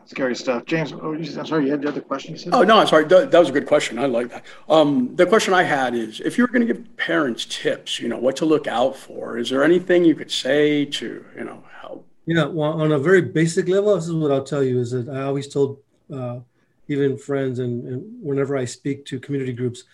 Scary 0.07 0.35
stuff. 0.35 0.65
James, 0.65 0.93
oh, 0.93 1.13
I'm 1.13 1.45
sorry, 1.45 1.65
you 1.65 1.71
had 1.71 1.81
the 1.81 1.87
other 1.87 2.01
question 2.01 2.37
Oh, 2.53 2.61
no, 2.61 2.77
I'm 2.77 2.87
sorry. 2.87 3.05
That, 3.05 3.31
that, 3.31 3.39
was 3.39 3.49
a 3.49 3.51
good 3.51 3.65
question. 3.65 3.97
I 3.97 4.05
like 4.05 4.29
that. 4.29 4.45
Um, 4.69 5.15
the 5.15 5.25
question 5.25 5.53
I 5.53 5.63
had 5.63 5.95
is 5.95 6.19
if 6.19 6.37
you 6.37 6.43
were 6.43 6.47
going 6.47 6.65
to 6.65 6.71
give 6.71 6.95
parents 6.95 7.45
tips, 7.45 7.99
you 7.99 8.07
know, 8.07 8.17
what 8.17 8.35
to 8.37 8.45
look 8.45 8.67
out 8.67 8.95
for, 8.95 9.39
is 9.39 9.49
there 9.49 9.63
anything 9.63 10.05
you 10.05 10.13
could 10.13 10.29
say 10.29 10.85
to, 10.85 11.25
you 11.35 11.43
know, 11.43 11.63
help? 11.81 12.07
Yeah, 12.27 12.45
well, 12.45 12.79
on 12.79 12.91
a 12.91 12.99
very 12.99 13.21
basic 13.21 13.67
level, 13.67 13.95
this 13.95 14.05
is 14.05 14.13
what 14.13 14.31
I'll 14.31 14.43
tell 14.43 14.63
you 14.63 14.79
is 14.79 14.91
that 14.91 15.09
I 15.09 15.23
always 15.23 15.47
told 15.47 15.79
uh, 16.13 16.39
even 16.87 17.17
friends 17.17 17.57
and, 17.57 17.87
and 17.87 18.23
whenever 18.23 18.55
I 18.55 18.65
speak 18.65 19.05
to 19.07 19.19
community 19.19 19.53
groups, 19.53 19.85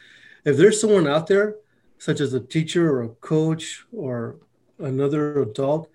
if 0.43 0.57
there's 0.57 0.81
someone 0.81 1.07
out 1.07 1.27
there, 1.27 1.55
such 1.99 2.19
as 2.19 2.33
a 2.33 2.39
teacher 2.39 2.91
or 2.91 3.03
a 3.03 3.09
coach 3.09 3.85
or 3.93 4.35
another 4.79 5.41
adult 5.41 5.89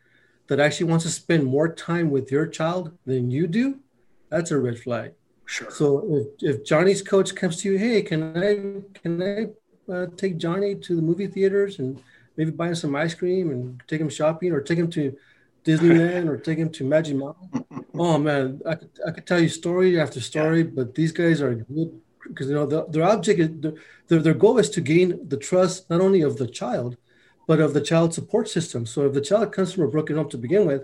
that 0.47 0.61
actually 0.61 0.87
wants 0.87 1.05
to 1.05 1.11
spend 1.11 1.45
more 1.45 1.69
time 1.69 2.11
with 2.11 2.31
your 2.31 2.47
child 2.47 2.97
than 3.05 3.31
you 3.31 3.47
do, 3.47 3.81
that's 4.29 4.51
a 4.51 4.59
red 4.59 4.79
flag. 4.79 5.13
Sure. 5.47 5.71
So 5.71 6.05
if, 6.43 6.57
if 6.57 6.65
Johnny's 6.65 7.03
coach 7.03 7.35
comes 7.35 7.59
to 7.63 7.71
you, 7.71 7.79
hey, 7.79 8.03
can 8.03 8.37
I 8.37 8.99
can 8.99 9.23
I 9.23 9.93
uh, 9.93 10.07
take 10.17 10.39
Johnny 10.39 10.75
to 10.75 10.97
the 10.97 11.03
movie 11.03 11.29
theaters 11.29 11.79
and 11.79 12.03
maybe 12.37 12.51
buy 12.51 12.69
him 12.69 12.75
some 12.75 12.97
ice 12.97 13.15
cream 13.15 13.51
and 13.51 13.81
take 13.87 14.01
him 14.01 14.09
shopping 14.09 14.53
or 14.53 14.61
take 14.61 14.79
him 14.79 14.91
to 14.91 15.17
Disneyland 15.65 16.29
or 16.29 16.37
take 16.37 16.59
him 16.59 16.71
to 16.71 16.85
Magic 16.85 17.17
Mountain? 17.17 17.65
Oh 17.99 18.19
man, 18.19 18.61
I 18.67 18.75
could, 18.75 18.91
I 19.07 19.11
could 19.11 19.27
tell 19.27 19.41
you 19.41 19.49
story 19.49 19.99
after 19.99 20.21
story, 20.21 20.59
yeah. 20.59 20.71
but 20.75 20.95
these 20.95 21.13
guys 21.13 21.41
are 21.41 21.55
good 21.55 21.99
because 22.29 22.49
you 22.49 22.55
know 22.55 22.67
the, 22.67 22.85
their 22.91 23.05
object 23.05 23.41
is 23.41 23.73
their, 24.09 24.19
their 24.21 24.35
goal 24.35 24.59
is 24.59 24.69
to 24.71 24.83
gain 24.83 25.27
the 25.27 25.39
trust 25.39 25.89
not 25.89 26.03
only 26.03 26.21
of 26.21 26.37
the 26.37 26.47
child 26.47 26.99
but 27.47 27.59
of 27.59 27.73
the 27.73 27.81
child 27.81 28.13
support 28.13 28.49
system. 28.49 28.85
So 28.85 29.07
if 29.07 29.15
the 29.15 29.21
child 29.21 29.53
comes 29.53 29.73
from 29.73 29.85
a 29.85 29.89
broken 29.89 30.17
home 30.17 30.29
to 30.31 30.37
begin 30.37 30.67
with, 30.67 30.83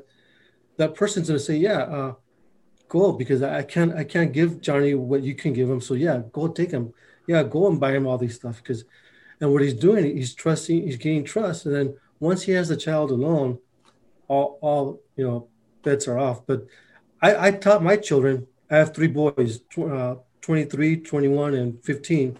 that 0.79 0.95
person's 0.95 1.29
going 1.29 1.39
to 1.39 1.45
say, 1.45 1.57
"Yeah, 1.57 1.81
uh, 1.83 2.15
go 2.93 3.13
because 3.13 3.41
I 3.43 3.63
can't 3.63 3.93
I 4.03 4.05
can't 4.05 4.33
give 4.39 4.61
Johnny 4.61 4.93
what 4.95 5.23
you 5.23 5.35
can 5.35 5.53
give 5.53 5.69
him. 5.73 5.81
So 5.81 5.95
yeah, 5.95 6.23
go 6.33 6.49
take 6.49 6.71
him. 6.71 6.93
Yeah, 7.27 7.43
go 7.43 7.69
and 7.69 7.81
buy 7.81 7.93
him 7.97 8.07
all 8.07 8.19
these 8.19 8.37
stuff 8.37 8.57
because." 8.59 8.85
And 9.41 9.53
what 9.53 9.63
he's 9.63 9.75
doing, 9.75 10.05
he's 10.05 10.35
trusting, 10.37 10.83
he's 10.87 10.99
gaining 11.05 11.25
trust, 11.25 11.67
and 11.67 11.75
then 11.75 11.97
once 12.21 12.43
he 12.43 12.53
has 12.53 12.69
the 12.69 12.77
child 12.77 13.11
alone, 13.11 13.59
all 14.29 14.59
all 14.61 15.01
you 15.17 15.25
know 15.27 15.49
bets 15.83 16.07
are 16.07 16.19
off. 16.27 16.47
But 16.47 16.67
I, 17.21 17.49
I 17.49 17.51
taught 17.51 17.83
my 17.83 17.97
children. 17.97 18.47
I 18.71 18.77
have 18.77 18.95
three 18.95 19.09
boys, 19.09 19.61
uh, 19.77 20.15
23, 20.43 21.01
21, 21.01 21.55
and 21.55 21.85
15 21.85 22.39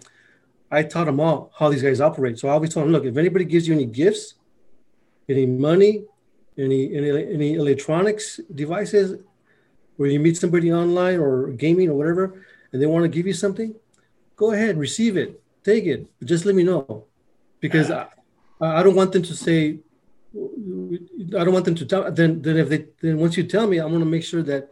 I 0.73 0.81
taught 0.81 1.05
them 1.05 1.19
all 1.19 1.51
how 1.59 1.69
these 1.69 1.83
guys 1.83 2.01
operate. 2.01 2.39
So 2.39 2.47
I 2.47 2.53
always 2.53 2.73
told 2.73 2.85
them, 2.85 2.93
look, 2.93 3.05
if 3.05 3.15
anybody 3.15 3.45
gives 3.45 3.67
you 3.67 3.75
any 3.75 3.85
gifts, 3.85 4.33
any 5.29 5.45
money, 5.45 6.05
any 6.57 6.81
any, 6.97 7.09
any 7.37 7.53
electronics 7.53 8.39
devices, 8.61 9.07
where 9.97 10.09
you 10.09 10.19
meet 10.19 10.37
somebody 10.37 10.71
online 10.71 11.19
or 11.19 11.49
gaming 11.51 11.89
or 11.89 11.95
whatever, 11.95 12.45
and 12.71 12.81
they 12.81 12.85
want 12.85 13.03
to 13.03 13.09
give 13.09 13.27
you 13.27 13.33
something, 13.33 13.75
go 14.35 14.51
ahead, 14.51 14.77
receive 14.77 15.17
it, 15.17 15.41
take 15.63 15.85
it. 15.85 16.07
But 16.19 16.27
just 16.27 16.45
let 16.45 16.55
me 16.55 16.63
know, 16.63 17.05
because 17.59 17.91
I, 17.91 18.07
I 18.59 18.81
don't 18.83 18.95
want 18.95 19.11
them 19.11 19.23
to 19.23 19.35
say, 19.35 19.79
I 20.35 21.43
don't 21.43 21.53
want 21.53 21.65
them 21.65 21.75
to 21.75 21.85
tell. 21.85 22.11
Then 22.11 22.41
then 22.41 22.57
if 22.57 22.69
they 22.69 22.85
then 23.01 23.17
once 23.17 23.37
you 23.37 23.43
tell 23.43 23.67
me, 23.67 23.79
I 23.79 23.85
want 23.85 23.99
to 23.99 24.05
make 24.05 24.23
sure 24.23 24.43
that 24.43 24.71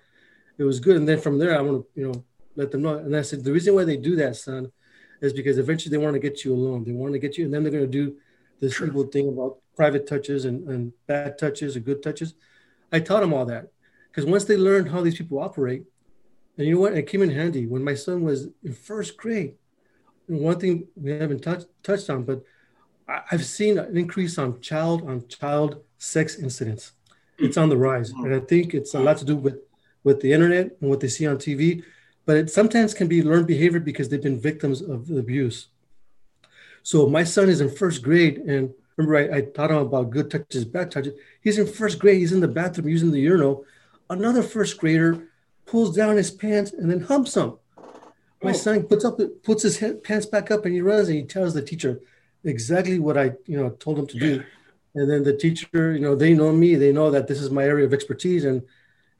it 0.58 0.64
was 0.64 0.80
good, 0.80 0.98
and 0.98 1.08
then 1.08 1.20
from 1.20 1.38
there 1.38 1.58
I 1.58 1.62
want 1.62 1.84
to 1.84 2.00
you 2.00 2.08
know 2.08 2.24
let 2.56 2.72
them 2.72 2.82
know. 2.82 2.98
And 2.98 3.16
I 3.16 3.22
said 3.22 3.44
the 3.44 3.52
reason 3.52 3.76
why 3.76 3.86
they 3.86 3.98
do 3.98 4.16
that, 4.16 4.36
son, 4.36 4.72
is 5.22 5.34
because 5.34 5.58
eventually 5.58 5.96
they 5.96 6.04
want 6.04 6.16
to 6.16 6.20
get 6.20 6.44
you 6.44 6.54
alone. 6.54 6.84
They 6.84 6.92
want 6.92 7.14
to 7.14 7.20
get 7.20 7.38
you, 7.38 7.46
and 7.46 7.54
then 7.54 7.62
they're 7.62 7.72
going 7.72 7.90
to 7.92 8.06
do 8.06 8.16
this 8.60 8.74
sure. 8.74 8.88
evil 8.88 9.04
thing 9.04 9.28
about 9.28 9.58
private 9.76 10.08
touches 10.08 10.46
and, 10.46 10.68
and 10.68 10.94
bad 11.08 11.38
touches 11.38 11.76
and 11.76 11.86
good 11.86 12.02
touches. 12.02 12.34
I 12.92 13.00
taught 13.00 13.22
them 13.22 13.34
all 13.34 13.46
that 13.46 13.72
because 14.12 14.30
once 14.30 14.44
they 14.44 14.58
learned 14.58 14.90
how 14.90 15.02
these 15.02 15.18
people 15.18 15.40
operate, 15.40 15.84
and 16.58 16.68
you 16.68 16.76
know 16.76 16.82
what, 16.82 16.94
it 16.94 17.08
came 17.08 17.22
in 17.22 17.32
handy 17.32 17.66
when 17.66 17.84
my 17.84 17.96
son 17.96 18.24
was 18.24 18.48
in 18.64 18.74
first 18.74 19.18
grade. 19.18 19.56
And 20.28 20.42
one 20.42 20.60
thing 20.60 20.88
we 20.96 21.12
haven't 21.12 21.42
touched 21.42 21.68
touched 21.82 22.10
on, 22.10 22.24
but 22.24 22.44
I, 23.08 23.22
I've 23.32 23.46
seen 23.46 23.78
an 23.78 23.98
increase 23.98 24.38
on 24.38 24.62
child 24.62 25.08
on 25.10 25.28
child 25.28 25.82
sex 25.98 26.38
incidents. 26.38 26.92
It's 27.38 27.58
on 27.58 27.70
the 27.70 27.78
rise, 27.78 28.12
and 28.12 28.36
I 28.36 28.40
think 28.40 28.74
it's 28.74 28.94
a 28.94 29.00
lot 29.00 29.18
to 29.18 29.26
do 29.26 29.36
with 29.36 29.60
with 30.04 30.22
the 30.22 30.34
internet 30.34 30.78
and 30.82 30.90
what 30.90 31.00
they 31.00 31.08
see 31.08 31.28
on 31.28 31.38
TV 31.38 31.84
but 32.26 32.38
it 32.38 32.50
sometimes 32.50 32.94
can 32.94 33.08
be 33.08 33.24
learned 33.24 33.48
behavior 33.48 33.80
because 33.80 34.10
they've 34.10 34.22
been 34.22 34.40
victims 34.40 34.82
of 34.82 35.10
abuse. 35.10 35.68
So 36.84 37.08
my 37.08 37.24
son 37.24 37.50
is 37.50 37.62
in 37.62 37.70
first 37.70 38.02
grade, 38.02 38.38
and 38.38 38.74
remember 38.96 39.18
I, 39.18 39.38
I 39.38 39.42
taught 39.42 39.72
him 39.72 39.78
about 39.78 40.10
good 40.10 40.30
touches, 40.30 40.66
bad 40.66 40.92
touches. 40.92 41.14
He's 41.42 41.58
in 41.58 41.68
first 41.68 42.00
grade. 42.00 42.20
He's 42.20 42.32
in 42.32 42.40
the 42.40 42.48
bathroom 42.48 42.90
using 42.90 43.12
the 43.12 43.20
urinal. 43.20 43.66
Another 44.12 44.44
first 44.44 44.78
grader 44.78 45.30
pulls 45.66 45.96
down 45.96 46.18
his 46.18 46.32
pants 46.32 46.74
and 46.74 46.92
then 46.92 47.00
humps 47.00 47.38
him. 47.38 47.58
My 48.44 48.52
oh. 48.52 48.54
son 48.54 48.84
puts 48.84 49.06
up 49.06 49.18
puts 49.42 49.64
his 49.64 49.78
head, 49.80 50.04
pants 50.04 50.26
back 50.26 50.52
up 50.52 50.66
and 50.66 50.74
he 50.74 50.82
runs 50.82 51.08
and 51.08 51.18
he 51.18 51.24
tells 51.24 51.54
the 51.54 51.62
teacher 51.62 52.02
exactly 52.44 53.00
what 53.00 53.18
I 53.18 53.32
you 53.46 53.58
know 53.58 53.70
told 53.70 53.98
him 54.00 54.08
to 54.08 54.20
do. 54.20 54.44
And 54.94 55.10
then 55.10 55.24
the 55.24 55.38
teacher, 55.38 55.94
you 55.94 56.02
know, 56.02 56.16
they 56.16 56.34
know 56.34 56.52
me. 56.52 56.76
They 56.76 56.92
know 56.92 57.12
that 57.12 57.26
this 57.26 57.40
is 57.40 57.50
my 57.50 57.64
area 57.64 57.86
of 57.86 57.94
expertise, 57.94 58.44
and 58.44 58.62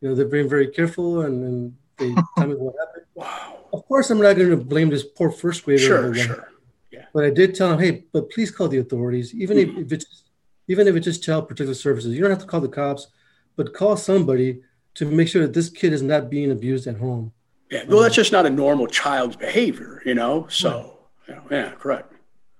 you 0.02 0.10
know 0.10 0.16
they're 0.16 0.26
being 0.26 0.50
very 0.50 0.68
careful 0.68 1.22
and, 1.22 1.46
and 1.46 1.78
they 1.98 2.14
tell 2.38 2.48
me 2.48 2.56
what 2.56 2.76
happened. 2.78 3.06
Wow. 3.16 3.60
Of 3.72 3.88
course, 3.88 4.10
I'm 4.10 4.20
not 4.20 4.36
going 4.36 4.50
to 4.50 4.58
blame 4.58 4.90
this 4.90 5.06
poor 5.06 5.32
first 5.32 5.64
grader. 5.64 5.82
Sure, 5.82 6.14
sure. 6.14 6.52
Yeah. 6.92 7.06
But 7.14 7.24
I 7.24 7.30
did 7.30 7.56
tell 7.56 7.72
him, 7.72 7.80
hey, 7.80 8.04
but 8.12 8.30
please 8.32 8.52
call 8.52 8.68
the 8.68 8.80
authorities, 8.80 9.34
even 9.34 9.56
mm-hmm. 9.56 9.80
if, 9.80 9.86
if 9.86 9.92
it's 9.94 10.24
even 10.68 10.90
if 10.90 10.96
it's 10.98 11.06
just 11.06 11.24
child 11.24 11.48
protective 11.48 11.78
services. 11.78 12.14
You 12.14 12.20
don't 12.20 12.32
have 12.32 12.40
to 12.40 12.46
call 12.46 12.60
the 12.60 12.68
cops, 12.68 13.08
but 13.56 13.74
call 13.74 13.96
somebody 13.96 14.62
to 14.96 15.06
make 15.06 15.28
sure 15.28 15.42
that 15.42 15.54
this 15.54 15.70
kid 15.70 15.94
is 15.94 16.02
not 16.02 16.30
being 16.30 16.52
abused 16.52 16.88
at 16.88 16.98
home. 16.98 17.32
Yeah, 17.70 17.86
well, 17.88 18.02
that's 18.02 18.16
just 18.16 18.32
not 18.32 18.46
a 18.46 18.50
normal 18.50 18.88
child's 18.88 19.38
behavior, 19.38 20.02
you 20.06 20.14
know. 20.14 20.46
So, 20.50 21.00
right. 21.28 21.40
yeah, 21.50 21.72
correct. 21.72 22.14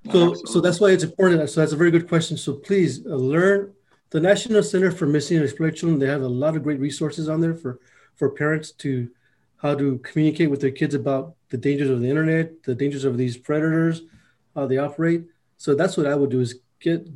So, 0.10 0.34
so 0.34 0.62
that's 0.62 0.80
why 0.80 0.92
it's 0.92 1.04
important. 1.04 1.48
So 1.50 1.60
that's 1.60 1.74
a 1.74 1.76
very 1.76 1.92
good 1.92 2.08
question. 2.08 2.38
So 2.38 2.54
please 2.54 3.06
uh, 3.06 3.10
learn 3.10 3.74
the 4.10 4.20
National 4.20 4.64
Center 4.64 4.92
for 4.92 5.06
Missing 5.06 5.38
and 5.38 5.46
Exploited 5.46 5.76
Children. 5.76 6.00
They 6.00 6.08
have 6.08 6.22
a 6.22 6.28
lot 6.28 6.56
of 6.56 6.64
great 6.64 6.80
resources 6.80 7.30
on 7.30 7.42
there 7.42 7.54
for 7.54 7.80
for 8.16 8.30
parents 8.30 8.72
to 8.72 9.10
how 9.58 9.76
to 9.76 10.00
communicate 10.00 10.50
with 10.50 10.62
their 10.62 10.72
kids 10.72 10.96
about 10.96 11.36
the 11.50 11.58
dangers 11.58 11.90
of 11.90 12.02
the 12.02 12.10
internet, 12.10 12.64
the 12.64 12.74
dangers 12.74 13.06
of 13.06 13.18
these 13.18 13.38
predators, 13.38 14.02
how 14.56 14.66
they 14.66 14.78
operate. 14.78 15.26
So 15.58 15.76
that's 15.76 15.98
what 15.98 16.08
I 16.08 16.16
would 16.16 16.32
do 16.32 16.40
is 16.40 16.60
get 16.80 17.08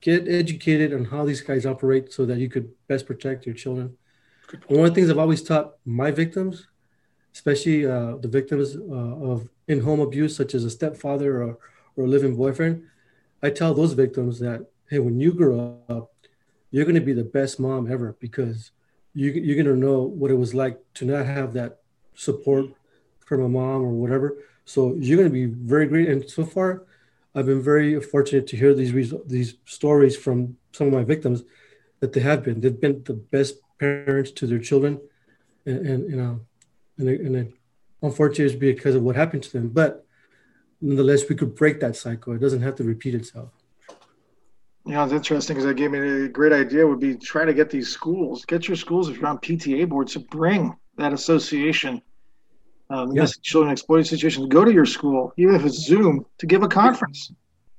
get 0.00 0.28
educated 0.28 0.92
on 0.92 1.06
how 1.06 1.24
these 1.24 1.40
guys 1.40 1.66
operate 1.66 2.12
so 2.12 2.26
that 2.26 2.38
you 2.38 2.48
could 2.48 2.70
best 2.88 3.06
protect 3.06 3.46
your 3.46 3.54
children. 3.54 3.96
One 4.68 4.86
of 4.86 4.90
the 4.90 4.94
things 4.94 5.10
I've 5.10 5.18
always 5.18 5.42
taught 5.42 5.74
my 5.84 6.10
victims, 6.10 6.66
especially 7.34 7.86
uh, 7.86 8.16
the 8.16 8.28
victims 8.28 8.76
uh, 8.76 9.30
of 9.30 9.48
in-home 9.66 10.00
abuse, 10.00 10.34
such 10.36 10.54
as 10.54 10.64
a 10.64 10.70
stepfather 10.70 11.42
or, 11.42 11.58
or 11.96 12.04
a 12.04 12.08
living 12.08 12.34
boyfriend, 12.36 12.84
I 13.42 13.50
tell 13.50 13.74
those 13.74 13.92
victims 13.92 14.38
that, 14.40 14.66
hey, 14.90 14.98
when 14.98 15.20
you 15.20 15.32
grow 15.32 15.78
up, 15.88 16.12
you're 16.70 16.84
going 16.84 16.94
to 16.94 17.00
be 17.00 17.12
the 17.12 17.24
best 17.24 17.60
mom 17.60 17.90
ever 17.90 18.16
because 18.20 18.72
you, 19.14 19.30
you're 19.30 19.62
going 19.62 19.74
to 19.74 19.86
know 19.86 20.02
what 20.02 20.30
it 20.30 20.34
was 20.34 20.54
like 20.54 20.78
to 20.94 21.04
not 21.04 21.26
have 21.26 21.52
that 21.54 21.80
support 22.14 22.66
from 23.20 23.42
a 23.42 23.48
mom 23.48 23.82
or 23.82 23.92
whatever. 23.92 24.38
So 24.64 24.94
you're 24.98 25.16
going 25.16 25.28
to 25.28 25.32
be 25.32 25.46
very 25.46 25.86
great. 25.86 26.08
And 26.08 26.28
so 26.28 26.44
far, 26.44 26.84
I've 27.34 27.46
been 27.46 27.62
very 27.62 28.00
fortunate 28.00 28.46
to 28.48 28.56
hear 28.56 28.74
these 28.74 29.14
these 29.26 29.54
stories 29.64 30.16
from 30.16 30.56
some 30.72 30.88
of 30.88 30.92
my 30.92 31.04
victims 31.04 31.44
that 32.00 32.12
they 32.12 32.20
have 32.20 32.42
been. 32.42 32.60
They've 32.60 32.80
been 32.80 33.02
the 33.04 33.14
best 33.14 33.54
parents 33.78 34.30
to 34.32 34.46
their 34.46 34.58
children, 34.58 35.00
and, 35.66 35.86
and 35.86 36.10
you 36.10 36.16
know, 36.16 36.40
and, 36.98 37.08
and 37.08 37.36
it, 37.36 37.54
unfortunately, 38.02 38.46
it's 38.46 38.54
because 38.54 38.94
of 38.94 39.02
what 39.02 39.16
happened 39.16 39.42
to 39.44 39.52
them. 39.52 39.68
But 39.68 40.04
nonetheless, 40.80 41.28
we 41.28 41.34
could 41.34 41.54
break 41.54 41.80
that 41.80 41.96
cycle. 41.96 42.34
It 42.34 42.40
doesn't 42.40 42.62
have 42.62 42.76
to 42.76 42.84
repeat 42.84 43.14
itself. 43.14 43.50
You 44.86 44.94
know, 44.94 45.04
it's 45.04 45.12
interesting 45.12 45.54
because 45.54 45.66
that 45.66 45.74
gave 45.74 45.90
me 45.90 45.98
a 45.98 46.28
great 46.28 46.52
idea. 46.52 46.86
Would 46.86 47.00
be 47.00 47.16
try 47.16 47.44
to 47.44 47.52
get 47.52 47.70
these 47.70 47.88
schools, 47.88 48.44
get 48.44 48.68
your 48.68 48.76
schools 48.76 49.08
if 49.08 49.18
you're 49.18 49.26
on 49.26 49.38
PTA 49.38 49.88
boards 49.88 50.14
to 50.14 50.20
bring 50.20 50.74
that 50.96 51.12
association 51.12 52.02
um, 52.90 53.12
yes. 53.12 53.38
children 53.38 53.72
exploited 53.72 54.06
situations, 54.06 54.46
go 54.48 54.64
to 54.64 54.72
your 54.72 54.86
school, 54.86 55.32
even 55.36 55.54
if 55.54 55.64
it's 55.64 55.84
Zoom, 55.84 56.24
to 56.38 56.46
give 56.46 56.62
a 56.62 56.68
conference. 56.68 57.32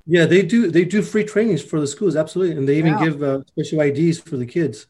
Yeah, 0.05 0.25
they 0.25 0.43
do. 0.43 0.71
They 0.71 0.85
do 0.85 1.01
free 1.01 1.23
trainings 1.23 1.61
for 1.61 1.79
the 1.79 1.87
schools, 1.87 2.15
absolutely, 2.15 2.57
and 2.57 2.67
they 2.67 2.77
even 2.77 2.93
yeah. 2.93 3.05
give 3.05 3.23
uh, 3.23 3.43
special 3.45 3.81
IDs 3.81 4.19
for 4.19 4.37
the 4.37 4.45
kids. 4.45 4.87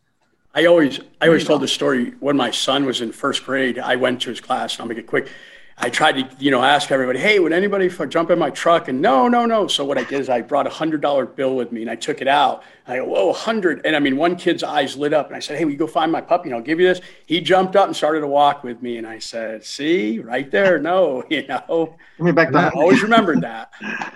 I 0.54 0.66
always, 0.66 1.00
I 1.22 1.28
always 1.28 1.46
told 1.46 1.62
the 1.62 1.68
story 1.68 2.12
when 2.20 2.36
my 2.36 2.52
son 2.52 2.86
was 2.86 3.02
in 3.02 3.12
first 3.12 3.46
grade. 3.46 3.78
I 3.78 3.96
went 3.96 4.22
to 4.22 4.30
his 4.30 4.42
class, 4.42 4.76
and 4.76 4.82
I'll 4.82 4.88
make 4.88 4.98
it 4.98 5.08
quick. 5.08 5.30
I 5.82 5.90
tried 5.90 6.14
to, 6.14 6.44
you 6.44 6.52
know, 6.52 6.62
ask 6.62 6.92
everybody, 6.92 7.20
hey, 7.20 7.40
would 7.40 7.54
anybody 7.54 7.90
jump 8.10 8.30
in 8.32 8.38
my 8.38 8.50
truck? 8.50 8.90
And 8.90 9.02
no, 9.02 9.30
no, 9.30 9.46
no. 9.46 9.68
So 9.68 9.86
what 9.86 9.98
I 9.98 10.04
did 10.04 10.20
is 10.20 10.28
I 10.28 10.42
brought 10.42 10.68
a 10.68 10.70
hundred 10.70 11.00
dollar 11.00 11.26
bill 11.26 11.56
with 11.56 11.72
me 11.72 11.82
and 11.82 11.90
I 11.90 11.96
took 11.96 12.20
it 12.22 12.28
out. 12.28 12.64
I 12.86 12.98
go, 12.98 13.06
whoa, 13.06 13.30
a 13.30 13.34
hundred. 13.34 13.86
And 13.86 13.96
I 13.96 14.00
mean, 14.00 14.18
one 14.18 14.36
kid's 14.36 14.62
eyes 14.62 14.98
lit 14.98 15.14
up 15.14 15.28
and 15.28 15.38
I 15.38 15.40
said, 15.40 15.58
hey, 15.58 15.64
will 15.64 15.72
you 15.72 15.78
go 15.78 15.88
find 15.88 16.12
my 16.12 16.20
puppy 16.20 16.50
and 16.50 16.56
I'll 16.56 16.62
give 16.62 16.82
you 16.82 16.88
this? 16.88 17.00
He 17.28 17.40
jumped 17.40 17.78
up 17.78 17.88
and 17.88 17.96
started 17.96 18.20
to 18.22 18.28
walk 18.28 18.62
with 18.62 18.82
me. 18.82 18.98
And 18.98 19.08
I 19.08 19.20
said, 19.20 19.64
see, 19.64 20.20
right 20.20 20.52
there. 20.52 20.80
No, 20.80 21.24
you 21.30 21.48
know, 21.48 21.96
I 22.20 22.24
mean, 22.24 22.36
back 22.36 22.52
then, 22.52 22.66
I 22.66 22.70
always 22.72 23.02
remembered 23.02 23.42
that. 23.42 23.72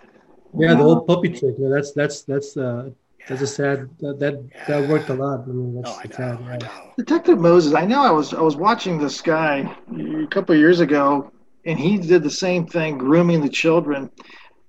Yeah. 0.55 0.75
The 0.75 0.84
old 0.84 1.07
puppy 1.07 1.29
trick. 1.29 1.55
Yeah, 1.57 1.69
that's, 1.69 1.93
that's, 1.93 2.21
that's, 2.21 2.55
uh, 2.55 2.91
that's 3.28 3.41
a 3.41 3.47
sad 3.47 3.89
that 3.99 4.19
that, 4.19 4.49
yeah. 4.51 4.65
that 4.67 4.89
worked 4.89 5.09
a 5.09 5.13
lot. 5.13 5.43
I 5.43 5.47
mean, 5.47 5.76
that's 5.76 5.89
oh, 5.89 5.99
I 5.99 6.07
know, 6.07 6.38
sad. 6.47 6.61
Yeah. 6.61 6.82
Detective 6.97 7.39
Moses, 7.39 7.74
I 7.74 7.86
know 7.86 8.03
I 8.03 8.11
was 8.11 8.34
I 8.34 8.41
was 8.41 8.55
watching 8.55 8.97
this 8.97 9.21
guy 9.21 9.76
a 9.97 10.28
couple 10.28 10.55
years 10.55 10.80
ago 10.80 11.32
and 11.65 11.80
he 11.80 11.97
did 11.97 12.24
the 12.24 12.30
same 12.30 12.67
thing, 12.67 12.97
grooming 12.97 13.41
the 13.41 13.49
children. 13.49 14.09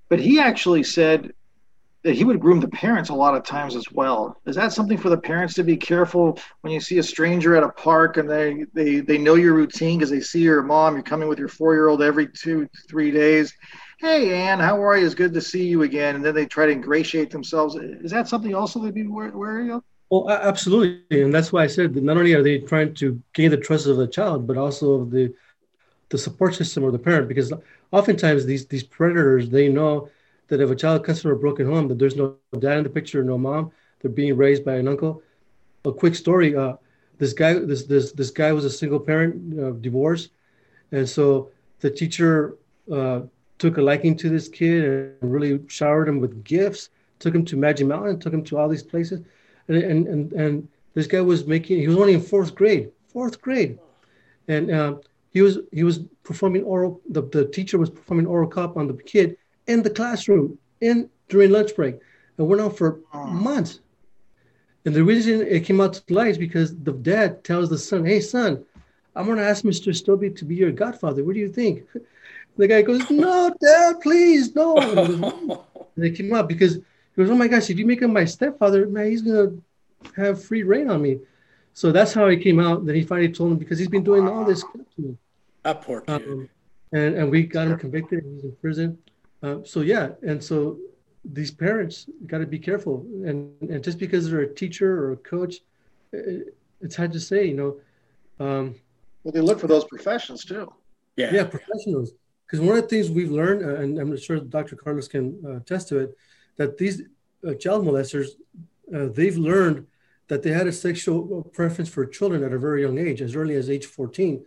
But 0.08 0.20
he 0.20 0.38
actually 0.38 0.84
said 0.84 1.32
that 2.04 2.14
he 2.14 2.24
would 2.24 2.38
groom 2.38 2.60
the 2.60 2.68
parents 2.68 3.08
a 3.08 3.14
lot 3.14 3.34
of 3.34 3.44
times 3.44 3.74
as 3.74 3.90
well. 3.90 4.40
Is 4.46 4.56
that 4.56 4.72
something 4.72 4.98
for 4.98 5.08
the 5.08 5.18
parents 5.18 5.54
to 5.54 5.64
be 5.64 5.76
careful 5.76 6.38
when 6.60 6.72
you 6.72 6.80
see 6.80 6.98
a 6.98 7.02
stranger 7.02 7.56
at 7.56 7.62
a 7.62 7.70
park 7.70 8.18
and 8.18 8.30
they 8.30 8.66
they, 8.74 9.00
they 9.00 9.18
know 9.18 9.34
your 9.34 9.54
routine 9.54 9.98
because 9.98 10.10
they 10.10 10.20
see 10.20 10.42
your 10.42 10.62
mom, 10.62 10.94
you're 10.94 11.02
coming 11.02 11.28
with 11.28 11.38
your 11.38 11.48
four 11.48 11.74
year 11.74 11.88
old 11.88 12.02
every 12.02 12.28
two, 12.28 12.68
three 12.88 13.10
days. 13.10 13.54
Hey, 13.98 14.32
Ann, 14.48 14.60
how 14.60 14.82
are 14.84 14.96
you? 14.96 15.04
It's 15.06 15.14
good 15.14 15.34
to 15.34 15.40
see 15.40 15.66
you 15.66 15.82
again. 15.82 16.16
And 16.16 16.24
then 16.24 16.34
they 16.34 16.46
try 16.46 16.66
to 16.66 16.72
ingratiate 16.72 17.30
themselves. 17.30 17.76
Is 17.76 18.10
that 18.10 18.28
something 18.28 18.54
also 18.54 18.84
to 18.84 18.92
be 18.92 19.06
wary 19.06 19.70
of? 19.70 19.82
Well, 20.10 20.30
absolutely. 20.30 21.22
And 21.22 21.32
that's 21.34 21.52
why 21.52 21.64
I 21.64 21.66
said 21.66 21.96
not 21.96 22.16
only 22.16 22.34
are 22.34 22.42
they 22.42 22.58
trying 22.58 22.94
to 22.94 23.20
gain 23.32 23.50
the 23.50 23.56
trust 23.56 23.86
of 23.86 23.96
the 23.96 24.06
child, 24.06 24.46
but 24.46 24.56
also 24.56 24.94
of 24.94 25.10
the 25.10 25.34
the 26.10 26.18
support 26.18 26.54
system 26.54 26.84
or 26.84 26.92
the 26.92 26.98
parent 26.98 27.28
because 27.28 27.52
oftentimes 27.92 28.46
these 28.46 28.66
these 28.66 28.84
predators 28.84 29.50
they 29.50 29.68
know 29.68 30.08
that 30.48 30.60
if 30.60 30.70
a 30.70 30.76
child 30.76 31.04
comes 31.04 31.22
from 31.22 31.32
a 31.32 31.36
broken 31.36 31.66
home 31.66 31.88
that 31.88 31.98
there's 31.98 32.16
no 32.16 32.36
dad 32.60 32.78
in 32.78 32.84
the 32.84 32.90
picture 32.90 33.24
no 33.24 33.38
mom 33.38 33.72
they're 34.00 34.10
being 34.10 34.36
raised 34.36 34.64
by 34.64 34.74
an 34.76 34.88
uncle 34.88 35.22
a 35.84 35.92
quick 35.92 36.14
story 36.14 36.56
uh, 36.56 36.74
this 37.18 37.32
guy 37.32 37.54
this 37.54 37.84
this 37.86 38.12
this 38.12 38.30
guy 38.30 38.52
was 38.52 38.64
a 38.64 38.70
single 38.70 39.00
parent 39.00 39.60
uh, 39.60 39.72
divorced 39.80 40.30
and 40.92 41.08
so 41.08 41.50
the 41.80 41.90
teacher 41.90 42.56
uh, 42.92 43.22
took 43.64 43.78
a 43.78 43.82
liking 43.90 44.14
to 44.22 44.28
this 44.34 44.48
kid 44.58 44.80
and 44.84 45.32
really 45.36 45.54
showered 45.68 46.08
him 46.10 46.18
with 46.24 46.34
gifts 46.44 46.82
took 47.22 47.34
him 47.34 47.44
to 47.44 47.56
magic 47.66 47.86
mountain 47.86 48.18
took 48.18 48.34
him 48.36 48.44
to 48.48 48.58
all 48.58 48.68
these 48.68 48.88
places 48.92 49.18
and 49.68 49.76
and 49.90 50.00
and, 50.12 50.32
and 50.42 50.54
this 50.96 51.08
guy 51.12 51.22
was 51.32 51.40
making 51.54 51.76
he 51.84 51.88
was 51.92 52.00
only 52.02 52.14
in 52.18 52.24
fourth 52.32 52.52
grade 52.60 52.86
fourth 53.14 53.36
grade 53.46 53.78
and 54.48 54.70
uh, 54.70 54.94
he 55.34 55.42
was 55.42 55.58
he 55.72 55.82
was 55.82 56.00
performing 56.22 56.62
oral. 56.62 57.00
The, 57.10 57.22
the 57.22 57.44
teacher 57.46 57.76
was 57.78 57.90
performing 57.90 58.26
oral 58.26 58.48
cop 58.48 58.76
on 58.76 58.86
the 58.86 58.94
kid 58.94 59.36
in 59.66 59.82
the 59.82 59.90
classroom 59.90 60.58
in 60.80 61.10
during 61.28 61.50
lunch 61.50 61.74
break, 61.74 61.98
and 62.38 62.48
went 62.48 62.62
on 62.62 62.72
for 62.72 63.00
months. 63.14 63.80
And 64.84 64.94
the 64.94 65.02
reason 65.02 65.40
it 65.40 65.64
came 65.64 65.80
out 65.80 65.94
to 65.94 66.14
light 66.14 66.28
is 66.28 66.38
because 66.38 66.76
the 66.76 66.92
dad 66.92 67.42
tells 67.42 67.68
the 67.68 67.78
son, 67.78 68.04
"Hey 68.04 68.20
son, 68.20 68.64
I'm 69.16 69.26
going 69.26 69.38
to 69.38 69.44
ask 69.44 69.64
Mr. 69.64 69.94
Stobie 69.94 70.36
to 70.36 70.44
be 70.44 70.54
your 70.54 70.70
godfather. 70.70 71.24
What 71.24 71.34
do 71.34 71.40
you 71.40 71.48
think?" 71.48 71.84
The 72.56 72.68
guy 72.68 72.82
goes, 72.82 73.10
"No, 73.10 73.52
dad, 73.60 74.00
please, 74.00 74.54
no." 74.54 74.76
and 75.96 76.04
it 76.04 76.16
came 76.16 76.32
out 76.32 76.48
because 76.48 76.74
he 76.74 76.82
goes, 77.16 77.30
"Oh 77.30 77.34
my 77.34 77.48
gosh, 77.48 77.70
if 77.70 77.78
you 77.78 77.86
make 77.86 78.02
him 78.02 78.12
my 78.12 78.24
stepfather, 78.24 78.86
man, 78.86 79.10
he's 79.10 79.22
going 79.22 79.62
to 80.04 80.22
have 80.22 80.42
free 80.42 80.62
reign 80.62 80.90
on 80.90 81.02
me." 81.02 81.20
So 81.72 81.90
that's 81.90 82.12
how 82.12 82.28
he 82.28 82.36
came 82.36 82.60
out. 82.60 82.86
That 82.86 82.94
he 82.94 83.02
finally 83.02 83.32
told 83.32 83.52
him 83.52 83.58
because 83.58 83.78
he's 83.78 83.88
been 83.88 84.04
doing 84.04 84.28
all 84.28 84.44
this 84.44 84.62
to 84.62 84.84
me. 84.98 85.16
That 85.64 85.82
poor 85.82 86.02
kid. 86.02 86.14
Um, 86.14 86.48
and 86.92 87.16
and 87.16 87.30
we 87.30 87.42
got 87.42 87.66
him 87.66 87.78
convicted. 87.78 88.24
He's 88.24 88.44
in 88.44 88.52
prison. 88.60 88.98
Uh, 89.42 89.58
so 89.64 89.80
yeah, 89.80 90.10
and 90.22 90.42
so 90.42 90.78
these 91.24 91.50
parents 91.50 92.06
got 92.26 92.38
to 92.38 92.46
be 92.46 92.58
careful. 92.58 93.04
And 93.24 93.52
and 93.62 93.82
just 93.82 93.98
because 93.98 94.30
they're 94.30 94.40
a 94.40 94.54
teacher 94.54 95.04
or 95.04 95.12
a 95.12 95.16
coach, 95.16 95.56
it, 96.12 96.56
it's 96.80 96.94
hard 96.94 97.12
to 97.12 97.20
say. 97.20 97.46
You 97.46 97.54
know. 97.54 97.76
Um, 98.44 98.74
well, 99.24 99.32
they 99.32 99.40
look 99.40 99.58
for 99.58 99.68
those 99.68 99.84
professions 99.84 100.44
too. 100.44 100.72
Yeah. 101.16 101.32
Yeah, 101.32 101.44
professionals. 101.44 102.12
Because 102.54 102.68
one 102.68 102.76
of 102.76 102.82
the 102.84 102.88
things 102.88 103.10
we've 103.10 103.32
learned, 103.32 103.64
uh, 103.64 103.80
and 103.82 103.98
I'm 103.98 104.16
sure 104.16 104.38
Dr. 104.38 104.76
Carlos 104.76 105.08
can 105.08 105.40
uh, 105.44 105.56
attest 105.56 105.88
to 105.88 105.98
it, 105.98 106.16
that 106.56 106.78
these 106.78 107.02
uh, 107.46 107.54
child 107.54 107.84
molesters, 107.84 108.28
uh, 108.94 109.06
they've 109.12 109.36
learned 109.36 109.86
that 110.28 110.42
they 110.44 110.50
had 110.50 110.68
a 110.68 110.72
sexual 110.72 111.42
preference 111.52 111.88
for 111.88 112.06
children 112.06 112.44
at 112.44 112.52
a 112.52 112.58
very 112.58 112.82
young 112.82 112.98
age, 112.98 113.20
as 113.20 113.34
early 113.34 113.56
as 113.56 113.68
age 113.68 113.86
14 113.86 114.44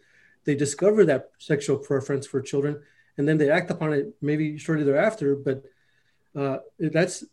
they 0.48 0.56
discover 0.56 1.04
that 1.06 1.32
sexual 1.40 1.78
preference 1.78 2.26
for 2.26 2.42
children 2.42 2.82
and 3.18 3.28
then 3.28 3.38
they 3.38 3.52
act 3.52 3.70
upon 3.70 3.92
it 3.92 4.16
maybe 4.22 4.58
shortly 4.58 4.86
thereafter 4.86 5.36
but 5.36 5.62
uh, 6.36 6.58
that's 6.80 7.26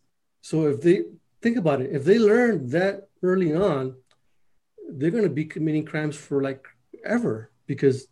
so 0.43 0.67
if 0.67 0.81
they 0.81 1.05
think 1.41 1.57
about 1.57 1.81
it 1.81 1.93
if 1.93 2.05
they 2.05 2.19
learn 2.19 2.69
that 2.69 3.09
early 3.23 3.55
on 3.55 3.95
they're 4.91 5.13
going 5.13 5.31
to 5.31 5.41
be 5.43 5.45
committing 5.45 5.85
crimes 5.85 6.17
for 6.17 6.43
like 6.43 6.67
ever 7.05 7.51
because 7.67 8.09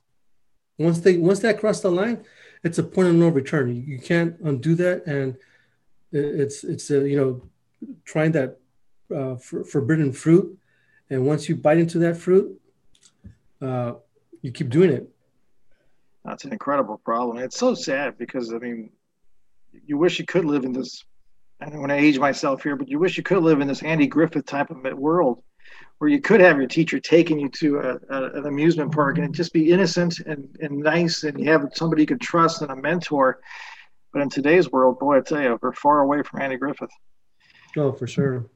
once 0.79 1.01
they 1.01 1.17
once 1.19 1.41
that 1.41 1.59
cross 1.59 1.81
the 1.81 1.91
line 1.91 2.25
it's 2.63 2.79
a 2.79 2.83
point 2.83 3.09
of 3.09 3.15
no 3.15 3.29
return 3.29 3.69
you, 3.75 3.83
you 3.83 3.99
can't 3.99 4.39
undo 4.45 4.75
that 4.75 5.05
and 5.07 5.37
it's 6.13 6.65
it's 6.65 6.91
uh, 6.91 7.01
you 7.01 7.17
know 7.17 7.43
trying 8.05 8.33
that 8.33 8.59
uh, 9.15 9.37
for, 9.37 9.65
forbidden 9.65 10.13
fruit 10.13 10.59
and 11.11 11.27
once 11.27 11.49
you 11.49 11.57
bite 11.57 11.79
into 11.79 11.99
that 11.99 12.17
fruit 12.17 12.59
uh, 13.63 13.95
you 14.43 14.51
keep 14.51 14.69
doing 14.69 14.91
it. 14.91 15.09
That's 16.25 16.45
an 16.45 16.53
incredible 16.53 16.99
problem. 16.99 17.39
It's 17.39 17.57
so 17.57 17.75
sad 17.75 18.19
because 18.19 18.53
I 18.53 18.59
mean, 18.59 18.91
you 19.87 19.97
wish 19.97 20.19
you 20.19 20.27
could 20.27 20.45
live 20.45 20.65
in 20.65 20.73
this. 20.73 21.05
I 21.61 21.67
don't 21.67 21.79
want 21.79 21.91
to 21.91 21.97
age 21.97 22.19
myself 22.19 22.63
here, 22.63 22.77
but 22.77 22.89
you 22.89 22.99
wish 22.99 23.17
you 23.17 23.23
could 23.23 23.43
live 23.43 23.61
in 23.61 23.69
this 23.69 23.83
Andy 23.83 24.09
Griffith 24.09 24.47
type 24.47 24.71
of 24.71 24.83
world 24.99 25.43
where 26.03 26.11
you 26.11 26.21
could 26.21 26.41
have 26.41 26.57
your 26.57 26.67
teacher 26.67 26.99
taking 26.99 27.39
you 27.39 27.49
to 27.49 27.79
a, 27.79 27.95
a, 28.11 28.25
an 28.33 28.47
amusement 28.47 28.91
park 28.91 29.19
and 29.19 29.33
just 29.33 29.53
be 29.53 29.71
innocent 29.71 30.19
and, 30.27 30.49
and 30.61 30.79
nice 30.79 31.23
and 31.23 31.39
you 31.39 31.49
have 31.49 31.65
somebody 31.75 32.03
you 32.03 32.07
can 32.09 32.19
trust 32.19 32.61
and 32.61 32.73
a 32.73 32.75
mentor. 32.75 33.39
But 34.13 34.23
in 34.23 34.29
today's 34.29 34.73
world, 34.73 34.99
boy, 34.99 35.19
I 35.19 35.21
tell 35.21 35.41
you, 35.41 35.57
we're 35.63 35.73
far 35.73 36.01
away 36.01 36.25
from 36.25 36.43
Andy 36.43 36.57
Griffith. 36.57 36.91
Oh, 37.77 37.93
for 37.93 38.09
sure. 38.09 38.47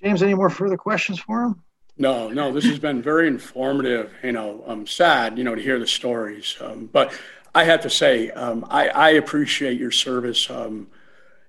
James, 0.00 0.22
any 0.22 0.34
more 0.34 0.48
further 0.48 0.76
questions 0.76 1.18
for 1.18 1.42
him? 1.42 1.60
No, 1.96 2.28
no, 2.28 2.52
this 2.52 2.66
has 2.66 2.78
been 2.78 3.02
very 3.02 3.26
informative. 3.26 4.12
You 4.22 4.30
know, 4.30 4.62
I'm 4.64 4.86
sad, 4.86 5.38
you 5.38 5.42
know, 5.42 5.56
to 5.56 5.60
hear 5.60 5.80
the 5.80 5.88
stories. 5.88 6.56
Um, 6.60 6.88
but 6.92 7.12
I 7.52 7.64
have 7.64 7.80
to 7.80 7.90
say, 7.90 8.30
um, 8.30 8.64
I, 8.70 8.90
I, 8.90 9.10
appreciate 9.10 9.80
your 9.80 9.90
service. 9.90 10.48
Um, 10.48 10.86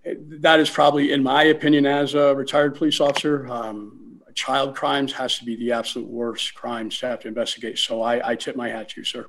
that 0.04 0.60
is 0.60 0.68
probably, 0.68 1.12
in 1.12 1.22
my 1.22 1.44
opinion, 1.44 1.86
as 1.86 2.16
a 2.16 2.34
retired 2.34 2.74
police 2.74 3.00
officer, 3.00 3.48
um, 3.48 4.09
child 4.40 4.74
crimes 4.74 5.12
has 5.12 5.38
to 5.38 5.44
be 5.44 5.58
the 5.58 5.74
absolute 5.74 6.08
worst 6.08 6.56
crimes 6.56 6.98
to 7.00 7.08
have 7.08 7.20
to 7.20 7.28
investigate. 7.28 7.78
So 7.78 8.02
I, 8.02 8.30
I 8.30 8.36
tip 8.36 8.56
my 8.56 8.70
hat 8.70 8.90
to 8.90 9.02
you, 9.02 9.04
sir. 9.04 9.28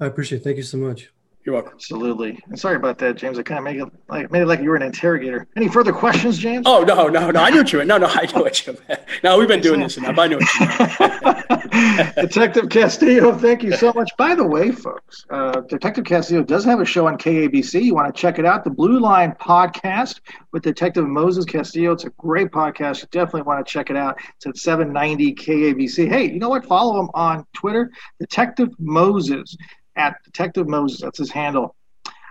I 0.00 0.06
appreciate 0.06 0.40
it. 0.40 0.44
Thank 0.44 0.56
you 0.56 0.62
so 0.62 0.78
much. 0.78 1.10
You're 1.44 1.56
welcome. 1.56 1.72
Absolutely. 1.74 2.42
And 2.48 2.58
sorry 2.58 2.76
about 2.76 2.96
that, 2.98 3.16
James. 3.16 3.38
I 3.38 3.42
kind 3.42 3.58
of 3.58 3.64
made 3.64 3.76
it 3.76 3.88
like 4.08 4.32
made 4.32 4.40
it 4.40 4.46
like 4.46 4.62
you 4.62 4.70
were 4.70 4.76
an 4.76 4.82
interrogator. 4.82 5.46
Any 5.56 5.68
further 5.68 5.92
questions, 5.92 6.38
James? 6.38 6.64
Oh 6.66 6.84
no, 6.84 7.08
no, 7.08 7.30
no! 7.30 7.40
I 7.40 7.50
knew 7.50 7.58
what 7.58 7.70
you 7.70 7.78
meant. 7.78 7.88
No, 7.88 7.98
no, 7.98 8.06
I 8.06 8.26
know 8.34 8.42
what 8.42 8.66
you 8.66 8.78
meant. 8.88 9.02
No, 9.22 9.38
we've 9.38 9.48
been 9.48 9.60
doing 9.60 9.80
this 9.80 9.98
enough. 9.98 10.18
I 10.18 10.26
know 10.26 10.38
what 10.38 10.54
you 10.54 10.66
meant. 11.10 12.14
Detective 12.14 12.70
Castillo, 12.70 13.36
thank 13.36 13.62
you 13.62 13.72
so 13.72 13.92
much. 13.92 14.10
By 14.16 14.34
the 14.34 14.46
way, 14.46 14.72
folks, 14.72 15.26
uh, 15.28 15.60
Detective 15.62 16.04
Castillo 16.06 16.42
does 16.42 16.64
have 16.64 16.80
a 16.80 16.84
show 16.86 17.06
on 17.08 17.18
KABC. 17.18 17.82
You 17.82 17.94
want 17.94 18.14
to 18.14 18.18
check 18.18 18.38
it 18.38 18.46
out, 18.46 18.64
the 18.64 18.70
Blue 18.70 18.98
Line 18.98 19.32
Podcast 19.32 20.20
with 20.52 20.62
Detective 20.62 21.06
Moses 21.06 21.44
Castillo. 21.44 21.92
It's 21.92 22.04
a 22.04 22.10
great 22.10 22.52
podcast. 22.52 23.02
You 23.02 23.08
definitely 23.10 23.42
want 23.42 23.66
to 23.66 23.70
check 23.70 23.90
it 23.90 23.96
out. 23.96 24.18
It's 24.36 24.46
at 24.46 24.56
790 24.56 25.34
KABC. 25.34 26.08
Hey, 26.08 26.32
you 26.32 26.38
know 26.38 26.48
what? 26.48 26.64
Follow 26.64 26.98
him 27.00 27.10
on 27.12 27.44
Twitter, 27.52 27.90
Detective 28.18 28.70
Moses 28.78 29.54
at 29.96 30.22
Detective 30.24 30.68
Moses. 30.68 31.00
That's 31.00 31.18
his 31.18 31.30
handle. 31.30 31.74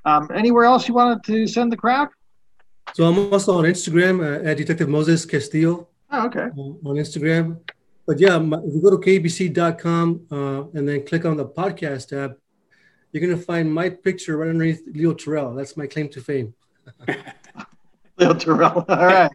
Um, 0.05 0.29
anywhere 0.33 0.65
else 0.65 0.87
you 0.87 0.93
wanted 0.93 1.23
to 1.25 1.47
send 1.47 1.71
the 1.71 1.77
crowd? 1.77 2.09
So 2.93 3.05
I'm 3.05 3.33
also 3.33 3.57
on 3.57 3.63
Instagram 3.63 4.21
uh, 4.21 4.47
at 4.47 4.57
Detective 4.57 4.89
Moses 4.89 5.25
Castillo. 5.25 5.87
Oh, 6.11 6.25
okay. 6.27 6.47
Uh, 6.57 6.89
on 6.89 6.95
Instagram. 6.95 7.59
But 8.05 8.19
yeah, 8.19 8.37
my, 8.37 8.57
if 8.57 8.73
you 8.73 8.81
go 8.81 8.91
to 8.91 8.97
kabc.com 8.97 10.27
uh, 10.29 10.77
and 10.77 10.87
then 10.87 11.05
click 11.05 11.25
on 11.25 11.37
the 11.37 11.45
podcast 11.45 12.09
tab, 12.09 12.35
you're 13.11 13.25
going 13.25 13.37
to 13.37 13.43
find 13.43 13.73
my 13.73 13.89
picture 13.89 14.37
right 14.37 14.49
underneath 14.49 14.83
Leo 14.87 15.13
Terrell. 15.13 15.53
That's 15.53 15.77
my 15.77 15.87
claim 15.87 16.09
to 16.09 16.21
fame. 16.21 16.53
Leo 18.17 18.33
Terrell. 18.33 18.85
All 18.89 19.05
right. 19.05 19.31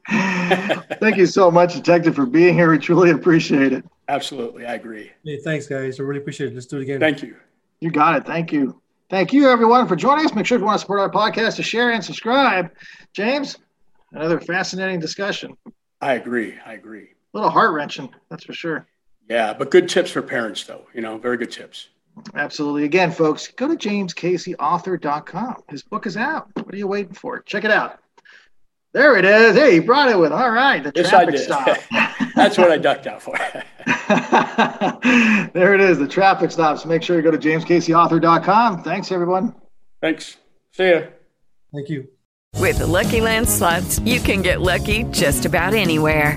Thank 1.01 1.17
you 1.17 1.27
so 1.27 1.51
much, 1.51 1.75
Detective, 1.75 2.15
for 2.15 2.27
being 2.27 2.55
here. 2.55 2.71
We 2.71 2.79
truly 2.79 3.11
appreciate 3.11 3.73
it. 3.73 3.85
Absolutely. 4.09 4.67
I 4.67 4.75
agree. 4.75 5.11
Hey, 5.25 5.39
thanks, 5.39 5.67
guys. 5.67 5.99
I 5.99 6.03
really 6.03 6.21
appreciate 6.21 6.53
it. 6.53 6.55
Let's 6.55 6.67
do 6.67 6.79
it 6.79 6.83
again. 6.83 7.01
Thank 7.01 7.23
you. 7.23 7.37
You 7.81 7.91
got 7.91 8.17
it. 8.17 8.27
Thank 8.27 8.53
you. 8.53 8.81
Thank 9.11 9.33
you, 9.33 9.49
everyone, 9.49 9.89
for 9.89 9.97
joining 9.97 10.27
us. 10.27 10.35
Make 10.35 10.47
sure 10.47 10.57
if 10.57 10.61
you 10.61 10.67
want 10.67 10.77
to 10.77 10.81
support 10.81 11.01
our 11.01 11.11
podcast 11.11 11.57
to 11.57 11.63
share 11.63 11.93
and 11.93 12.05
subscribe. 12.05 12.71
James, 13.15 13.57
another 14.13 14.39
fascinating 14.41 15.01
discussion. 15.01 15.57
I 16.01 16.15
agree. 16.15 16.57
I 16.65 16.75
agree. 16.75 17.05
A 17.05 17.37
little 17.37 17.51
heart 17.51 17.73
wrenching, 17.73 18.15
that's 18.29 18.45
for 18.45 18.53
sure. 18.53 18.87
Yeah, 19.29 19.55
but 19.55 19.71
good 19.71 19.89
tips 19.89 20.11
for 20.11 20.23
parents, 20.23 20.65
though. 20.65 20.87
You 20.95 21.01
know, 21.01 21.19
very 21.19 21.37
good 21.37 21.51
tips. 21.51 21.89
Absolutely. 22.35 22.85
Again, 22.85 23.11
folks, 23.13 23.49
go 23.49 23.69
to 23.69 23.77
jamescaseyauthor.com. 23.77 25.63
His 25.69 25.83
book 25.83 26.07
is 26.07 26.17
out. 26.17 26.49
What 26.55 26.75
are 26.75 26.79
you 26.79 26.89
waiting 26.89 27.15
for? 27.15 27.41
Check 27.41 27.65
it 27.65 27.71
out. 27.71 28.01
There 28.93 29.17
it 29.17 29.25
is. 29.25 29.57
Hey, 29.57 29.75
he 29.75 29.81
brought 29.81 30.09
it 30.09 30.19
with. 30.19 30.33
All 30.33 30.51
right, 30.51 30.83
the 30.83 30.93
yes, 30.95 31.11
traffic 31.11 31.39
stop. 31.39 31.79
That's 32.35 32.57
what 32.57 32.71
I 32.71 32.79
ducked 32.79 33.07
out 33.07 33.23
for. 33.23 33.37
there 35.53 35.75
it 35.75 35.81
is, 35.81 35.99
the 35.99 36.09
traffic 36.09 36.51
stops. 36.51 36.87
Make 36.87 37.03
sure 37.03 37.17
you 37.17 37.23
go 37.23 37.31
to 37.31 37.39
jamescaseyauthor.com. 37.39 38.83
Thanks, 38.83 39.13
everyone. 39.13 39.55
Thanks. 40.01 40.37
See 40.73 40.91
ya. 40.91 41.03
Thank 41.73 41.89
you. 41.89 42.09
With 42.57 42.79
the 42.79 42.87
Lucky 42.87 43.21
Land 43.21 43.49
slots, 43.49 43.99
you 44.01 44.21
can 44.21 44.43
get 44.43 44.61
lucky 44.61 45.05
just 45.05 45.45
about 45.45 45.75
anywhere. 45.75 46.37